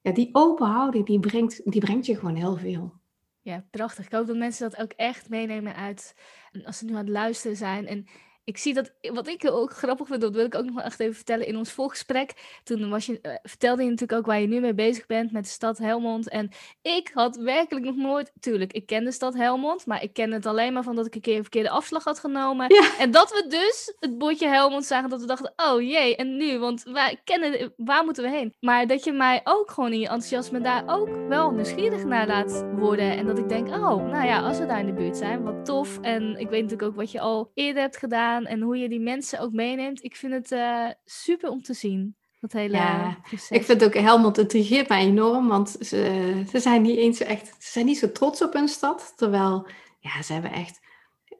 ja, 0.08 0.14
die 0.14 0.30
open 0.32 0.68
houding, 0.68 1.06
die 1.06 1.20
brengt, 1.20 1.72
die 1.72 1.82
brengt 1.82 2.06
je 2.06 2.16
gewoon 2.16 2.36
heel 2.36 2.58
veel. 2.58 2.94
Ja, 3.42 3.66
prachtig. 3.72 4.06
Ik 4.06 4.12
hoop 4.12 4.28
dat 4.28 4.36
mensen 4.36 4.70
dat 4.70 4.80
ook 4.80 4.92
echt 4.92 5.30
meenemen 5.30 5.76
uit, 5.76 6.16
als 6.64 6.78
ze 6.78 6.86
nu 6.86 6.92
aan 6.92 6.98
het 6.98 7.10
luisteren 7.10 7.58
zijn. 7.58 7.88
En 7.88 8.08
ik 8.48 8.58
zie 8.58 8.74
dat, 8.74 8.92
wat 9.02 9.28
ik 9.28 9.50
ook 9.52 9.72
grappig 9.72 10.08
vind, 10.08 10.22
dat 10.22 10.36
wil 10.36 10.46
ik 10.46 10.56
ook 10.56 10.66
nog 10.66 10.82
echt 10.82 11.00
even 11.00 11.16
vertellen. 11.16 11.48
In 11.48 11.58
ons 11.58 11.72
voorgesprek, 11.72 12.60
toen 12.64 12.90
was 12.90 13.06
je, 13.06 13.20
uh, 13.22 13.32
vertelde 13.44 13.84
je 13.84 13.90
natuurlijk 13.90 14.20
ook 14.20 14.26
waar 14.26 14.40
je 14.40 14.48
nu 14.48 14.60
mee 14.60 14.74
bezig 14.74 15.06
bent 15.06 15.32
met 15.32 15.44
de 15.44 15.50
stad 15.50 15.78
Helmond. 15.78 16.30
En 16.30 16.50
ik 16.82 17.12
had 17.14 17.36
werkelijk 17.36 17.86
nog 17.86 17.96
nooit, 17.96 18.32
tuurlijk, 18.40 18.74
ik 18.74 18.86
ken 18.86 19.04
de 19.04 19.12
stad 19.12 19.34
Helmond, 19.34 19.86
maar 19.86 20.04
ik 20.04 20.14
ken 20.14 20.32
het 20.32 20.46
alleen 20.46 20.74
maar 20.74 20.84
van 20.84 20.96
dat 20.96 21.06
ik 21.06 21.16
een 21.16 21.22
keer 21.22 21.36
een 21.36 21.42
verkeerde 21.42 21.70
afslag 21.70 22.04
had 22.04 22.20
genomen. 22.20 22.68
En 23.00 23.12
dat 23.12 23.30
we 23.30 23.46
dus 23.50 23.96
het 24.00 24.18
bordje 24.18 24.48
Helmond 24.48 24.86
zagen, 24.86 25.10
dat 25.10 25.22
we 25.22 25.28
dachten, 25.28 25.54
oh 25.56 25.82
jee, 25.82 26.16
en 26.16 26.38
nu? 26.38 26.60
Want 26.60 26.84
wij 26.84 27.22
kennen, 27.24 27.74
waar 27.78 28.04
moeten 28.04 28.24
we 28.24 28.30
heen? 28.30 28.54
Maar 28.60 28.88
dat 28.88 29.04
je 29.04 29.12
mij 29.12 29.42
ook 29.44 29.72
gewoon 29.72 29.94
in 29.94 30.00
je 30.00 30.08
enthousiasme 30.08 30.62
daar 30.62 30.84
ook 30.86 31.10
wel 31.28 31.52
nieuwsgierig 31.52 32.04
naar 32.04 32.28
laat 32.28 32.66
worden. 32.76 33.18
En 33.18 33.26
dat 33.26 33.38
ik 33.38 33.50
denk, 33.50 33.68
oh, 33.68 33.96
nou 33.96 34.26
ja, 34.26 34.40
als 34.40 34.60
we 34.60 34.66
daar 34.66 34.80
in 34.80 34.86
de 34.86 34.94
buurt 34.94 35.18
zijn, 35.18 35.44
wat 35.44 35.66
tof. 35.66 36.00
En 36.02 36.40
ik 36.40 36.50
weet 36.50 36.62
natuurlijk 36.62 36.90
ook 36.90 36.96
wat 36.96 37.12
je 37.12 37.20
al 37.20 37.52
eerder 37.54 37.82
hebt 37.82 37.98
gedaan 37.98 38.37
en 38.46 38.62
hoe 38.62 38.78
je 38.78 38.90
die 38.90 39.00
mensen 39.00 39.40
ook 39.40 39.52
meeneemt. 39.52 40.04
Ik 40.04 40.16
vind 40.16 40.34
het 40.34 40.52
uh, 40.52 40.90
super 41.06 41.50
om 41.50 41.62
te 41.62 41.74
zien. 41.74 42.16
Dat 42.40 42.52
hele 42.52 42.76
ja, 42.76 43.18
ik 43.32 43.64
vind 43.64 43.68
het 43.68 43.84
ook 43.84 43.94
Helmond 43.94 44.38
intrigeert 44.38 44.88
mij 44.88 45.02
enorm, 45.02 45.48
want 45.48 45.78
ze, 45.80 46.44
ze 46.52 46.60
zijn 46.60 46.82
niet 46.82 46.98
eens 46.98 47.20
echt, 47.20 47.48
ze 47.48 47.72
zijn 47.72 47.86
niet 47.86 47.98
zo 47.98 48.12
trots 48.12 48.42
op 48.42 48.54
hun 48.54 48.68
stad, 48.68 49.14
terwijl 49.16 49.68
ja, 50.00 50.22
ze 50.22 50.34
hebben 50.34 50.52
echt 50.52 50.80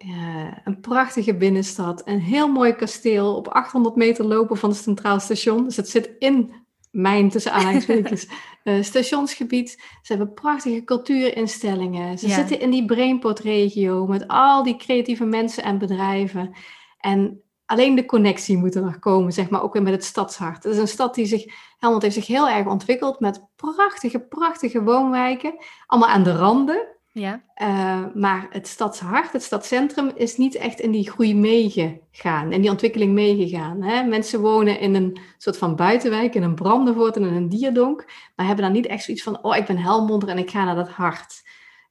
uh, 0.06 0.52
een 0.64 0.80
prachtige 0.80 1.36
binnenstad, 1.36 2.02
een 2.06 2.20
heel 2.20 2.48
mooi 2.48 2.74
kasteel 2.74 3.36
op 3.36 3.48
800 3.48 3.96
meter 3.96 4.26
lopen 4.26 4.58
van 4.58 4.70
het 4.70 4.78
Centraal 4.78 5.20
Station. 5.20 5.64
Dus 5.64 5.76
het 5.76 5.90
zit 5.90 6.12
in 6.20 6.54
mijn 6.92 7.30
tussen 7.30 7.52
aanhalingstekens 7.52 8.28
uh, 8.64 8.84
stationsgebied. 8.92 9.72
Ze 10.02 10.14
hebben 10.14 10.34
prachtige 10.34 10.84
cultuurinstellingen. 10.84 12.18
Ze 12.18 12.28
ja. 12.28 12.36
zitten 12.36 12.60
in 12.60 12.70
die 12.70 12.86
Brainport-regio 12.86 14.06
met 14.06 14.28
al 14.28 14.64
die 14.64 14.78
creatieve 14.78 15.26
mensen 15.26 15.64
en 15.64 15.78
bedrijven. 15.78 16.56
En 16.98 17.42
alleen 17.66 17.96
de 17.96 18.06
connectie 18.06 18.58
moet 18.58 18.76
er 18.76 18.84
nog 18.84 19.00
komen, 19.00 19.34
zeg 19.34 19.50
maar, 19.50 19.64
ook 19.64 19.74
weer 19.74 19.84
met 19.84 19.94
het 19.94 20.04
stadshart. 20.04 20.64
Het 20.64 20.74
is 20.74 20.80
een 20.80 20.88
stad 20.88 21.16
die 21.16 21.26
zich, 21.26 21.46
Helmond 21.78 22.02
heeft 22.02 22.16
zich 22.16 22.28
heel 22.28 22.50
erg 22.50 22.68
ontwikkeld 22.68 23.20
met 23.20 23.46
prachtige, 23.56 24.20
prachtige 24.20 24.84
woonwijken. 24.84 25.54
Allemaal 25.86 26.10
aan 26.10 26.24
de 26.24 26.36
randen. 26.36 26.88
Ja. 27.12 27.44
Uh, 27.62 28.04
maar 28.14 28.48
het 28.50 28.68
stadshart, 28.68 29.32
het 29.32 29.44
stadscentrum, 29.44 30.12
is 30.16 30.38
niet 30.38 30.56
echt 30.56 30.80
in 30.80 30.92
die 30.92 31.10
groei 31.10 31.36
meegegaan, 31.36 32.52
in 32.52 32.62
die 32.62 32.70
ontwikkeling 32.70 33.14
meegegaan. 33.14 33.82
Hè? 33.82 34.04
Mensen 34.04 34.40
wonen 34.40 34.80
in 34.80 34.96
een 34.96 35.20
soort 35.38 35.58
van 35.58 35.76
buitenwijk, 35.76 36.36
in 36.36 36.44
een 36.44 36.56
Brandenvoort 36.56 37.16
en 37.16 37.24
in 37.24 37.34
een 37.34 37.50
Dierdonk, 37.50 38.06
maar 38.36 38.46
hebben 38.46 38.66
dan 38.66 38.74
niet 38.74 38.86
echt 38.86 39.04
zoiets 39.04 39.24
van, 39.24 39.44
oh, 39.44 39.56
ik 39.56 39.66
ben 39.66 39.78
Helmonder 39.78 40.30
en 40.30 40.38
ik 40.38 40.50
ga 40.50 40.64
naar 40.64 40.76
dat 40.76 40.90
hart. 40.90 41.47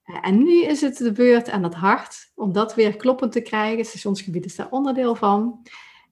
Uh, 0.06 0.16
en 0.20 0.38
nu 0.38 0.62
is 0.62 0.80
het 0.80 0.96
de 0.96 1.12
beurt 1.12 1.50
aan 1.50 1.62
dat 1.62 1.74
hart, 1.74 2.32
om 2.34 2.52
dat 2.52 2.74
weer 2.74 2.96
kloppend 2.96 3.32
te 3.32 3.40
krijgen. 3.40 3.78
Het 3.78 3.86
stationsgebied 3.86 4.44
is 4.44 4.56
daar 4.56 4.70
onderdeel 4.70 5.14
van. 5.14 5.66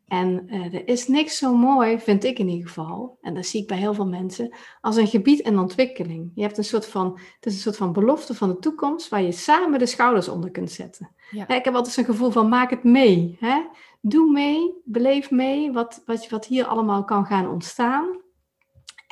En 0.08 0.46
uh, 0.46 0.74
er 0.74 0.88
is 0.88 1.08
niks 1.08 1.38
zo 1.38 1.56
mooi, 1.56 1.98
vind 1.98 2.24
ik 2.24 2.38
in 2.38 2.48
ieder 2.48 2.66
geval, 2.66 3.18
en 3.20 3.34
dat 3.34 3.46
zie 3.46 3.60
ik 3.60 3.66
bij 3.66 3.76
heel 3.76 3.94
veel 3.94 4.06
mensen, 4.06 4.54
als 4.80 4.96
een 4.96 5.06
gebied 5.06 5.38
in 5.38 5.58
ontwikkeling. 5.58 6.30
Je 6.34 6.42
hebt 6.42 6.58
een 6.58 6.64
soort 6.64 6.86
van, 6.86 7.18
het 7.34 7.46
is 7.46 7.54
een 7.54 7.60
soort 7.60 7.76
van 7.76 7.92
belofte 7.92 8.34
van 8.34 8.48
de 8.48 8.58
toekomst 8.58 9.08
waar 9.08 9.22
je 9.22 9.32
samen 9.32 9.78
de 9.78 9.86
schouders 9.86 10.28
onder 10.28 10.50
kunt 10.50 10.70
zetten. 10.70 11.10
Ja. 11.30 11.48
Ik 11.48 11.64
heb 11.64 11.74
altijd 11.74 11.94
zo'n 11.94 12.04
gevoel 12.04 12.30
van 12.30 12.48
maak 12.48 12.70
het 12.70 12.84
mee. 12.84 13.36
Hè? 13.40 13.62
Doe 14.00 14.32
mee, 14.32 14.74
beleef 14.84 15.30
mee 15.30 15.72
wat, 15.72 16.02
wat, 16.06 16.28
wat 16.28 16.46
hier 16.46 16.64
allemaal 16.64 17.04
kan 17.04 17.26
gaan 17.26 17.48
ontstaan. 17.48 18.20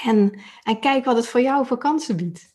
En, 0.05 0.41
en 0.63 0.81
kijk 0.81 1.05
wat 1.05 1.17
het 1.17 1.27
voor 1.27 1.41
jou 1.41 1.67
voor 1.67 1.79
kansen 1.79 2.17
biedt. 2.17 2.52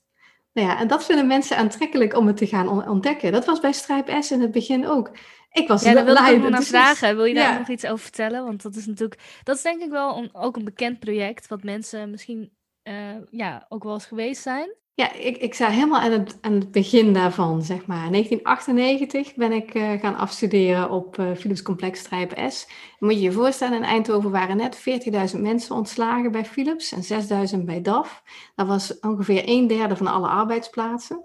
Nou 0.58 0.70
ja, 0.70 0.80
en 0.80 0.88
dat 0.88 1.06
vinden 1.06 1.28
mensen 1.28 1.58
aantrekkelijk 1.58 2.16
om 2.16 2.28
het 2.28 2.38
te 2.38 2.48
gaan 2.48 2.88
ontdekken. 2.88 3.32
Dat 3.32 3.46
was 3.46 3.60
bij 3.60 3.72
Stripe 3.72 4.22
S 4.22 4.32
in 4.32 4.42
het 4.42 4.52
begin 4.52 4.88
ook. 4.88 5.12
Ik 5.52 5.68
was 5.68 5.84
ja, 5.84 5.94
daar 5.94 6.06
wil 6.06 6.16
ik 6.16 6.42
nog 6.42 6.50
naar 6.50 6.64
vragen. 6.64 7.16
Wil 7.16 7.26
je 7.26 7.34
daar 7.34 7.60
nog 7.60 7.68
iets 7.68 7.86
over 7.86 8.00
vertellen? 8.00 8.44
Want 8.44 8.62
dat 8.62 8.76
is 8.76 8.86
natuurlijk, 8.86 9.22
dat 9.44 9.56
is 9.56 9.62
denk 9.62 9.82
ik 9.82 9.90
wel 9.90 10.18
een, 10.18 10.30
ook 10.34 10.56
een 10.56 10.64
bekend 10.64 11.00
project, 11.00 11.48
wat 11.48 11.64
mensen 11.64 12.10
misschien 12.10 12.52
uh, 12.84 12.94
ja, 13.30 13.66
ook 13.70 13.84
wel 13.84 13.94
eens 13.94 14.06
geweest 14.06 14.42
zijn. 14.42 14.76
Ja, 14.98 15.14
ik, 15.14 15.38
ik 15.38 15.54
sta 15.54 15.70
helemaal 15.70 16.00
aan 16.00 16.12
het, 16.12 16.38
aan 16.42 16.54
het 16.54 16.72
begin 16.72 17.14
daarvan, 17.14 17.62
zeg 17.62 17.86
maar. 17.86 18.06
In 18.06 18.12
1998 18.12 19.36
ben 19.36 19.52
ik 19.52 19.74
uh, 19.74 19.92
gaan 19.92 20.16
afstuderen 20.16 20.90
op 20.90 21.18
uh, 21.18 21.36
Philips 21.36 21.62
Complex 21.62 22.00
Strijp 22.00 22.50
S. 22.50 22.68
moet 23.00 23.14
je 23.14 23.20
je 23.20 23.32
voorstellen, 23.32 23.78
in 23.78 23.84
Eindhoven 23.84 24.32
waren 24.32 24.58
net 24.58 24.78
40.000 25.36 25.42
mensen 25.42 25.76
ontslagen 25.76 26.32
bij 26.32 26.46
Philips 26.46 26.92
en 26.92 27.50
6.000 27.60 27.64
bij 27.66 27.82
DAF. 27.82 28.24
Dat 28.56 28.68
was 28.68 29.00
ongeveer 29.00 29.44
een 29.46 29.68
derde 29.68 29.96
van 29.96 30.08
alle 30.08 30.28
arbeidsplaatsen. 30.28 31.24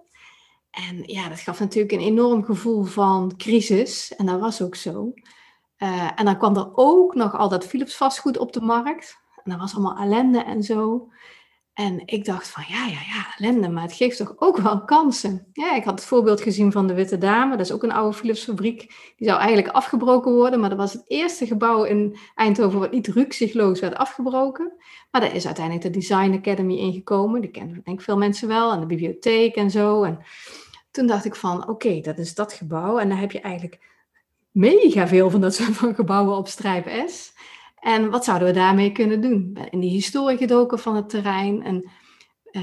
En 0.70 1.02
ja, 1.02 1.28
dat 1.28 1.40
gaf 1.40 1.60
natuurlijk 1.60 1.92
een 1.92 2.00
enorm 2.00 2.44
gevoel 2.44 2.84
van 2.84 3.36
crisis. 3.36 4.14
En 4.16 4.26
dat 4.26 4.40
was 4.40 4.62
ook 4.62 4.74
zo. 4.74 5.12
Uh, 5.78 6.10
en 6.14 6.24
dan 6.24 6.38
kwam 6.38 6.56
er 6.56 6.70
ook 6.74 7.14
nog 7.14 7.36
al 7.36 7.48
dat 7.48 7.66
Philips 7.66 7.96
vastgoed 7.96 8.38
op 8.38 8.52
de 8.52 8.60
markt. 8.60 9.18
En 9.44 9.50
dat 9.50 9.60
was 9.60 9.74
allemaal 9.74 9.96
ellende 9.96 10.42
en 10.42 10.62
zo. 10.62 11.10
En 11.74 12.02
ik 12.04 12.24
dacht 12.24 12.48
van, 12.48 12.64
ja, 12.68 12.86
ja, 12.86 13.00
ja, 13.14 13.34
ellende, 13.38 13.68
maar 13.68 13.82
het 13.82 13.92
geeft 13.92 14.16
toch 14.16 14.34
ook 14.36 14.56
wel 14.56 14.84
kansen. 14.84 15.46
Ja, 15.52 15.74
ik 15.74 15.84
had 15.84 15.94
het 15.94 16.08
voorbeeld 16.08 16.40
gezien 16.40 16.72
van 16.72 16.86
de 16.86 16.94
Witte 16.94 17.18
Dame. 17.18 17.56
Dat 17.56 17.66
is 17.66 17.72
ook 17.72 17.82
een 17.82 17.92
oude 17.92 18.16
Philips 18.16 18.44
fabriek. 18.44 18.78
Die 19.16 19.28
zou 19.28 19.40
eigenlijk 19.40 19.74
afgebroken 19.74 20.32
worden, 20.32 20.60
maar 20.60 20.68
dat 20.68 20.78
was 20.78 20.92
het 20.92 21.04
eerste 21.06 21.46
gebouw 21.46 21.84
in 21.84 22.16
Eindhoven 22.34 22.78
wat 22.78 22.92
niet 22.92 23.06
rukzichtloos 23.06 23.80
werd 23.80 23.94
afgebroken. 23.94 24.72
Maar 25.10 25.20
daar 25.20 25.34
is 25.34 25.46
uiteindelijk 25.46 25.84
de 25.84 25.98
Design 25.98 26.32
Academy 26.32 26.76
ingekomen. 26.76 27.40
Die 27.40 27.50
kennen 27.50 27.80
denk 27.84 27.98
ik 27.98 28.04
veel 28.04 28.18
mensen 28.18 28.48
wel. 28.48 28.72
En 28.72 28.80
de 28.80 28.86
bibliotheek 28.86 29.54
en 29.54 29.70
zo. 29.70 30.02
En 30.02 30.18
toen 30.90 31.06
dacht 31.06 31.24
ik 31.24 31.34
van, 31.34 31.68
oké, 31.68 32.00
dat 32.00 32.18
is 32.18 32.34
dat 32.34 32.52
gebouw. 32.52 32.98
En 32.98 33.08
dan 33.08 33.18
heb 33.18 33.32
je 33.32 33.40
eigenlijk 33.40 33.78
mega 34.50 35.08
veel 35.08 35.30
van 35.30 35.40
dat 35.40 35.54
soort 35.54 35.76
van 35.76 35.94
gebouwen 35.94 36.36
op 36.36 36.48
Strijp 36.48 37.08
S. 37.08 37.31
En 37.82 38.10
wat 38.10 38.24
zouden 38.24 38.48
we 38.48 38.54
daarmee 38.54 38.92
kunnen 38.92 39.20
doen? 39.20 39.58
In 39.70 39.80
die 39.80 39.90
historie 39.90 40.36
gedoken 40.36 40.78
van 40.78 40.96
het 40.96 41.08
terrein 41.08 41.62
en 41.62 41.90
uh, 42.52 42.62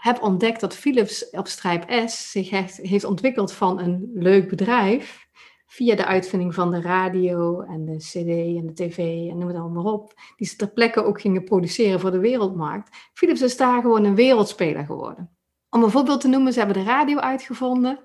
heb 0.00 0.22
ontdekt 0.22 0.60
dat 0.60 0.76
Philips 0.76 1.30
op 1.30 1.46
Strijp 1.46 2.08
S 2.08 2.30
zich 2.30 2.50
echt 2.50 2.76
heeft 2.76 3.04
ontwikkeld 3.04 3.52
van 3.52 3.80
een 3.80 4.10
leuk 4.14 4.48
bedrijf 4.48 5.28
via 5.66 5.96
de 5.96 6.06
uitvinding 6.06 6.54
van 6.54 6.70
de 6.70 6.80
radio 6.80 7.60
en 7.60 7.84
de 7.84 7.96
cd 7.96 8.56
en 8.58 8.66
de 8.66 8.72
tv 8.74 8.98
en 8.98 9.38
noem 9.38 9.48
het 9.48 9.56
allemaal 9.56 9.82
maar 9.82 9.92
op, 9.92 10.12
die 10.36 10.46
ze 10.46 10.56
ter 10.56 10.70
plekke 10.72 11.04
ook 11.04 11.20
gingen 11.20 11.44
produceren 11.44 12.00
voor 12.00 12.10
de 12.10 12.18
wereldmarkt. 12.18 13.10
Philips 13.14 13.42
is 13.42 13.56
daar 13.56 13.80
gewoon 13.80 14.04
een 14.04 14.14
wereldspeler 14.14 14.84
geworden. 14.84 15.36
Om 15.70 15.82
een 15.82 15.90
voorbeeld 15.90 16.20
te 16.20 16.28
noemen, 16.28 16.52
ze 16.52 16.58
hebben 16.58 16.76
de 16.76 16.90
radio 16.90 17.18
uitgevonden. 17.18 18.04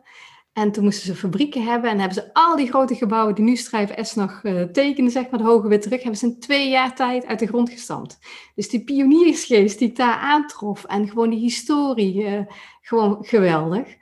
En 0.56 0.72
toen 0.72 0.84
moesten 0.84 1.06
ze 1.06 1.16
fabrieken 1.16 1.64
hebben 1.64 1.90
en 1.90 2.00
hebben 2.00 2.16
ze 2.16 2.34
al 2.34 2.56
die 2.56 2.68
grote 2.68 2.96
gebouwen 2.96 3.36
die 3.36 3.44
nu 3.44 3.56
Strijf 3.56 3.94
S 4.08 4.16
nog 4.16 4.40
uh, 4.44 4.62
tekenen, 4.62 5.12
zeg 5.12 5.30
maar, 5.30 5.40
de 5.40 5.46
hoge 5.46 5.68
wit 5.68 5.82
terug, 5.82 6.02
hebben 6.02 6.20
ze 6.20 6.26
in 6.26 6.40
twee 6.40 6.70
jaar 6.70 6.96
tijd 6.96 7.26
uit 7.26 7.40
de 7.40 7.48
grond 7.48 7.70
gestampt. 7.70 8.20
Dus 8.56 8.70
die 8.70 8.84
pioniersgeest 8.84 9.80
die 9.80 9.90
ik 9.90 9.96
daar 9.96 10.18
aantrof 10.18 10.84
en 10.84 11.08
gewoon 11.08 11.30
die 11.30 11.40
historie, 11.40 12.24
uh, 12.24 12.40
gewoon 12.82 13.18
geweldig. 13.22 13.96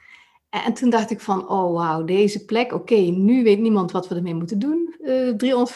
En, 0.49 0.73
toen 0.73 0.89
dacht 0.89 1.11
ik 1.11 1.19
van, 1.19 1.49
oh 1.49 1.73
wauw, 1.73 2.03
deze 2.03 2.45
plek, 2.45 2.73
oké, 2.73 2.95
nu 2.95 3.43
weet 3.43 3.59
niemand 3.59 3.91
wat 3.91 4.07
we 4.07 4.15
ermee 4.15 4.35
moeten 4.35 4.59
doen. 4.59 4.95
Uh, 5.01 5.33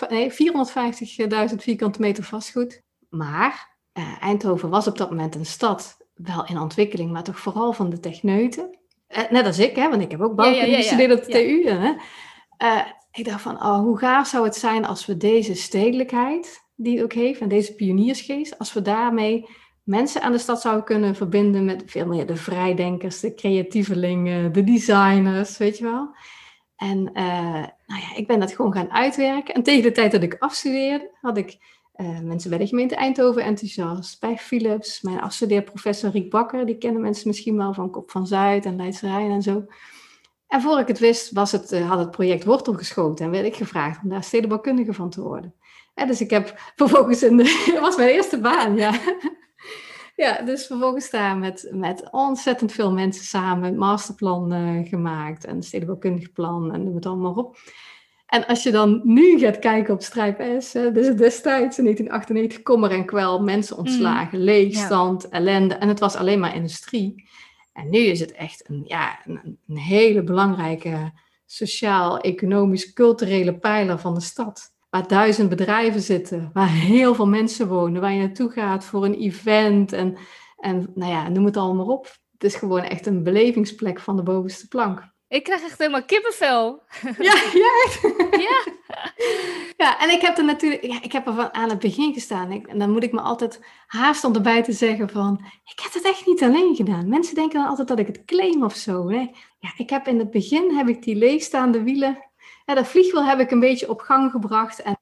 nee, 0.10 0.32
450.000 0.32 1.56
vierkante 1.56 2.02
meter 2.02 2.24
vastgoed. 2.24 2.84
Maar 3.10 3.78
Eindhoven 4.20 4.70
was 4.70 4.88
op 4.88 4.98
dat 4.98 5.10
moment 5.10 5.36
een 5.36 5.46
stad 5.46 5.98
wel 6.14 6.46
in 6.46 6.60
ontwikkeling, 6.60 7.12
maar 7.12 7.24
toch 7.24 7.40
vooral 7.40 7.74
van 7.74 7.90
de 7.90 8.00
techneuten. 8.00 8.78
Eh, 9.08 9.30
net 9.30 9.46
als 9.46 9.60
ik, 9.60 9.76
hè, 9.76 9.90
want 9.90 10.02
ik 10.02 10.12
heb 10.12 10.22
ook 10.22 10.36
bouwkunde 10.36 10.76
gestudeerd 10.76 11.12
op 11.12 11.26
de 11.26 11.32
TU. 11.32 11.70
Hè. 11.70 11.94
Uh, 12.64 12.86
ik 13.12 13.26
dacht 13.26 13.42
van, 13.42 13.56
oh, 13.56 13.80
hoe 13.80 13.98
gaaf 13.98 14.28
zou 14.28 14.46
het 14.46 14.56
zijn 14.56 14.86
als 14.86 15.06
we 15.06 15.18
deze 15.18 15.56
stedelijkheid, 15.56 16.66
die 16.76 16.96
het 16.96 17.04
ook 17.04 17.14
heeft, 17.14 17.42
en 17.42 17.50
deze 17.50 17.76
pioniersgeest, 17.76 18.60
als 18.60 18.74
we 18.74 18.82
daarmee 18.82 19.46
mensen 19.84 20.22
aan 20.22 20.32
de 20.32 20.38
stad 20.38 20.62
zouden 20.62 20.86
kunnen 20.86 21.16
verbinden 21.16 21.66
met 21.66 21.84
veel 21.86 22.06
meer 22.06 22.26
de 22.26 22.36
vrijdenkers, 22.36 23.20
de 23.20 23.34
creatievelingen, 23.34 24.54
de 24.54 24.64
designers, 24.64 25.58
weet 25.58 25.78
je 25.78 25.84
wel. 25.84 26.16
En 26.76 27.10
uh, 27.14 27.64
nou 27.86 28.02
ja, 28.02 28.16
ik 28.16 28.28
ben 28.28 28.40
dat 28.40 28.56
gewoon 28.56 28.74
gaan 28.74 28.92
uitwerken. 28.92 29.54
En 29.54 29.64
tegen 29.64 29.84
de 29.84 29.92
tijd 29.92 30.12
dat 30.12 30.24
ik 30.24 30.36
afstudeerde, 30.40 31.12
had 31.22 31.38
ik 31.38 31.58
uh, 31.98 32.20
mensen 32.20 32.50
bij 32.50 32.60
de 32.60 32.68
gemeente 32.68 32.96
Eindhoven 32.96 33.44
enthousiast, 33.44 34.20
bij 34.20 34.38
Philips, 34.38 35.02
mijn 35.02 35.22
afstudeerprofessor 35.22 36.10
Riek 36.10 36.30
Bakker, 36.30 36.66
die 36.66 36.78
kennen 36.78 37.02
mensen 37.02 37.28
misschien 37.28 37.58
wel 37.58 37.74
van 37.74 37.92
Kop 37.92 38.12
van 38.12 38.28
Zuid 38.28 38.66
en 38.66 38.76
Leidse 38.76 39.08
Rijn 39.08 39.32
en 39.32 39.42
zo. 39.42 39.66
En 40.48 40.62
voor 40.62 40.80
ik 40.80 40.88
het 40.88 41.00
wist, 41.00 41.32
was 41.32 41.52
het, 41.52 41.72
uh, 41.72 41.90
had 41.90 42.00
het 42.00 42.12
project 42.12 42.44
wortel 42.44 42.74
geschoten 42.74 43.26
en 43.26 43.32
werd 43.32 43.46
ik 43.46 43.56
gevraagd 43.56 44.04
om 44.04 44.10
daar 44.10 44.24
stedenbouwkundige 44.24 44.94
van 44.94 45.10
te 45.10 45.22
worden. 45.22 45.54
En 45.94 46.08
dus 46.08 46.22
ik 46.22 46.30
heb 46.30 46.54
vervolgens, 46.76 47.22
een, 47.22 47.38
dat 47.74 47.80
was 47.80 47.98
mijn 47.98 48.10
eerste 48.10 48.40
baan, 48.40 48.76
ja. 48.76 48.94
Ja, 50.16 50.42
dus 50.42 50.66
vervolgens 50.66 51.10
daar 51.10 51.38
met, 51.38 51.70
met 51.72 52.08
ontzettend 52.12 52.72
veel 52.72 52.92
mensen 52.92 53.26
samen 53.26 53.70
een 53.70 53.78
masterplan 53.78 54.86
gemaakt 54.86 55.46
en 55.46 55.64
stedenbouwkundig 55.64 56.32
plan 56.32 56.74
en 56.74 56.84
noem 56.84 56.96
het 56.96 57.06
allemaal 57.06 57.34
op. 57.34 57.58
En 58.28 58.46
als 58.46 58.64
je 58.64 58.72
dan 58.72 59.02
nu 59.04 59.40
gaat 59.40 59.60
kijken 59.60 59.94
op 59.94 60.02
Strijp 60.02 60.62
S, 60.62 60.72
dus 60.72 61.16
destijds 61.16 61.78
in 61.78 61.84
1998 61.84 62.62
kommer 62.62 62.92
en 62.92 63.06
kwel, 63.06 63.42
mensen 63.42 63.76
mm. 63.76 63.82
ontslagen, 63.86 64.40
leegstand, 64.40 65.30
ellende. 65.30 65.74
En 65.74 65.88
het 65.88 66.00
was 66.00 66.16
alleen 66.16 66.40
maar 66.40 66.56
industrie. 66.56 67.30
En 67.74 67.90
nu 67.90 67.98
is 67.98 68.20
het 68.20 68.32
echt 68.32 68.70
een, 68.70 68.84
ja, 68.86 69.20
een, 69.26 69.60
een 69.68 69.78
hele 69.78 70.24
belangrijke 70.24 71.12
sociaal, 71.46 72.20
economisch, 72.20 72.94
culturele 72.94 73.58
pijler 73.58 74.00
van 74.00 74.14
de 74.14 74.22
stad. 74.22 74.76
Waar 74.90 75.08
duizend 75.08 75.50
bedrijven 75.50 76.02
zitten, 76.02 76.50
waar 76.54 76.72
heel 76.72 77.16
veel 77.16 77.28
mensen 77.28 77.68
wonen, 77.68 78.02
waar 78.02 78.14
je 78.14 78.20
naartoe 78.20 78.50
gaat 78.52 78.86
voor 78.86 79.06
een 79.06 79.20
event 79.20 79.92
en, 79.94 80.18
en 80.58 80.92
nou 80.96 81.12
ja, 81.12 81.30
noem 81.30 81.46
het 81.46 81.58
allemaal 81.58 81.88
op. 81.88 82.06
Het 82.32 82.44
is 82.44 82.56
gewoon 82.56 82.84
echt 82.84 83.06
een 83.06 83.24
belevingsplek 83.24 84.00
van 84.00 84.16
de 84.16 84.24
bovenste 84.24 84.68
plank. 84.68 85.16
Ik 85.30 85.44
krijg 85.44 85.64
echt 85.64 85.78
helemaal 85.78 86.04
kippenvel. 86.04 86.82
Ja, 87.28 87.34
ja, 87.54 87.70
echt. 87.86 88.02
Ja. 88.48 88.64
ja, 89.78 90.00
en 90.00 90.10
ik 90.10 90.22
heb 90.22 90.38
er 90.38 90.46
natuurlijk, 90.46 90.84
ja, 90.84 91.02
ik 91.02 91.12
heb 91.12 91.28
er 91.28 91.34
van 91.34 91.54
aan 91.54 91.70
het 91.70 91.80
begin 91.80 92.14
gestaan. 92.14 92.52
Ik, 92.52 92.68
en 92.68 92.80
dan 92.80 92.92
moet 92.92 93.04
ik 93.04 93.12
me 93.12 93.22
altijd 93.22 93.66
haast 93.88 94.24
om 94.24 94.36
erbij 94.36 94.64
te 94.64 94.72
zeggen 94.72 95.10
van, 95.10 95.46
ik 95.66 95.80
heb 95.84 95.94
het 95.94 96.04
echt 96.04 96.26
niet 96.26 96.44
alleen 96.44 96.76
gedaan. 96.76 97.10
Mensen 97.10 97.36
denken 97.36 97.60
dan 97.60 97.70
altijd 97.70 97.88
dat 97.88 98.00
ik 98.00 98.08
het 98.08 98.26
claim 98.26 98.64
of 98.64 98.76
zo. 98.76 99.10
Hè. 99.10 99.28
Ja, 99.60 99.74
ik 99.78 99.90
heb 99.90 100.08
in 100.08 100.20
het 100.20 100.32
begin, 100.32 100.76
heb 100.76 100.88
ik 100.88 101.04
die 101.04 101.16
leegstaande 101.16 101.84
wielen, 101.84 102.28
ja, 102.66 102.74
dat 102.74 102.88
vliegwiel 102.88 103.26
heb 103.26 103.40
ik 103.40 103.52
een 103.52 103.60
beetje 103.60 103.90
op 103.90 104.00
gang 104.00 104.32
gebracht. 104.32 104.82
En 104.82 104.98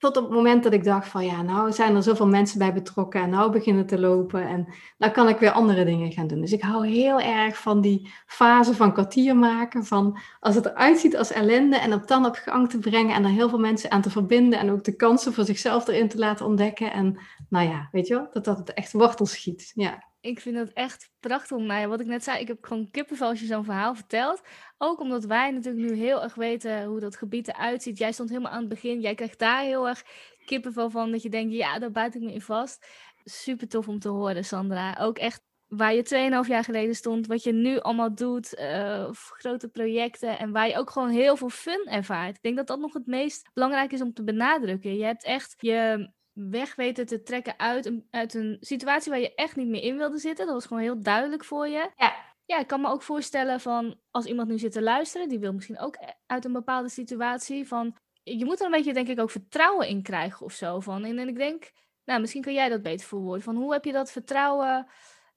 tot 0.00 0.16
op 0.16 0.24
het 0.24 0.32
moment 0.32 0.62
dat 0.62 0.72
ik 0.72 0.84
dacht 0.84 1.08
van 1.08 1.24
ja, 1.24 1.42
nou 1.42 1.72
zijn 1.72 1.96
er 1.96 2.02
zoveel 2.02 2.26
mensen 2.26 2.58
bij 2.58 2.72
betrokken 2.72 3.20
en 3.20 3.30
nou 3.30 3.52
beginnen 3.52 3.86
te 3.86 3.98
lopen 3.98 4.48
en 4.48 4.68
dan 4.98 5.12
kan 5.12 5.28
ik 5.28 5.38
weer 5.38 5.50
andere 5.50 5.84
dingen 5.84 6.12
gaan 6.12 6.26
doen. 6.26 6.40
Dus 6.40 6.52
ik 6.52 6.62
hou 6.62 6.86
heel 6.86 7.20
erg 7.20 7.58
van 7.58 7.80
die 7.80 8.10
fase 8.26 8.74
van 8.74 8.92
kwartier 8.92 9.36
maken, 9.36 9.84
van 9.84 10.18
als 10.40 10.54
het 10.54 10.66
eruit 10.66 10.98
ziet 10.98 11.16
als 11.16 11.32
ellende 11.32 11.76
en 11.76 11.92
op 11.92 12.08
dan 12.08 12.26
op 12.26 12.34
gang 12.34 12.70
te 12.70 12.78
brengen 12.78 13.14
en 13.14 13.24
er 13.24 13.30
heel 13.30 13.48
veel 13.48 13.58
mensen 13.58 13.90
aan 13.90 14.02
te 14.02 14.10
verbinden 14.10 14.58
en 14.58 14.70
ook 14.70 14.84
de 14.84 14.96
kansen 14.96 15.32
voor 15.32 15.44
zichzelf 15.44 15.88
erin 15.88 16.08
te 16.08 16.18
laten 16.18 16.46
ontdekken. 16.46 16.92
En 16.92 17.18
nou 17.48 17.68
ja, 17.68 17.88
weet 17.92 18.06
je 18.06 18.14
wel, 18.14 18.28
dat 18.32 18.44
dat 18.44 18.58
het 18.58 18.74
echt 18.74 18.92
wortel 18.92 19.26
schiet. 19.26 19.72
Ja 19.74 20.08
ik 20.20 20.40
vind 20.40 20.56
het 20.56 20.72
echt 20.72 21.10
prachtig. 21.20 21.58
Maar 21.58 21.88
wat 21.88 22.00
ik 22.00 22.06
net 22.06 22.24
zei, 22.24 22.40
ik 22.40 22.48
heb 22.48 22.64
gewoon 22.64 22.90
kippenvel 22.90 23.28
als 23.28 23.40
je 23.40 23.46
zo'n 23.46 23.64
verhaal 23.64 23.94
vertelt. 23.94 24.42
Ook 24.78 25.00
omdat 25.00 25.24
wij 25.24 25.50
natuurlijk 25.50 25.90
nu 25.90 25.96
heel 25.96 26.22
erg 26.22 26.34
weten 26.34 26.84
hoe 26.84 27.00
dat 27.00 27.16
gebied 27.16 27.48
eruit 27.48 27.82
ziet. 27.82 27.98
Jij 27.98 28.12
stond 28.12 28.28
helemaal 28.28 28.52
aan 28.52 28.60
het 28.60 28.68
begin. 28.68 29.00
Jij 29.00 29.14
krijgt 29.14 29.38
daar 29.38 29.62
heel 29.62 29.88
erg 29.88 30.02
kippenvel 30.44 30.90
van. 30.90 31.10
Dat 31.10 31.22
je 31.22 31.30
denkt, 31.30 31.54
ja, 31.54 31.78
daar 31.78 31.90
buit 31.90 32.14
ik 32.14 32.20
me 32.20 32.32
in 32.32 32.40
vast. 32.40 32.86
Super 33.24 33.68
tof 33.68 33.88
om 33.88 33.98
te 33.98 34.08
horen, 34.08 34.44
Sandra. 34.44 34.96
Ook 35.00 35.18
echt 35.18 35.42
waar 35.66 35.94
je 35.94 36.42
2,5 36.44 36.48
jaar 36.48 36.64
geleden 36.64 36.94
stond. 36.94 37.26
Wat 37.26 37.42
je 37.42 37.52
nu 37.52 37.78
allemaal 37.78 38.14
doet. 38.14 38.58
Uh, 38.58 39.10
grote 39.12 39.68
projecten. 39.68 40.38
En 40.38 40.52
waar 40.52 40.68
je 40.68 40.76
ook 40.76 40.90
gewoon 40.90 41.10
heel 41.10 41.36
veel 41.36 41.50
fun 41.50 41.86
ervaart. 41.90 42.36
Ik 42.36 42.42
denk 42.42 42.56
dat 42.56 42.66
dat 42.66 42.78
nog 42.78 42.92
het 42.92 43.06
meest 43.06 43.50
belangrijk 43.52 43.92
is 43.92 44.00
om 44.00 44.12
te 44.12 44.24
benadrukken. 44.24 44.96
Je 44.96 45.04
hebt 45.04 45.24
echt 45.24 45.54
je 45.58 46.10
weg 46.32 46.74
weten 46.74 47.06
te 47.06 47.22
trekken 47.22 47.58
uit 47.58 47.86
een, 47.86 48.06
uit 48.10 48.34
een 48.34 48.56
situatie 48.60 49.10
waar 49.10 49.20
je 49.20 49.34
echt 49.34 49.56
niet 49.56 49.68
meer 49.68 49.82
in 49.82 49.96
wilde 49.96 50.18
zitten. 50.18 50.44
Dat 50.46 50.54
was 50.54 50.66
gewoon 50.66 50.82
heel 50.82 51.02
duidelijk 51.02 51.44
voor 51.44 51.68
je. 51.68 51.90
Ja. 51.96 52.28
Ja, 52.44 52.58
ik 52.58 52.66
kan 52.66 52.80
me 52.80 52.88
ook 52.88 53.02
voorstellen 53.02 53.60
van 53.60 54.00
als 54.10 54.24
iemand 54.24 54.48
nu 54.48 54.58
zit 54.58 54.72
te 54.72 54.82
luisteren, 54.82 55.28
die 55.28 55.38
wil 55.38 55.52
misschien 55.52 55.78
ook 55.78 55.98
uit 56.26 56.44
een 56.44 56.52
bepaalde 56.52 56.88
situatie 56.88 57.68
van 57.68 57.96
je 58.22 58.44
moet 58.44 58.60
er 58.60 58.64
een 58.64 58.70
beetje, 58.70 58.92
denk 58.92 59.08
ik, 59.08 59.20
ook 59.20 59.30
vertrouwen 59.30 59.88
in 59.88 60.02
krijgen 60.02 60.46
of 60.46 60.52
zo. 60.52 60.80
Van. 60.80 61.04
En, 61.04 61.18
en 61.18 61.28
ik 61.28 61.36
denk, 61.36 61.70
nou, 62.04 62.20
misschien 62.20 62.42
kan 62.42 62.52
jij 62.52 62.68
dat 62.68 62.82
beter 62.82 63.06
verwoorden. 63.06 63.42
Van 63.42 63.56
hoe 63.56 63.72
heb 63.72 63.84
je 63.84 63.92
dat 63.92 64.12
vertrouwen? 64.12 64.86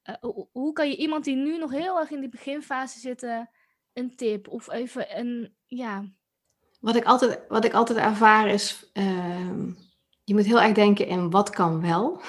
eh, 0.03 0.15
hoe, 0.51 0.73
kan 0.73 0.89
je 0.89 0.95
iemand 0.95 1.23
die 1.23 1.35
nu 1.35 1.57
nog 1.57 1.71
heel 1.71 1.99
erg 1.99 2.11
in 2.11 2.19
die 2.19 2.29
beginfase 2.29 2.99
zit, 2.99 3.23
eh, 3.23 3.41
een 3.93 4.15
tip 4.15 4.47
of 4.47 4.71
even 4.71 5.19
een, 5.19 5.55
ja, 5.65 6.11
Wat 6.79 6.95
ik 6.95 7.03
altijd, 7.03 7.39
wat 7.47 7.65
ik 7.65 7.73
altijd 7.73 7.99
ervaar 7.99 8.47
is, 8.47 8.89
ehm, 8.93 9.71
je 10.23 10.33
moet 10.33 10.45
heel 10.45 10.61
erg 10.61 10.73
denken 10.73 11.07
in 11.07 11.29
wat 11.29 11.49
kan 11.49 11.81
wel. 11.81 12.21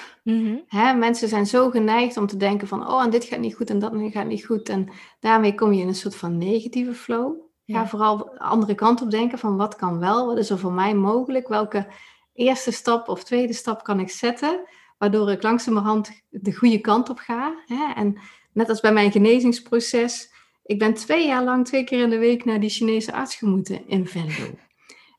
Hè, 0.67 0.93
mensen 0.93 1.27
zijn 1.27 1.45
zo 1.45 1.69
geneigd 1.69 2.17
om 2.17 2.27
te 2.27 2.37
denken 2.37 2.67
van, 2.67 2.87
oh, 2.87 3.03
en 3.03 3.09
dit 3.09 3.23
gaat 3.23 3.39
niet 3.39 3.55
goed 3.55 3.69
en 3.69 3.79
dat 3.79 3.93
gaat 3.95 4.25
niet 4.27 4.45
goed. 4.45 4.69
En 4.69 4.89
daarmee 5.19 5.55
kom 5.55 5.73
je 5.73 5.81
in 5.81 5.87
een 5.87 5.95
soort 5.95 6.15
van 6.15 6.37
negatieve 6.37 6.93
flow. 6.93 7.33
Ga 7.67 7.79
Ja. 7.79 7.87
vooral 7.87 8.17
de 8.17 8.39
andere 8.39 8.75
kant 8.75 9.01
op 9.01 9.11
denken 9.11 9.39
van, 9.39 9.57
wat 9.57 9.75
kan 9.75 9.99
wel? 9.99 10.25
Wat 10.25 10.37
is 10.37 10.49
er 10.49 10.59
voor 10.59 10.71
mij 10.71 10.93
mogelijk? 10.95 11.47
Welke 11.47 11.87
eerste 12.33 12.71
stap 12.71 13.07
of 13.07 13.23
tweede 13.23 13.53
stap 13.53 13.83
kan 13.83 13.99
ik 13.99 14.09
zetten? 14.09 14.59
Waardoor 14.97 15.31
ik 15.31 15.43
langzamerhand 15.43 16.21
de 16.29 16.53
goede 16.53 16.79
kant 16.79 17.09
op 17.09 17.17
ga. 17.17 17.55
Hè? 17.65 17.93
En 17.95 18.17
net 18.51 18.69
als 18.69 18.79
bij 18.79 18.93
mijn 18.93 19.11
genezingsproces, 19.11 20.31
ik 20.65 20.79
ben 20.79 20.93
twee 20.93 21.27
jaar 21.27 21.43
lang 21.43 21.65
twee 21.65 21.83
keer 21.83 22.01
in 22.01 22.09
de 22.09 22.17
week 22.17 22.45
naar 22.45 22.59
die 22.59 22.69
Chinese 22.69 23.13
arts 23.13 23.35
gemoeten 23.35 23.87
in 23.87 24.07
Venlo. 24.07 24.49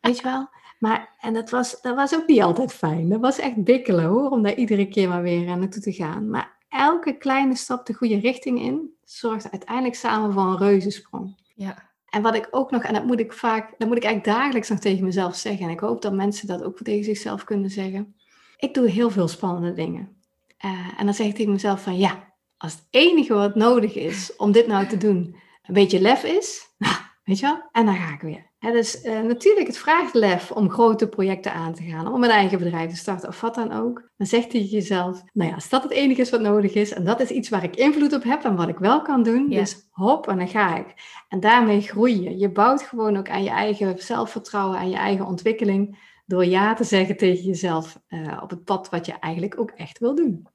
Weet 0.01 0.17
je 0.17 0.23
wel? 0.23 0.49
Maar, 0.79 1.15
en 1.21 1.35
dat 1.35 1.51
was, 1.51 1.81
dat 1.81 1.95
was 1.95 2.15
ook 2.15 2.27
niet 2.27 2.43
altijd 2.43 2.73
fijn. 2.73 3.09
Dat 3.09 3.21
was 3.21 3.39
echt 3.39 3.65
bikkelen 3.65 4.05
hoor, 4.05 4.31
om 4.31 4.43
daar 4.43 4.55
iedere 4.55 4.89
keer 4.89 5.09
maar 5.09 5.23
weer 5.23 5.49
eh, 5.49 5.55
naartoe 5.55 5.83
te 5.83 5.93
gaan. 5.93 6.31
Maar 6.31 6.57
elke 6.69 7.17
kleine 7.17 7.55
stap 7.55 7.87
de 7.87 7.95
goede 7.95 8.19
richting 8.19 8.61
in, 8.61 8.91
zorgt 9.05 9.51
uiteindelijk 9.51 9.95
samen 9.95 10.33
voor 10.33 10.43
een 10.43 10.59
reuzensprong. 10.59 11.37
ja, 11.55 11.91
En 12.11 12.23
wat 12.23 12.35
ik 12.35 12.49
ook 12.51 12.71
nog, 12.71 12.83
en 12.83 12.95
dat 12.95 13.05
moet 13.05 13.21
ik 13.21 13.33
vaak, 13.33 13.75
dat 13.79 13.89
moet 13.89 13.97
ik 13.97 14.05
eigenlijk 14.05 14.39
dagelijks 14.39 14.69
nog 14.69 14.79
tegen 14.79 15.05
mezelf 15.05 15.37
zeggen. 15.37 15.67
En 15.67 15.73
ik 15.73 15.81
hoop 15.81 16.03
dat 16.03 16.13
mensen 16.13 16.47
dat 16.47 16.63
ook 16.63 16.79
tegen 16.83 17.05
zichzelf 17.05 17.45
kunnen 17.45 17.71
zeggen. 17.71 18.15
Ik 18.57 18.75
doe 18.75 18.89
heel 18.89 19.11
veel 19.11 19.29
spannende 19.29 19.73
dingen. 19.73 20.17
Eh, 20.57 20.89
en 20.97 21.05
dan 21.05 21.15
zeg 21.15 21.27
ik 21.27 21.35
tegen 21.35 21.53
mezelf 21.53 21.83
van 21.83 21.99
ja, 21.99 22.35
als 22.57 22.73
het 22.73 22.87
enige 22.91 23.35
wat 23.35 23.55
nodig 23.55 23.95
is 23.95 24.37
om 24.37 24.53
dit 24.53 24.67
nou 24.67 24.87
te 24.87 24.97
doen, 24.97 25.37
een 25.63 25.75
beetje 25.75 26.01
lef 26.01 26.25
is, 26.25 26.75
weet 27.25 27.39
je 27.39 27.47
wel, 27.47 27.69
en 27.73 27.87
dan 27.87 27.97
ga 27.97 28.13
ik 28.13 28.21
weer. 28.21 28.51
Hè, 28.67 28.73
dus 28.73 29.01
eh, 29.01 29.21
natuurlijk, 29.21 29.67
het 29.67 29.79
vraagt 29.79 30.15
lef 30.15 30.51
om 30.51 30.71
grote 30.71 31.09
projecten 31.09 31.53
aan 31.53 31.75
te 31.75 31.83
gaan, 31.83 32.13
om 32.13 32.25
een 32.25 32.31
eigen 32.31 32.59
bedrijf 32.59 32.91
te 32.91 32.97
starten 32.97 33.29
of 33.29 33.41
wat 33.41 33.55
dan 33.55 33.73
ook. 33.73 34.09
Dan 34.17 34.27
zeg 34.27 34.47
tegen 34.47 34.67
jezelf, 34.69 35.23
nou 35.33 35.49
ja, 35.49 35.55
als 35.55 35.69
dat 35.69 35.83
het 35.83 35.93
enige 35.93 36.21
is 36.21 36.31
wat 36.31 36.41
nodig 36.41 36.75
is, 36.75 36.93
en 36.93 37.05
dat 37.05 37.21
is 37.21 37.31
iets 37.31 37.49
waar 37.49 37.65
ik 37.65 37.77
invloed 37.77 38.13
op 38.13 38.23
heb 38.23 38.45
en 38.45 38.57
wat 38.57 38.69
ik 38.69 38.79
wel 38.79 39.03
kan 39.03 39.23
doen, 39.23 39.51
Ja. 39.51 39.59
dus 39.59 39.89
hop, 39.91 40.29
en 40.29 40.39
dan 40.39 40.49
ga 40.49 40.77
ik. 40.77 40.95
En 41.29 41.41
daarmee 41.41 41.81
groei 41.81 42.23
je. 42.23 42.39
Je 42.39 42.51
bouwt 42.51 42.83
gewoon 42.83 43.17
ook 43.17 43.29
aan 43.29 43.43
je 43.45 43.51
eigen 43.51 43.99
zelfvertrouwen, 43.99 44.79
aan 44.79 44.91
je 44.91 44.97
eigen 44.97 45.27
ontwikkeling, 45.27 45.99
door 46.27 46.45
ja 46.45 46.75
te 46.75 46.85
zeggen 46.85 47.17
tegen 47.17 47.45
jezelf 47.45 47.99
eh, 48.07 48.39
op 48.43 48.51
het 48.51 48.65
pad 48.65 48.89
wat 48.91 49.07
je 49.07 49.13
eigenlijk 49.21 49.61
ook 49.61 49.71
echt 49.71 49.99
wil 49.99 50.15
doen. 50.15 50.47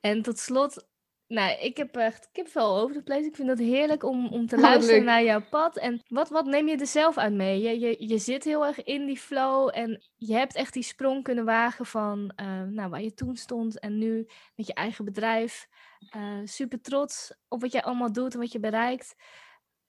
En 0.00 0.22
tot 0.22 0.38
slot, 0.38 0.88
nou, 1.30 1.58
ik 1.60 1.76
heb 1.76 1.96
echt 1.96 2.28
kipvel 2.32 2.78
over 2.78 2.94
de 2.94 3.02
place. 3.02 3.24
Ik 3.24 3.36
vind 3.36 3.48
het 3.48 3.58
heerlijk 3.58 4.04
om, 4.04 4.28
om 4.28 4.46
te 4.46 4.58
luisteren 4.68 5.04
naar 5.04 5.22
jouw 5.22 5.42
pad. 5.50 5.76
En 5.76 6.02
wat, 6.06 6.28
wat 6.28 6.46
neem 6.46 6.68
je 6.68 6.76
er 6.76 6.86
zelf 6.86 7.18
uit 7.18 7.32
mee? 7.32 7.60
Je, 7.60 7.80
je, 7.80 8.08
je 8.08 8.18
zit 8.18 8.44
heel 8.44 8.66
erg 8.66 8.84
in 8.84 9.06
die 9.06 9.18
flow 9.18 9.70
en 9.72 10.02
je 10.16 10.34
hebt 10.34 10.54
echt 10.54 10.72
die 10.72 10.82
sprong 10.82 11.22
kunnen 11.22 11.44
wagen 11.44 11.86
van 11.86 12.32
eh, 12.36 12.62
nou, 12.62 12.90
waar 12.90 13.02
je 13.02 13.14
toen 13.14 13.36
stond 13.36 13.78
en 13.78 13.98
nu 13.98 14.26
met 14.54 14.66
je 14.66 14.74
eigen 14.74 15.04
bedrijf. 15.04 15.68
Eh, 16.10 16.40
super 16.44 16.80
trots 16.80 17.34
op 17.48 17.60
wat 17.60 17.72
jij 17.72 17.82
allemaal 17.82 18.12
doet 18.12 18.34
en 18.34 18.40
wat 18.40 18.52
je 18.52 18.60
bereikt. 18.60 19.14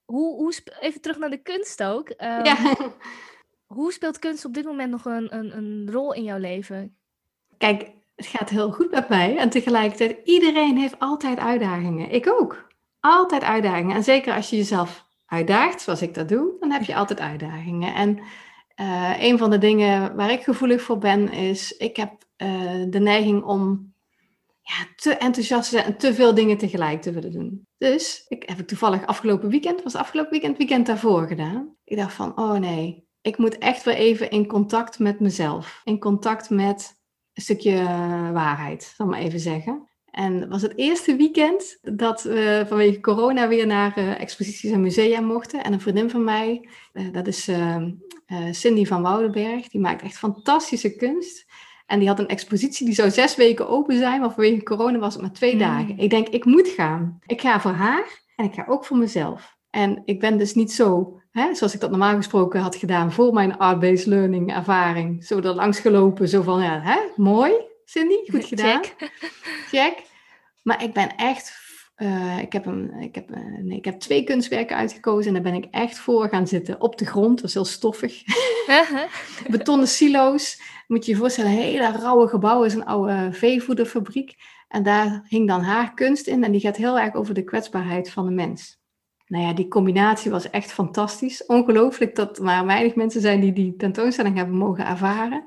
Hoe, 0.05 0.35
hoe 0.35 0.53
even 0.79 1.01
terug 1.01 1.17
naar 1.17 1.29
de 1.29 1.41
kunst 1.41 1.83
ook. 1.83 2.09
Ehm, 2.09 2.45
ja. 2.45 2.75
Hoe 3.65 3.91
speelt 3.91 4.19
kunst 4.19 4.45
op 4.45 4.53
dit 4.53 4.65
moment 4.65 4.91
nog 4.91 5.05
een, 5.05 5.35
een, 5.35 5.57
een 5.57 5.91
rol 5.91 6.13
in 6.13 6.23
jouw 6.23 6.37
leven? 6.37 6.97
Kijk, 7.57 7.91
het 8.21 8.29
gaat 8.29 8.49
heel 8.49 8.71
goed 8.71 8.91
met 8.91 9.09
mij. 9.09 9.37
En 9.37 9.49
tegelijkertijd, 9.49 10.17
iedereen 10.23 10.77
heeft 10.77 10.99
altijd 10.99 11.39
uitdagingen. 11.39 12.11
Ik 12.11 12.27
ook. 12.27 12.67
Altijd 12.99 13.43
uitdagingen. 13.43 13.95
En 13.95 14.03
zeker 14.03 14.33
als 14.33 14.49
je 14.49 14.55
jezelf 14.55 15.05
uitdaagt, 15.25 15.81
zoals 15.81 16.01
ik 16.01 16.13
dat 16.13 16.29
doe, 16.29 16.55
dan 16.59 16.71
heb 16.71 16.83
je 16.83 16.95
altijd 16.95 17.19
uitdagingen. 17.19 17.93
En 17.93 18.19
eh, 18.75 19.13
een 19.19 19.37
van 19.37 19.49
de 19.49 19.57
dingen 19.57 20.15
waar 20.15 20.31
ik 20.31 20.43
gevoelig 20.43 20.81
voor 20.81 20.97
ben, 20.97 21.31
is 21.31 21.77
ik 21.77 21.95
heb 21.95 22.11
eh, 22.35 22.83
de 22.89 22.99
neiging 22.99 23.43
om 23.43 23.93
ja, 24.61 24.85
te 24.95 25.13
enthousiast 25.13 25.69
te 25.69 25.75
zijn 25.75 25.85
en 25.85 25.97
te 25.97 26.13
veel 26.13 26.33
dingen 26.33 26.57
tegelijk 26.57 27.01
te 27.01 27.11
willen 27.11 27.31
doen. 27.31 27.67
Dus 27.77 28.25
ik 28.27 28.43
heb 28.49 28.59
ik 28.59 28.67
toevallig 28.67 29.05
afgelopen 29.05 29.49
weekend, 29.49 29.83
was 29.83 29.95
afgelopen 29.95 30.31
weekend, 30.31 30.57
weekend 30.57 30.85
daarvoor 30.85 31.27
gedaan. 31.27 31.75
Ik 31.83 31.97
dacht 31.97 32.13
van, 32.13 32.37
oh 32.39 32.53
nee, 32.53 33.07
ik 33.21 33.37
moet 33.37 33.57
echt 33.57 33.83
weer 33.83 33.95
even 33.95 34.29
in 34.29 34.47
contact 34.47 34.99
met 34.99 35.19
mezelf. 35.19 35.81
In 35.83 35.99
contact 35.99 36.49
met 36.49 37.00
een 37.33 37.41
stukje 37.43 37.71
eh, 37.77 38.31
waarheid, 38.31 38.93
zal 38.95 39.05
ik 39.05 39.11
maar 39.11 39.21
even 39.21 39.39
zeggen. 39.39 39.89
En 40.11 40.39
het 40.41 40.49
was 40.49 40.61
het 40.61 40.77
eerste 40.77 41.15
weekend 41.15 41.77
dat 41.81 42.23
we 42.23 42.65
vanwege 42.67 42.99
corona 42.99 43.47
weer 43.47 43.67
naar 43.67 43.97
eh, 43.97 44.19
exposities 44.19 44.71
en 44.71 44.81
musea 44.81 45.21
mochten. 45.21 45.63
En 45.63 45.73
een 45.73 45.81
vriendin 45.81 46.09
van 46.09 46.23
mij, 46.23 46.69
eh, 46.93 47.05
dat 47.11 47.27
is 47.27 47.47
eh, 47.47 47.75
eh, 48.25 48.51
Cindy 48.51 48.85
van 48.85 49.01
Woudenberg, 49.01 49.67
die 49.67 49.81
maakt 49.81 50.01
echt 50.01 50.17
fantastische 50.17 50.95
kunst. 50.95 51.45
En 51.85 51.99
die 51.99 52.07
had 52.07 52.19
een 52.19 52.27
expositie 52.27 52.85
die 52.85 52.95
zou 52.95 53.09
zes 53.09 53.35
weken 53.35 53.69
open 53.69 53.97
zijn, 53.97 54.19
maar 54.19 54.31
vanwege 54.31 54.63
corona 54.63 54.97
was 54.99 55.13
het 55.13 55.21
maar 55.21 55.31
twee 55.31 55.53
Mm. 55.53 55.59
dagen. 55.59 55.97
Ik 55.97 56.09
denk, 56.09 56.27
ik 56.27 56.45
moet 56.45 56.67
gaan. 56.67 57.19
Ik 57.25 57.41
ga 57.41 57.59
voor 57.61 57.71
haar 57.71 58.21
en 58.35 58.45
ik 58.45 58.53
ga 58.53 58.65
ook 58.67 58.85
voor 58.85 58.97
mezelf. 58.97 59.57
En 59.71 60.01
ik 60.05 60.19
ben 60.19 60.37
dus 60.37 60.53
niet 60.53 60.71
zo, 60.71 61.19
hè, 61.31 61.55
zoals 61.55 61.73
ik 61.73 61.79
dat 61.79 61.89
normaal 61.89 62.15
gesproken 62.15 62.59
had 62.59 62.75
gedaan 62.75 63.11
voor 63.11 63.33
mijn 63.33 63.57
art-based 63.57 64.05
learning 64.05 64.53
ervaring, 64.53 65.25
zo 65.25 65.37
er 65.37 65.53
langs 65.53 65.79
gelopen, 65.79 66.29
zo 66.29 66.41
van, 66.41 66.61
ja, 66.61 66.81
hè, 66.81 66.99
mooi, 67.15 67.53
Cindy, 67.85 68.31
goed 68.31 68.45
gedaan. 68.53 68.83
Check. 68.83 69.11
Check. 69.67 70.09
Maar 70.61 70.83
ik 70.83 70.93
ben 70.93 71.15
echt, 71.15 71.53
eh, 71.95 72.39
ik, 72.39 72.53
heb 72.53 72.65
een, 72.65 72.93
ik, 72.93 73.15
heb, 73.15 73.29
nee, 73.61 73.77
ik 73.77 73.85
heb 73.85 73.99
twee 73.99 74.23
kunstwerken 74.23 74.75
uitgekozen 74.75 75.27
en 75.27 75.33
daar 75.33 75.51
ben 75.51 75.63
ik 75.63 75.67
echt 75.71 75.97
voor 75.97 76.29
gaan 76.29 76.47
zitten 76.47 76.81
op 76.81 76.97
de 76.97 77.05
grond. 77.05 77.35
Dat 77.35 77.47
is 77.47 77.53
heel 77.53 77.65
stoffig. 77.65 78.23
Betonnen 79.49 79.87
silo's. 79.87 80.61
Moet 80.87 81.05
je 81.05 81.11
je 81.11 81.17
voorstellen, 81.17 81.51
een 81.51 81.57
hele 81.57 81.91
rauwe 81.91 82.27
gebouw 82.27 82.63
is 82.63 82.73
een 82.73 82.85
oude 82.85 83.29
veevoederfabriek. 83.31 84.35
En 84.67 84.83
daar 84.83 85.25
hing 85.27 85.47
dan 85.47 85.61
haar 85.61 85.93
kunst 85.93 86.27
in 86.27 86.43
en 86.43 86.51
die 86.51 86.61
gaat 86.61 86.77
heel 86.77 86.99
erg 86.99 87.13
over 87.13 87.33
de 87.33 87.43
kwetsbaarheid 87.43 88.11
van 88.11 88.25
de 88.25 88.31
mens. 88.31 88.80
Nou 89.31 89.43
ja, 89.43 89.53
die 89.53 89.67
combinatie 89.67 90.31
was 90.31 90.49
echt 90.49 90.71
fantastisch. 90.71 91.45
Ongelooflijk 91.45 92.15
dat 92.15 92.37
er 92.37 92.43
maar 92.43 92.65
weinig 92.65 92.95
mensen 92.95 93.21
zijn 93.21 93.39
die 93.39 93.53
die 93.53 93.75
tentoonstelling 93.75 94.35
hebben 94.37 94.55
mogen 94.55 94.85
ervaren. 94.85 95.43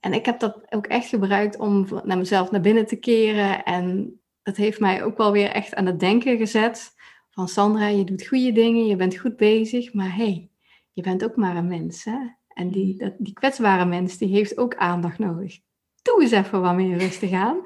En 0.00 0.12
ik 0.12 0.26
heb 0.26 0.40
dat 0.40 0.72
ook 0.72 0.86
echt 0.86 1.08
gebruikt 1.08 1.58
om 1.58 1.86
naar 2.04 2.18
mezelf 2.18 2.50
naar 2.50 2.60
binnen 2.60 2.86
te 2.86 2.96
keren. 2.96 3.64
En 3.64 4.20
dat 4.42 4.56
heeft 4.56 4.80
mij 4.80 5.04
ook 5.04 5.16
wel 5.16 5.32
weer 5.32 5.50
echt 5.50 5.74
aan 5.74 5.86
het 5.86 6.00
denken 6.00 6.36
gezet. 6.36 6.94
Van 7.30 7.48
Sandra, 7.48 7.86
je 7.86 8.04
doet 8.04 8.26
goede 8.26 8.52
dingen, 8.52 8.86
je 8.86 8.96
bent 8.96 9.16
goed 9.16 9.36
bezig, 9.36 9.92
maar 9.92 10.14
hé, 10.14 10.24
hey, 10.24 10.50
je 10.92 11.02
bent 11.02 11.24
ook 11.24 11.36
maar 11.36 11.56
een 11.56 11.68
mens. 11.68 12.04
Hè? 12.04 12.18
En 12.48 12.70
die, 12.70 12.96
dat, 12.96 13.14
die 13.18 13.32
kwetsbare 13.32 13.84
mens, 13.84 14.18
die 14.18 14.28
heeft 14.28 14.58
ook 14.58 14.76
aandacht 14.76 15.18
nodig. 15.18 15.58
Doe 16.02 16.22
eens 16.22 16.30
even 16.30 16.60
wat 16.60 16.74
meer 16.74 16.98
rustig 16.98 17.32
aan. 17.32 17.56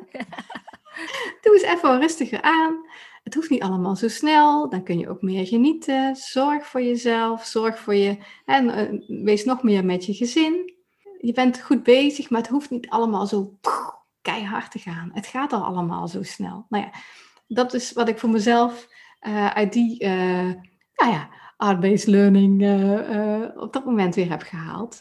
Doe 1.43 1.53
eens 1.53 1.63
even 1.63 1.89
wat 1.89 2.01
rustiger 2.01 2.43
aan. 2.43 2.85
Het 3.25 3.35
hoeft 3.35 3.51
niet 3.51 3.63
allemaal 3.63 3.97
zo 3.97 4.09
snel. 4.09 4.69
Dan 4.69 4.83
kun 4.83 4.99
je 4.99 5.09
ook 5.09 5.23
meer 5.23 5.47
genieten. 5.47 6.17
Zorg 6.17 6.67
voor 6.67 6.83
jezelf. 6.83 7.45
Zorg 7.45 7.79
voor 7.79 7.95
je. 7.95 8.19
En 8.45 8.65
uh, 8.67 9.23
wees 9.25 9.45
nog 9.45 9.63
meer 9.63 9.85
met 9.85 10.05
je 10.05 10.15
gezin. 10.15 10.73
Je 11.21 11.33
bent 11.33 11.61
goed 11.61 11.83
bezig, 11.83 12.31
maar 12.31 12.41
het 12.41 12.51
hoeft 12.51 12.71
niet 12.71 12.89
allemaal 12.89 13.27
zo 13.27 13.59
keihard 14.23 14.71
te 14.71 14.79
gaan. 14.79 15.11
Het 15.13 15.27
gaat 15.27 15.53
al 15.53 15.65
allemaal 15.65 16.09
zo 16.09 16.23
snel. 16.23 16.67
Nou 16.69 16.85
ja, 16.85 16.91
dat 17.47 17.75
is 17.75 17.93
wat 17.93 18.09
ik 18.09 18.19
voor 18.19 18.31
mezelf 18.31 18.89
uh, 19.27 19.47
uit 19.47 19.73
die, 19.73 20.05
uh, 20.05 20.53
nou 20.95 21.13
ja, 21.13 21.29
art-based 21.57 22.07
learning 22.07 22.53
op 23.57 23.73
dat 23.73 23.85
moment 23.85 24.15
weer 24.15 24.31
heb 24.31 24.43
gehaald. 24.43 24.99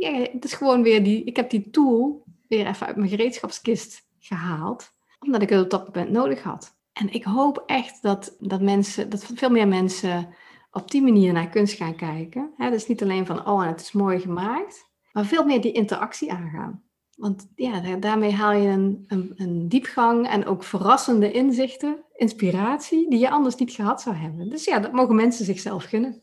ja, 0.00 0.12
het 0.12 0.44
is 0.44 0.54
gewoon 0.54 0.82
weer 0.82 1.04
die, 1.04 1.24
ik 1.24 1.36
heb 1.36 1.50
die 1.50 1.70
tool 1.70 2.24
weer 2.48 2.66
even 2.66 2.86
uit 2.86 2.96
mijn 2.96 3.08
gereedschapskist 3.08 4.06
gehaald, 4.18 4.90
omdat 5.18 5.42
ik 5.42 5.48
het 5.48 5.62
op 5.62 5.70
dat 5.70 5.86
moment 5.86 6.10
nodig 6.10 6.42
had. 6.42 6.75
En 6.98 7.12
ik 7.12 7.24
hoop 7.24 7.62
echt 7.66 8.02
dat, 8.02 8.36
dat 8.38 8.60
mensen, 8.60 9.10
dat 9.10 9.24
veel 9.34 9.50
meer 9.50 9.68
mensen 9.68 10.28
op 10.70 10.90
die 10.90 11.02
manier 11.02 11.32
naar 11.32 11.48
kunst 11.48 11.74
gaan 11.74 11.96
kijken. 11.96 12.52
Hè, 12.56 12.70
dus 12.70 12.86
niet 12.86 13.02
alleen 13.02 13.26
van, 13.26 13.46
oh, 13.46 13.66
het 13.66 13.80
is 13.80 13.92
mooi 13.92 14.20
gemaakt, 14.20 14.90
maar 15.12 15.24
veel 15.24 15.44
meer 15.44 15.60
die 15.60 15.72
interactie 15.72 16.32
aangaan. 16.32 16.82
Want 17.16 17.48
ja, 17.54 17.96
daarmee 17.96 18.32
haal 18.32 18.52
je 18.52 18.68
een, 18.68 19.04
een, 19.06 19.32
een, 19.36 19.68
diepgang 19.68 20.28
en 20.28 20.46
ook 20.46 20.64
verrassende 20.64 21.32
inzichten, 21.32 22.04
inspiratie, 22.14 23.10
die 23.10 23.18
je 23.18 23.30
anders 23.30 23.54
niet 23.54 23.72
gehad 23.72 24.02
zou 24.02 24.16
hebben. 24.16 24.48
Dus 24.48 24.64
ja, 24.64 24.78
dat 24.78 24.92
mogen 24.92 25.14
mensen 25.14 25.44
zichzelf 25.44 25.84
gunnen. 25.84 26.22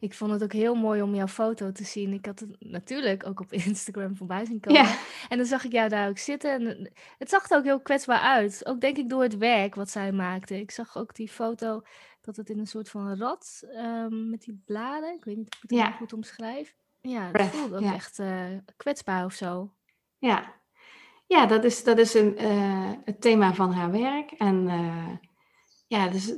Ik 0.00 0.14
vond 0.14 0.30
het 0.30 0.42
ook 0.42 0.52
heel 0.52 0.74
mooi 0.74 1.02
om 1.02 1.14
jouw 1.14 1.26
foto 1.26 1.72
te 1.72 1.84
zien. 1.84 2.12
Ik 2.12 2.26
had 2.26 2.40
het 2.40 2.56
natuurlijk 2.58 3.26
ook 3.26 3.40
op 3.40 3.52
Instagram 3.66 4.16
voorbij 4.16 4.44
zien 4.44 4.60
komen. 4.60 4.82
Ja. 4.82 4.96
En 5.28 5.36
dan 5.36 5.46
zag 5.46 5.64
ik 5.64 5.72
jou 5.72 5.88
daar 5.88 6.08
ook 6.08 6.18
zitten. 6.18 6.50
En 6.50 6.92
het 7.18 7.30
zag 7.30 7.50
er 7.50 7.56
ook 7.56 7.64
heel 7.64 7.80
kwetsbaar 7.80 8.20
uit. 8.20 8.66
Ook 8.66 8.80
denk 8.80 8.96
ik 8.96 9.08
door 9.08 9.22
het 9.22 9.36
werk 9.36 9.74
wat 9.74 9.90
zij 9.90 10.12
maakte. 10.12 10.60
Ik 10.60 10.70
zag 10.70 10.96
ook 10.96 11.14
die 11.14 11.28
foto 11.28 11.82
dat 12.20 12.36
het 12.36 12.50
in 12.50 12.58
een 12.58 12.66
soort 12.66 12.90
van 12.90 13.18
rat 13.18 13.62
um, 13.76 14.30
met 14.30 14.42
die 14.42 14.62
bladen. 14.64 15.14
Ik 15.14 15.24
weet 15.24 15.36
niet 15.36 15.50
of 15.50 15.62
ik 15.62 15.70
het 15.70 15.78
ja. 15.78 15.90
goed 15.90 16.12
omschrijf. 16.12 16.76
Ja, 17.00 17.30
het 17.32 17.42
voelde 17.46 17.76
ook 17.76 17.82
ja. 17.82 17.94
echt 17.94 18.18
eh, 18.18 18.46
kwetsbaar 18.76 19.24
of 19.24 19.32
zo. 19.32 19.74
Ja, 20.18 20.54
ja 21.26 21.46
dat 21.46 21.64
is, 21.64 21.84
dat 21.84 21.98
is 21.98 22.14
een, 22.14 22.36
eh, 22.36 22.92
het 23.04 23.20
thema 23.20 23.54
van 23.54 23.72
haar 23.72 23.90
werk. 23.90 24.30
En 24.30 24.68
eh, 24.68 25.16
ja, 25.86 26.08
dus 26.08 26.34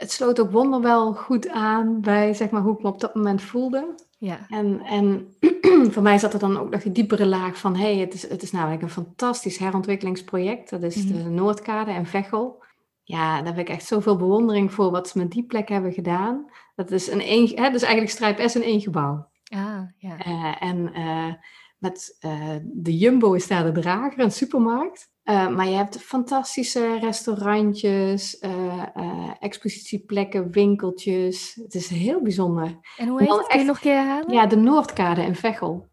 het 0.00 0.12
sloot 0.12 0.40
ook 0.40 0.50
wonderwel 0.50 1.14
goed 1.14 1.48
aan 1.48 2.00
bij 2.00 2.34
zeg 2.34 2.50
maar, 2.50 2.62
hoe 2.62 2.74
ik 2.74 2.82
me 2.82 2.88
op 2.88 3.00
dat 3.00 3.14
moment 3.14 3.42
voelde. 3.42 3.94
Ja. 4.18 4.38
En, 4.48 4.80
en 4.80 5.34
voor 5.92 6.02
mij 6.02 6.18
zat 6.18 6.32
er 6.32 6.38
dan 6.38 6.58
ook 6.58 6.70
nog 6.70 6.82
die 6.82 6.92
diepere 6.92 7.26
laag 7.26 7.58
van... 7.58 7.76
hé, 7.76 7.92
hey, 7.92 7.96
het, 7.96 8.14
is, 8.14 8.28
het 8.28 8.42
is 8.42 8.52
namelijk 8.52 8.82
een 8.82 8.90
fantastisch 8.90 9.58
herontwikkelingsproject. 9.58 10.70
Dat 10.70 10.82
is 10.82 11.06
de 11.06 11.14
Mhm. 11.14 11.34
Noordkade 11.34 11.90
en 11.90 12.06
Veghel. 12.06 12.62
Ja, 13.02 13.36
daar 13.36 13.46
heb 13.46 13.58
ik 13.58 13.68
echt 13.68 13.86
zoveel 13.86 14.16
bewondering 14.16 14.72
voor 14.72 14.90
wat 14.90 15.08
ze 15.08 15.18
met 15.18 15.30
die 15.30 15.44
plek 15.44 15.68
hebben 15.68 15.92
gedaan. 15.92 16.50
Dat 16.74 16.90
is, 16.90 17.10
een 17.10 17.20
één, 17.20 17.46
hè, 17.46 17.70
dus 17.70 17.82
eigenlijk 17.82 18.12
Strijp 18.12 18.48
S 18.48 18.54
in 18.54 18.62
één 18.62 18.80
gebouw. 18.80 19.28
Ah, 19.44 19.82
ja. 19.98 20.18
Eh, 20.18 20.68
en 20.68 20.92
eh, 20.94 21.32
met 21.78 22.16
eh, 22.20 22.56
de 22.62 22.96
Jumbo 22.98 23.32
is 23.32 23.46
daar 23.46 23.72
de 23.72 23.80
drager, 23.80 24.20
een 24.20 24.32
supermarkt. 24.32 25.10
Eh, 25.30 25.48
maar 25.48 25.68
je 25.68 25.76
hebt 25.76 26.00
fantastische 26.00 26.98
restaurantjes, 26.98 28.38
eh, 28.38 28.82
eh, 28.94 29.30
expositieplekken, 29.40 30.50
winkeltjes. 30.50 31.58
Het 31.62 31.74
is 31.74 31.88
heel 31.88 32.22
bijzonder. 32.22 32.78
En 32.96 33.08
hoe 33.08 33.20
heet 33.20 33.28
het? 33.28 33.38
Kun 33.38 33.46
je 33.48 33.54
echt- 33.54 33.66
nog 33.66 33.76
een 33.76 33.82
keer 33.82 33.94
herhalen? 33.94 34.32
Ja, 34.32 34.46
de 34.46 34.56
Noordkade 34.56 35.22
in 35.22 35.34
Veghel. 35.34 35.88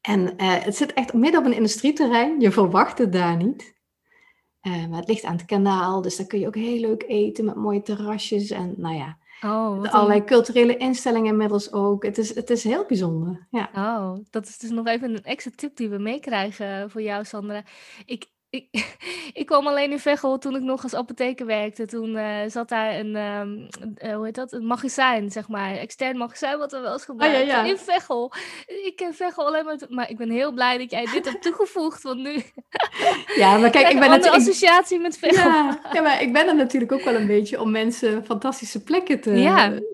En 0.00 0.42
het 0.42 0.76
zit 0.76 0.92
echt 0.92 1.12
midden 1.12 1.40
op 1.40 1.46
een 1.46 1.56
industrieterrein. 1.56 2.40
Je 2.40 2.50
verwacht 2.50 2.98
het 2.98 3.12
daar 3.12 3.36
niet. 3.36 3.72
Maar 4.60 4.98
het 4.98 5.08
ligt 5.08 5.24
aan 5.24 5.36
het 5.36 5.44
kanaal, 5.44 6.02
dus 6.02 6.16
daar 6.16 6.26
kun 6.26 6.38
je 6.40 6.46
ook 6.46 6.54
heel 6.54 6.80
leuk 6.80 7.04
eten 7.06 7.44
met 7.44 7.54
mooie 7.54 7.82
terrasjes. 7.82 8.50
En 8.50 8.74
nou 8.76 8.94
ja, 8.96 9.18
Oh, 9.40 9.76
wat 9.76 9.84
een- 9.84 9.90
allerlei 9.90 10.24
culturele 10.24 10.76
instellingen 10.76 11.30
inmiddels 11.30 11.72
ook. 11.72 12.04
Het 12.04 12.18
is, 12.18 12.34
het 12.34 12.50
is 12.50 12.64
heel 12.64 12.84
bijzonder. 12.86 13.46
Ja. 13.50 13.70
Oh, 13.74 14.18
dat 14.30 14.46
is 14.48 14.58
dus 14.58 14.70
nog 14.70 14.86
even 14.86 15.10
een 15.14 15.22
extra 15.24 15.50
tip 15.54 15.76
die 15.76 15.88
we 15.88 15.98
meekrijgen 15.98 16.90
voor 16.90 17.02
jou, 17.02 17.24
Sandra. 17.24 17.62
Ik, 18.04 18.26
ik, 18.54 18.86
ik 19.40 19.46
kwam 19.46 19.66
alleen 19.66 19.90
in 19.90 19.98
Veghel 19.98 20.38
toen 20.38 20.56
ik 20.56 20.62
nog 20.62 20.82
als 20.82 20.94
apotheker 20.94 21.46
werkte. 21.46 21.86
Toen 21.86 22.16
eh, 22.16 22.36
zat 22.48 22.68
daar 22.68 22.98
een, 22.98 23.16
eh, 23.16 24.14
hoe 24.14 24.24
heet 24.24 24.34
dat? 24.34 24.52
Een 24.52 24.66
magazijn, 24.66 25.30
zeg 25.30 25.48
maar. 25.48 25.76
Extern 25.76 26.16
magazijn, 26.16 26.58
wat 26.58 26.72
we 26.72 26.78
wel 26.78 26.92
eens 26.92 27.04
gebruiken. 27.04 27.46
ja. 27.46 27.64
In 27.64 27.78
Veghel. 27.78 28.32
Ik 28.66 28.96
ken 28.96 29.14
Veghel 29.14 29.46
alleen 29.46 29.64
maar... 29.64 29.78
Maar 29.88 30.10
ik 30.10 30.16
ben 30.16 30.30
heel 30.30 30.52
blij 30.52 30.78
dat 30.78 30.90
jij 30.90 31.06
dit 31.12 31.24
hebt 31.24 31.42
toegevoegd. 31.52 32.02
Want 32.02 32.18
nu 32.18 32.42
ja, 33.36 33.56
maar 33.56 33.70
kijk, 33.76 33.88
ik 33.88 33.98
ben 33.98 34.10
natuurlijk... 34.10 34.42
associatie 34.42 34.98
met 34.98 35.18
Veghel. 35.18 35.50
Ja, 35.50 35.80
ja, 35.92 36.02
maar 36.02 36.22
ik 36.22 36.32
ben 36.32 36.48
er 36.48 36.56
natuurlijk 36.56 36.92
ook 36.92 37.02
wel 37.02 37.14
een 37.14 37.26
beetje 37.26 37.60
om 37.60 37.70
mensen 37.70 38.24
fantastische 38.24 38.82
plekken 38.82 39.20
te 39.20 39.30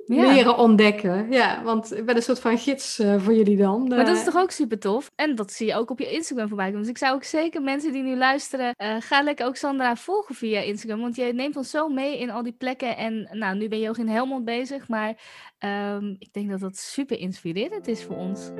leren 0.06 0.58
ontdekken. 0.58 1.26
Ja, 1.30 1.62
want 1.62 1.96
ik 1.96 2.06
ben 2.06 2.16
een 2.16 2.22
soort 2.22 2.40
van 2.40 2.58
gids 2.58 2.98
eh, 2.98 3.14
voor 3.18 3.34
jullie 3.34 3.56
dan. 3.56 3.88
Maar 3.88 4.04
dat 4.04 4.16
is 4.16 4.24
toch 4.24 4.36
ook 4.36 4.50
super 4.50 4.78
tof? 4.78 5.10
En 5.14 5.34
dat 5.34 5.52
zie 5.52 5.66
je 5.66 5.74
ook 5.74 5.90
op 5.90 5.98
je 5.98 6.10
Instagram 6.10 6.48
voorbij 6.48 6.66
komen. 6.66 6.80
Dus 6.80 6.90
ik 6.90 6.98
zou 6.98 7.14
ook 7.14 7.24
zeker 7.24 7.62
mensen 7.62 7.92
die 7.92 8.02
nu 8.02 8.16
luisteren, 8.16 8.49
eh, 8.52 8.96
ga 9.00 9.22
lekker 9.22 9.46
ook 9.46 9.56
Sandra 9.56 9.96
volgen 9.96 10.34
via 10.34 10.60
Instagram. 10.60 11.00
Want 11.00 11.16
jij 11.16 11.32
neemt 11.32 11.56
ons 11.56 11.70
zo 11.70 11.88
mee 11.88 12.18
in 12.18 12.30
al 12.30 12.42
die 12.42 12.52
plekken. 12.52 12.96
En 12.96 13.28
nou, 13.32 13.56
nu 13.56 13.68
ben 13.68 13.78
je 13.78 13.88
ook 13.88 13.98
in 13.98 14.08
Helmond 14.08 14.44
bezig. 14.44 14.88
Maar 14.88 15.14
ehm, 15.58 16.14
ik 16.18 16.32
denk 16.32 16.50
dat 16.50 16.60
dat 16.60 16.76
super 16.76 17.18
inspirerend 17.18 17.88
is 17.88 18.04
voor 18.04 18.16
ons. 18.16 18.50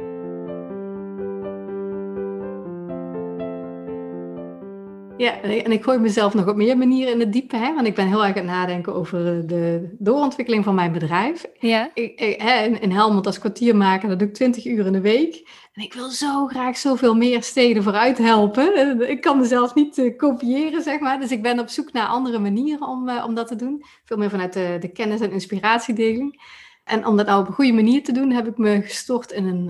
Ja, 5.21 5.41
en 5.41 5.73
ik- 5.73 5.83
gooi 5.83 5.99
mezelf 5.99 6.35
nog 6.35 6.49
op 6.49 6.57
meer 6.57 6.79
manieren 6.79 7.13
in 7.13 7.21
het 7.21 7.33
diepe, 7.33 7.57
hè, 7.57 7.75
want 7.75 7.87
ik 7.87 7.95
ben 7.95 8.07
heel 8.07 8.25
erg 8.25 8.37
aan 8.37 8.43
het 8.43 8.53
nadenken 8.53 8.95
over 8.95 9.27
eh, 9.39 9.43
de 9.47 9.95
doorontwikkeling 9.99 10.65
van 10.65 10.75
mijn 10.75 10.93
bedrijf. 10.93 11.45
Ja? 11.59 11.91
Ik, 11.95 12.21
ik- 12.21 12.41
hè, 12.41 12.65
in, 12.65 12.91
Helmond 12.91 13.27
als 13.27 13.39
kwartiermaker, 13.39 14.09
dat 14.09 14.19
doe 14.19 14.29
ik 14.29 14.35
20 14.35 14.67
uur 14.67 14.87
in 14.87 14.93
de 14.93 15.01
week. 15.01 15.49
En 15.73 15.83
ik 15.83 15.93
wil 15.95 16.09
zo 16.09 16.47
graag 16.47 16.77
zoveel 16.77 17.15
meer 17.15 17.43
steden 17.43 17.83
vooruit 17.83 18.19
helpen. 18.19 18.75
Eh, 19.01 19.11
Ik 19.11 19.21
kan 19.21 19.39
mezelf 19.39 19.75
niet 19.75 19.99
eh, 19.99 20.17
kopiëren, 20.17 20.83
zeg 20.83 21.01
maar. 21.01 21.21
Dus 21.21 21.31
ik 21.31 21.43
ben 21.43 21.59
op 21.59 21.69
zoek 21.69 21.93
naar 21.93 22.07
andere 22.07 22.39
manieren 22.39 22.89
om, 22.89 23.11
om 23.11 23.35
dat 23.35 23.47
te 23.49 23.57
doen. 23.57 23.83
Veel 24.05 24.17
meer 24.17 24.31
vanuit 24.31 24.53
de, 24.53 24.77
de 24.81 24.89
kennis- 24.93 25.21
en 25.21 25.33
inspiratiedeling. 25.33 26.43
En 26.85 27.07
om 27.07 27.17
dat 27.17 27.27
nou 27.27 27.41
op 27.41 27.47
een 27.49 27.55
goede 27.55 27.73
manier 27.73 28.03
te 28.05 28.13
doen, 28.13 28.31
heb 28.31 28.47
ik 28.47 28.57
me 28.59 28.83
gestort 28.83 29.31
in 29.33 29.47
een, 29.47 29.69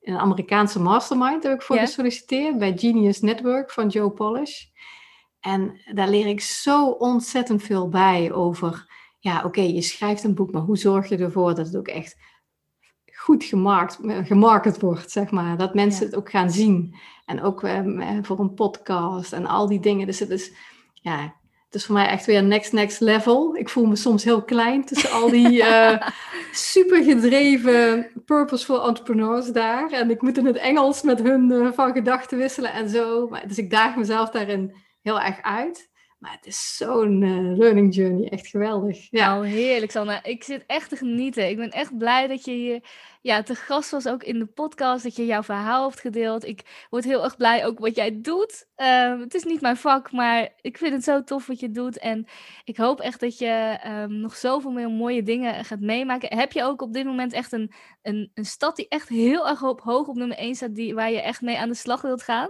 in 0.00 0.12
een 0.12 0.18
Amerikaanse 0.20 0.80
mastermind. 0.80 1.42
Daar 1.42 1.50
heb 1.50 1.60
ik 1.60 1.66
voor 1.66 1.76
gesolliciteerd 1.86 2.58
bij 2.58 2.72
Genius 2.76 3.20
Network 3.20 3.70
van 3.70 3.88
Joe 3.88 4.10
Polish. 4.10 4.64
En 5.42 5.80
daar 5.94 6.08
leer 6.08 6.26
ik 6.26 6.40
zo 6.40 6.86
ontzettend 6.88 7.62
veel 7.62 7.88
bij 7.88 8.32
over 8.32 8.90
ja, 9.18 9.42
oké, 9.44 9.60
je 9.60 9.82
schrijft 9.82 10.24
een 10.24 10.34
boek, 10.34 10.52
maar 10.52 10.62
hoe 10.62 10.76
zorg 10.76 11.08
je 11.08 11.16
ervoor 11.16 11.54
dat 11.54 11.66
het 11.66 11.76
ook 11.76 11.88
echt 11.88 12.16
goed 13.12 13.44
gemarkt, 13.44 13.98
gemarket 14.02 14.80
wordt, 14.80 15.10
zeg 15.10 15.30
maar. 15.30 15.56
Dat 15.56 15.74
mensen 15.74 16.00
Ja. 16.00 16.06
het 16.06 16.16
ook 16.16 16.30
gaan 16.30 16.50
zien. 16.50 16.94
En 17.26 17.42
ook 17.42 17.62
ehm, 17.62 18.00
eh, 18.00 18.18
voor 18.22 18.38
een 18.40 18.54
podcast 18.54 19.32
en 19.32 19.46
al 19.46 19.66
die 19.68 19.80
dingen. 19.80 20.06
Dus 20.06 20.18
het 20.18 20.30
is, 20.30 20.52
ja, 20.94 21.34
het 21.66 21.74
is 21.74 21.84
voor 21.86 21.94
mij 21.94 22.06
echt 22.06 22.26
weer 22.26 22.42
next, 22.42 22.72
next 22.72 23.00
level. 23.00 23.56
Ik 23.56 23.68
voel 23.68 23.86
me 23.86 23.96
soms 23.96 24.24
heel 24.24 24.42
klein 24.42 24.84
tussen 24.84 25.10
al 25.10 25.30
die 25.30 25.62
eh 25.68 26.08
super 26.52 27.04
gedreven, 27.04 28.06
purposeful 28.24 28.86
entrepreneurs 28.86 29.52
daar. 29.52 29.90
En 29.90 30.10
ik 30.10 30.22
moet 30.22 30.38
in 30.38 30.46
het 30.46 30.56
Engels 30.56 31.02
met 31.02 31.22
hun 31.22 31.50
eh, 31.50 31.72
van 31.72 31.92
gedachten 31.92 32.38
wisselen 32.38 32.72
en 32.72 32.88
zo. 32.88 33.28
Maar, 33.28 33.48
dus 33.48 33.58
ik 33.58 33.70
daag 33.70 33.96
mezelf 33.96 34.30
daarin 34.30 34.74
heel 35.02 35.20
erg 35.20 35.42
uit. 35.42 35.90
Maar 36.22 36.32
het 36.32 36.46
is 36.46 36.76
zo'n 36.76 37.22
eh, 37.22 37.58
learning 37.58 37.94
journey, 37.94 38.28
echt 38.28 38.46
geweldig. 38.46 39.10
Ja. 39.10 39.26
Nou, 39.28 39.46
heerlijk, 39.46 39.90
Sanna. 39.90 40.24
Ik 40.24 40.44
zit 40.44 40.64
echt 40.66 40.88
te 40.88 40.96
genieten. 40.96 41.48
Ik 41.48 41.56
ben 41.56 41.70
echt 41.70 41.98
blij 41.98 42.26
dat 42.26 42.44
je 42.44 42.50
hier 42.50 42.80
ja, 43.22 43.42
te 43.42 43.54
gast 43.54 43.90
was, 43.90 44.06
ook 44.06 44.22
in 44.22 44.38
de 44.38 44.46
podcast, 44.46 45.02
dat 45.02 45.16
je 45.16 45.26
jouw 45.26 45.42
verhaal 45.42 45.88
hebt 45.88 46.00
gedeeld. 46.00 46.46
Ik 46.46 46.86
word 46.90 47.04
heel 47.04 47.24
erg 47.24 47.36
blij 47.36 47.66
ook 47.66 47.78
wat 47.78 47.96
jij 47.96 48.20
doet. 48.20 48.66
Ehm, 48.74 49.20
het 49.20 49.34
is 49.34 49.44
niet 49.44 49.60
mijn 49.60 49.76
vak, 49.76 50.12
maar 50.12 50.48
ik 50.60 50.78
vind 50.78 50.92
het 50.92 51.04
zo 51.04 51.24
tof 51.24 51.46
wat 51.46 51.60
je 51.60 51.70
doet. 51.70 51.98
En 51.98 52.26
ik 52.64 52.76
hoop 52.76 53.00
echt 53.00 53.20
dat 53.20 53.38
je 53.38 53.78
ehm, 53.82 54.20
nog 54.20 54.36
zoveel 54.36 54.70
meer 54.70 54.90
mooie 54.90 55.22
dingen 55.22 55.64
gaat 55.64 55.80
meemaken. 55.80 56.38
Heb 56.38 56.52
je 56.52 56.62
ook 56.62 56.82
op 56.82 56.92
dit 56.92 57.04
moment 57.04 57.32
echt 57.32 57.52
een, 57.52 57.72
een, 58.02 58.30
een 58.34 58.46
stad 58.46 58.76
die 58.76 58.88
echt 58.88 59.08
heel 59.08 59.48
erg 59.48 59.62
op, 59.62 59.80
hoog 59.80 60.06
op 60.06 60.16
nummer 60.16 60.36
1 60.36 60.54
staat, 60.54 60.74
die, 60.74 60.94
waar 60.94 61.10
je 61.10 61.22
echt 61.22 61.40
mee 61.40 61.58
aan 61.58 61.68
de 61.68 61.74
slag 61.74 62.02
wilt 62.02 62.22
gaan? 62.22 62.48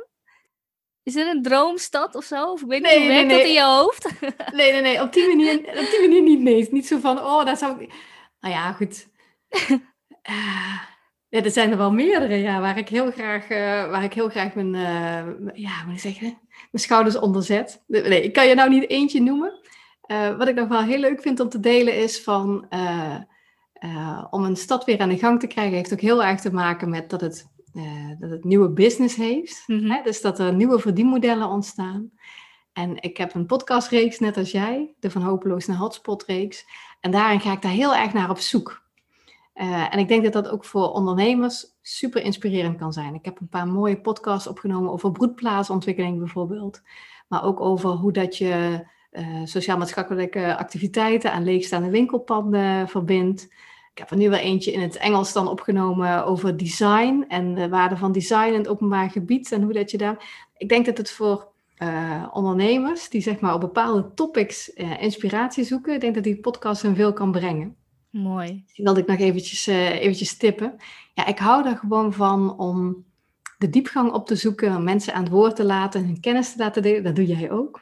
Is 1.02 1.16
er 1.16 1.28
een 1.28 1.42
droomstad 1.42 2.14
of 2.14 2.24
zo? 2.24 2.52
Of 2.52 2.62
ik 2.62 2.68
weet 2.68 2.82
niet 2.82 2.90
Nee, 2.90 2.98
hoe 2.98 3.08
nee, 3.08 3.16
werkt 3.16 3.30
dat 3.30 3.48
in 3.48 3.52
je 3.52 3.64
hoofd? 3.64 4.08
Nee, 4.58 4.72
nee, 4.72 4.80
nee, 4.80 5.02
op 5.02 5.12
die 5.12 5.28
manier, 5.28 5.58
op 5.58 5.90
die 5.90 6.00
manier 6.00 6.22
niet. 6.22 6.40
Nee, 6.40 6.68
niet 6.70 6.86
zo 6.86 6.98
van, 6.98 7.18
oh, 7.18 7.44
daar 7.44 7.56
zou 7.56 7.82
ik... 7.82 7.92
Nou 8.40 8.54
ja, 8.54 8.72
goed. 8.72 9.08
Eh, 10.22 10.78
ja, 11.28 11.42
er 11.42 11.50
zijn 11.50 11.70
er 11.70 11.76
wel 11.76 11.92
meerdere, 11.92 12.36
ja, 12.36 12.60
waar 12.60 12.78
ik 12.78 12.88
heel 12.88 13.10
graag, 13.10 13.48
eh, 13.48 13.90
waar 13.90 14.04
ik 14.04 14.14
heel 14.14 14.28
graag 14.28 14.54
mijn, 14.54 14.74
eh, 14.74 15.52
ja, 15.54 15.70
hoe 15.76 15.84
moet 15.86 15.94
ik 15.94 16.00
zeggen, 16.00 16.38
mijn 16.48 16.84
schouders 16.84 17.18
onder 17.18 17.42
zet. 17.42 17.82
Nee, 17.86 18.22
ik 18.22 18.32
kan 18.32 18.48
je 18.48 18.54
nou 18.54 18.70
niet 18.70 18.90
eentje 18.90 19.20
noemen. 19.20 19.60
Wat 20.38 20.48
ik 20.48 20.54
nog 20.54 20.68
wel 20.68 20.82
heel 20.82 20.98
leuk 20.98 21.20
vind 21.20 21.40
om 21.40 21.48
te 21.48 21.60
delen 21.60 21.96
is 21.96 22.22
van, 22.22 22.68
om 24.30 24.44
een 24.44 24.56
stad 24.56 24.84
weer 24.84 25.00
aan 25.00 25.08
de 25.08 25.18
gang 25.18 25.40
te 25.40 25.46
krijgen, 25.46 25.74
heeft 25.74 25.92
ook 25.92 26.00
heel 26.00 26.24
erg 26.24 26.40
te 26.40 26.52
maken 26.52 26.90
met 26.90 27.10
dat 27.10 27.20
het, 27.20 27.51
eh, 27.74 27.82
dat 28.18 28.30
het 28.30 28.44
nieuwe 28.44 28.68
business 28.68 29.16
heeft. 29.16 29.64
Mhm. 29.66 29.90
Hè? 29.90 30.02
Dus 30.02 30.20
dat 30.20 30.38
er 30.38 30.54
nieuwe 30.54 30.78
verdienmodellen 30.78 31.48
ontstaan. 31.48 32.10
En 32.72 33.02
ik 33.02 33.16
heb 33.16 33.34
een 33.34 33.46
podcastreeks, 33.46 34.18
net 34.18 34.36
als 34.36 34.50
jij, 34.50 34.94
de 35.00 35.10
Van 35.10 35.22
Hopeloos 35.22 35.66
naar 35.66 35.76
Hotspot 35.76 36.24
reeks. 36.24 36.66
En 37.00 37.10
daarin 37.10 37.40
ga 37.40 37.52
ik 37.52 37.62
daar 37.62 37.72
heel 37.72 37.94
erg 37.94 38.12
naar 38.12 38.30
op 38.30 38.38
zoek. 38.38 38.82
Eh, 39.52 39.94
en 39.94 39.98
ik 39.98 40.08
denk 40.08 40.22
dat 40.22 40.32
dat 40.32 40.48
ook 40.48 40.64
voor 40.64 40.92
ondernemers 40.92 41.66
super 41.82 42.22
inspirerend 42.22 42.78
kan 42.78 42.92
zijn. 42.92 43.14
Ik 43.14 43.24
heb 43.24 43.40
een 43.40 43.48
paar 43.48 43.68
mooie 43.68 44.00
podcasts 44.00 44.46
opgenomen 44.46 44.92
over 44.92 45.12
broedplaatsontwikkeling 45.12 46.18
bijvoorbeeld. 46.18 46.82
Maar 47.28 47.44
ook 47.44 47.60
over 47.60 47.90
hoe 47.90 48.12
dat 48.12 48.36
je 48.36 48.84
eh, 49.10 49.40
sociaal-maatschappelijke 49.44 50.56
activiteiten 50.56 51.32
aan 51.32 51.44
leegstaande 51.44 51.90
winkelpanden 51.90 52.88
verbindt. 52.88 53.48
Ik 53.92 53.98
heb 53.98 54.10
er 54.10 54.16
nu 54.16 54.30
wel 54.30 54.38
eentje 54.38 54.72
in 54.72 54.80
het 54.80 54.96
Engels 54.96 55.32
dan 55.32 55.48
opgenomen 55.48 56.24
over 56.24 56.56
design 56.56 57.24
en 57.28 57.54
de 57.54 57.68
waarde 57.68 57.96
van 57.96 58.12
design 58.12 58.52
in 58.52 58.58
het 58.58 58.68
openbaar 58.68 59.10
gebied 59.10 59.52
en 59.52 59.62
hoe 59.62 59.72
dat 59.72 59.90
je 59.90 59.98
daar. 59.98 60.48
Ik 60.56 60.68
denk 60.68 60.86
dat 60.86 60.96
het 60.98 61.10
voor 61.10 61.52
eh, 61.76 62.26
ondernemers 62.32 63.08
die 63.08 63.20
zeg 63.20 63.40
maar 63.40 63.54
op 63.54 63.60
bepaalde 63.60 64.14
topics 64.14 64.72
eh, 64.72 65.02
inspiratie 65.02 65.64
zoeken, 65.64 65.94
ik 65.94 66.00
denk 66.00 66.14
dat 66.14 66.24
die 66.24 66.40
podcast 66.40 66.82
hun 66.82 66.94
veel 66.94 67.12
kan 67.12 67.32
brengen. 67.32 67.76
Mooi. 68.10 68.64
Wilde 68.76 69.00
ik 69.00 69.06
nog 69.06 69.18
eventjes, 69.18 69.66
eh, 69.66 70.00
eventjes 70.00 70.36
tippen. 70.36 70.76
Ja, 71.14 71.26
ik 71.26 71.38
hou 71.38 71.68
er 71.68 71.76
gewoon 71.76 72.12
van 72.12 72.58
om 72.58 73.04
de 73.58 73.70
diepgang 73.70 74.12
op 74.12 74.26
te 74.26 74.36
zoeken, 74.36 74.84
mensen 74.84 75.14
aan 75.14 75.22
het 75.22 75.32
woord 75.32 75.56
te 75.56 75.64
laten, 75.64 76.04
hun 76.04 76.20
kennis 76.20 76.52
te 76.52 76.58
laten 76.58 76.82
delen. 76.82 77.02
Dat 77.02 77.16
doe 77.16 77.26
jij 77.26 77.50
ook. 77.50 77.80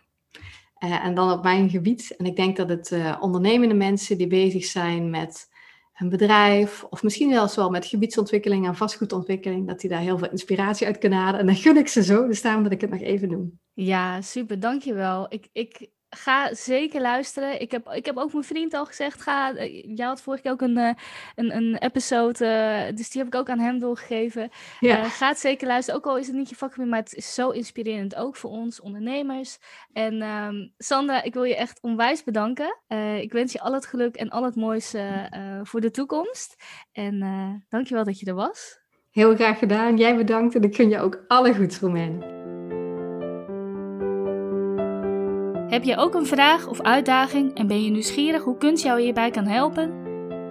En 0.79 1.15
dan 1.15 1.31
op 1.33 1.43
mijn 1.43 1.71
gebied. 1.71 2.15
En 2.17 2.27
ik 2.27 2.37
denk 2.37 2.57
dat 2.57 2.69
het 2.69 2.95
ondernemende 3.21 3.75
mensen 3.75 4.19
die 4.19 4.27
bezig 4.27 4.65
zijn 4.65 5.11
met 5.11 5.49
hun 6.01 6.09
bedrijf, 6.09 6.85
of 6.85 7.03
misschien 7.03 7.33
zelfs 7.33 7.57
wel 7.57 7.71
met 7.71 7.87
gebiedsontwikkeling 7.87 8.67
en 8.67 8.77
vastgoedontwikkeling, 8.77 9.67
dat 9.67 9.81
die 9.81 9.91
daar 9.91 10.01
heel 10.01 10.19
veel 10.19 10.31
inspiratie 10.31 10.87
uit 10.87 10.99
kunnen 10.99 11.19
halen. 11.19 11.41
En 11.41 11.47
dan 11.47 11.55
gun 11.55 11.77
ik 11.77 11.89
ze 11.89 12.03
zo, 12.03 12.27
dus 12.27 12.43
daarom 12.43 12.63
dat 12.63 12.73
ik 12.73 12.81
het 12.81 12.91
nog 12.91 13.01
even 13.01 13.29
noem. 13.29 13.61
Ja, 13.73 14.21
super, 14.21 14.61
dankjewel. 14.61 15.27
Ik, 15.29 15.49
ik, 15.53 15.91
ga 16.11 16.55
zeker 16.55 17.01
luisteren. 17.01 17.61
Ik 17.61 17.71
heb, 17.71 17.89
ik 17.89 18.07
heb 18.07 18.17
ook 18.17 18.33
mijn 18.33 18.45
vriend 18.45 18.75
al 18.75 18.87
gezegd, 18.87 19.23
ga, 19.23 19.55
uh, 19.55 19.97
jij 19.97 20.07
had 20.07 20.23
vorige 20.23 20.43
keer 20.43 20.53
ook 20.53 20.61
een, 20.61 20.79
uh, 20.79 20.93
een, 21.35 21.57
een 21.57 21.77
episode, 21.77 22.45
uh, 22.45 22.97
dus 22.97 23.11
die 23.11 23.23
heb 23.23 23.35
ik 23.35 23.41
ook 23.41 23.49
aan 23.49 23.59
hem 23.59 23.79
doorgegeven. 23.79 24.51
Ja. 24.81 25.05
ga 25.05 25.29
het 25.29 25.39
zeker 25.39 25.67
luisteren, 25.67 26.01
ook 26.01 26.07
al 26.07 26.19
is 26.19 26.27
het 26.27 26.37
niet 26.37 26.49
je 26.49 26.57
vakgebied, 26.57 26.89
maar 26.91 26.99
het 26.99 27.15
is 27.15 27.35
zo 27.35 27.51
inspirerend, 27.51 28.15
ook 28.15 28.37
voor 28.37 28.51
ons 28.51 28.81
ondernemers. 28.81 29.59
En 29.93 30.23
um, 30.23 30.73
Sandra, 30.79 31.23
ik 31.23 31.35
wil 31.35 31.45
je 31.45 31.57
echt 31.57 31.79
onwijs 31.83 32.25
bedanken. 32.25 32.79
ik 33.21 33.33
wens 33.33 33.53
je 33.53 33.61
al 33.61 33.73
het 33.73 33.87
geluk 33.87 34.17
en 34.17 34.29
al 34.29 34.45
het 34.45 34.57
mooiste 34.57 35.29
voor 35.63 35.81
de 35.81 35.91
toekomst. 35.91 36.57
En 36.93 37.65
dankjewel 37.69 38.05
dat 38.05 38.21
je 38.21 38.27
er 38.27 38.35
was. 38.35 38.79
Heel 39.11 39.35
graag 39.35 39.59
gedaan. 39.59 39.97
Jij 39.97 40.17
bedankt 40.17 40.55
en 40.55 40.63
ik 40.63 40.75
gun 40.75 40.89
je 40.89 41.01
ook 41.01 41.25
alle 41.29 41.55
goeds, 41.55 41.79
Romein. 41.79 42.23
Heb 45.71 45.85
je 45.85 45.97
ook 45.97 46.15
een 46.15 46.27
vraag 46.27 46.67
of 46.67 46.81
uitdaging 46.81 47.55
en 47.55 47.67
ben 47.67 47.85
je 47.85 47.91
nieuwsgierig 47.91 48.43
hoe 48.43 48.57
kunst 48.57 48.85
jou 48.85 49.01
hierbij 49.01 49.31
kan 49.31 49.47
helpen? 49.47 49.93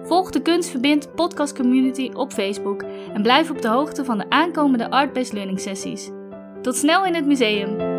Volg 0.04 0.30
de 0.30 0.42
Kunst 0.42 0.70
Verbindt 0.70 1.14
podcast 1.14 1.56
community 1.56 2.10
op 2.14 2.32
Facebook 2.32 2.82
en 3.12 3.22
blijf 3.22 3.50
op 3.50 3.62
de 3.62 3.68
hoogte 3.68 4.04
van 4.04 4.18
de 4.18 4.30
aankomende 4.30 4.90
Art-Based 4.90 5.32
Learning 5.32 5.60
sessies. 5.60 6.10
Tot 6.62 6.76
snel 6.76 7.04
in 7.04 7.14
het 7.14 7.26
museum! 7.26 7.89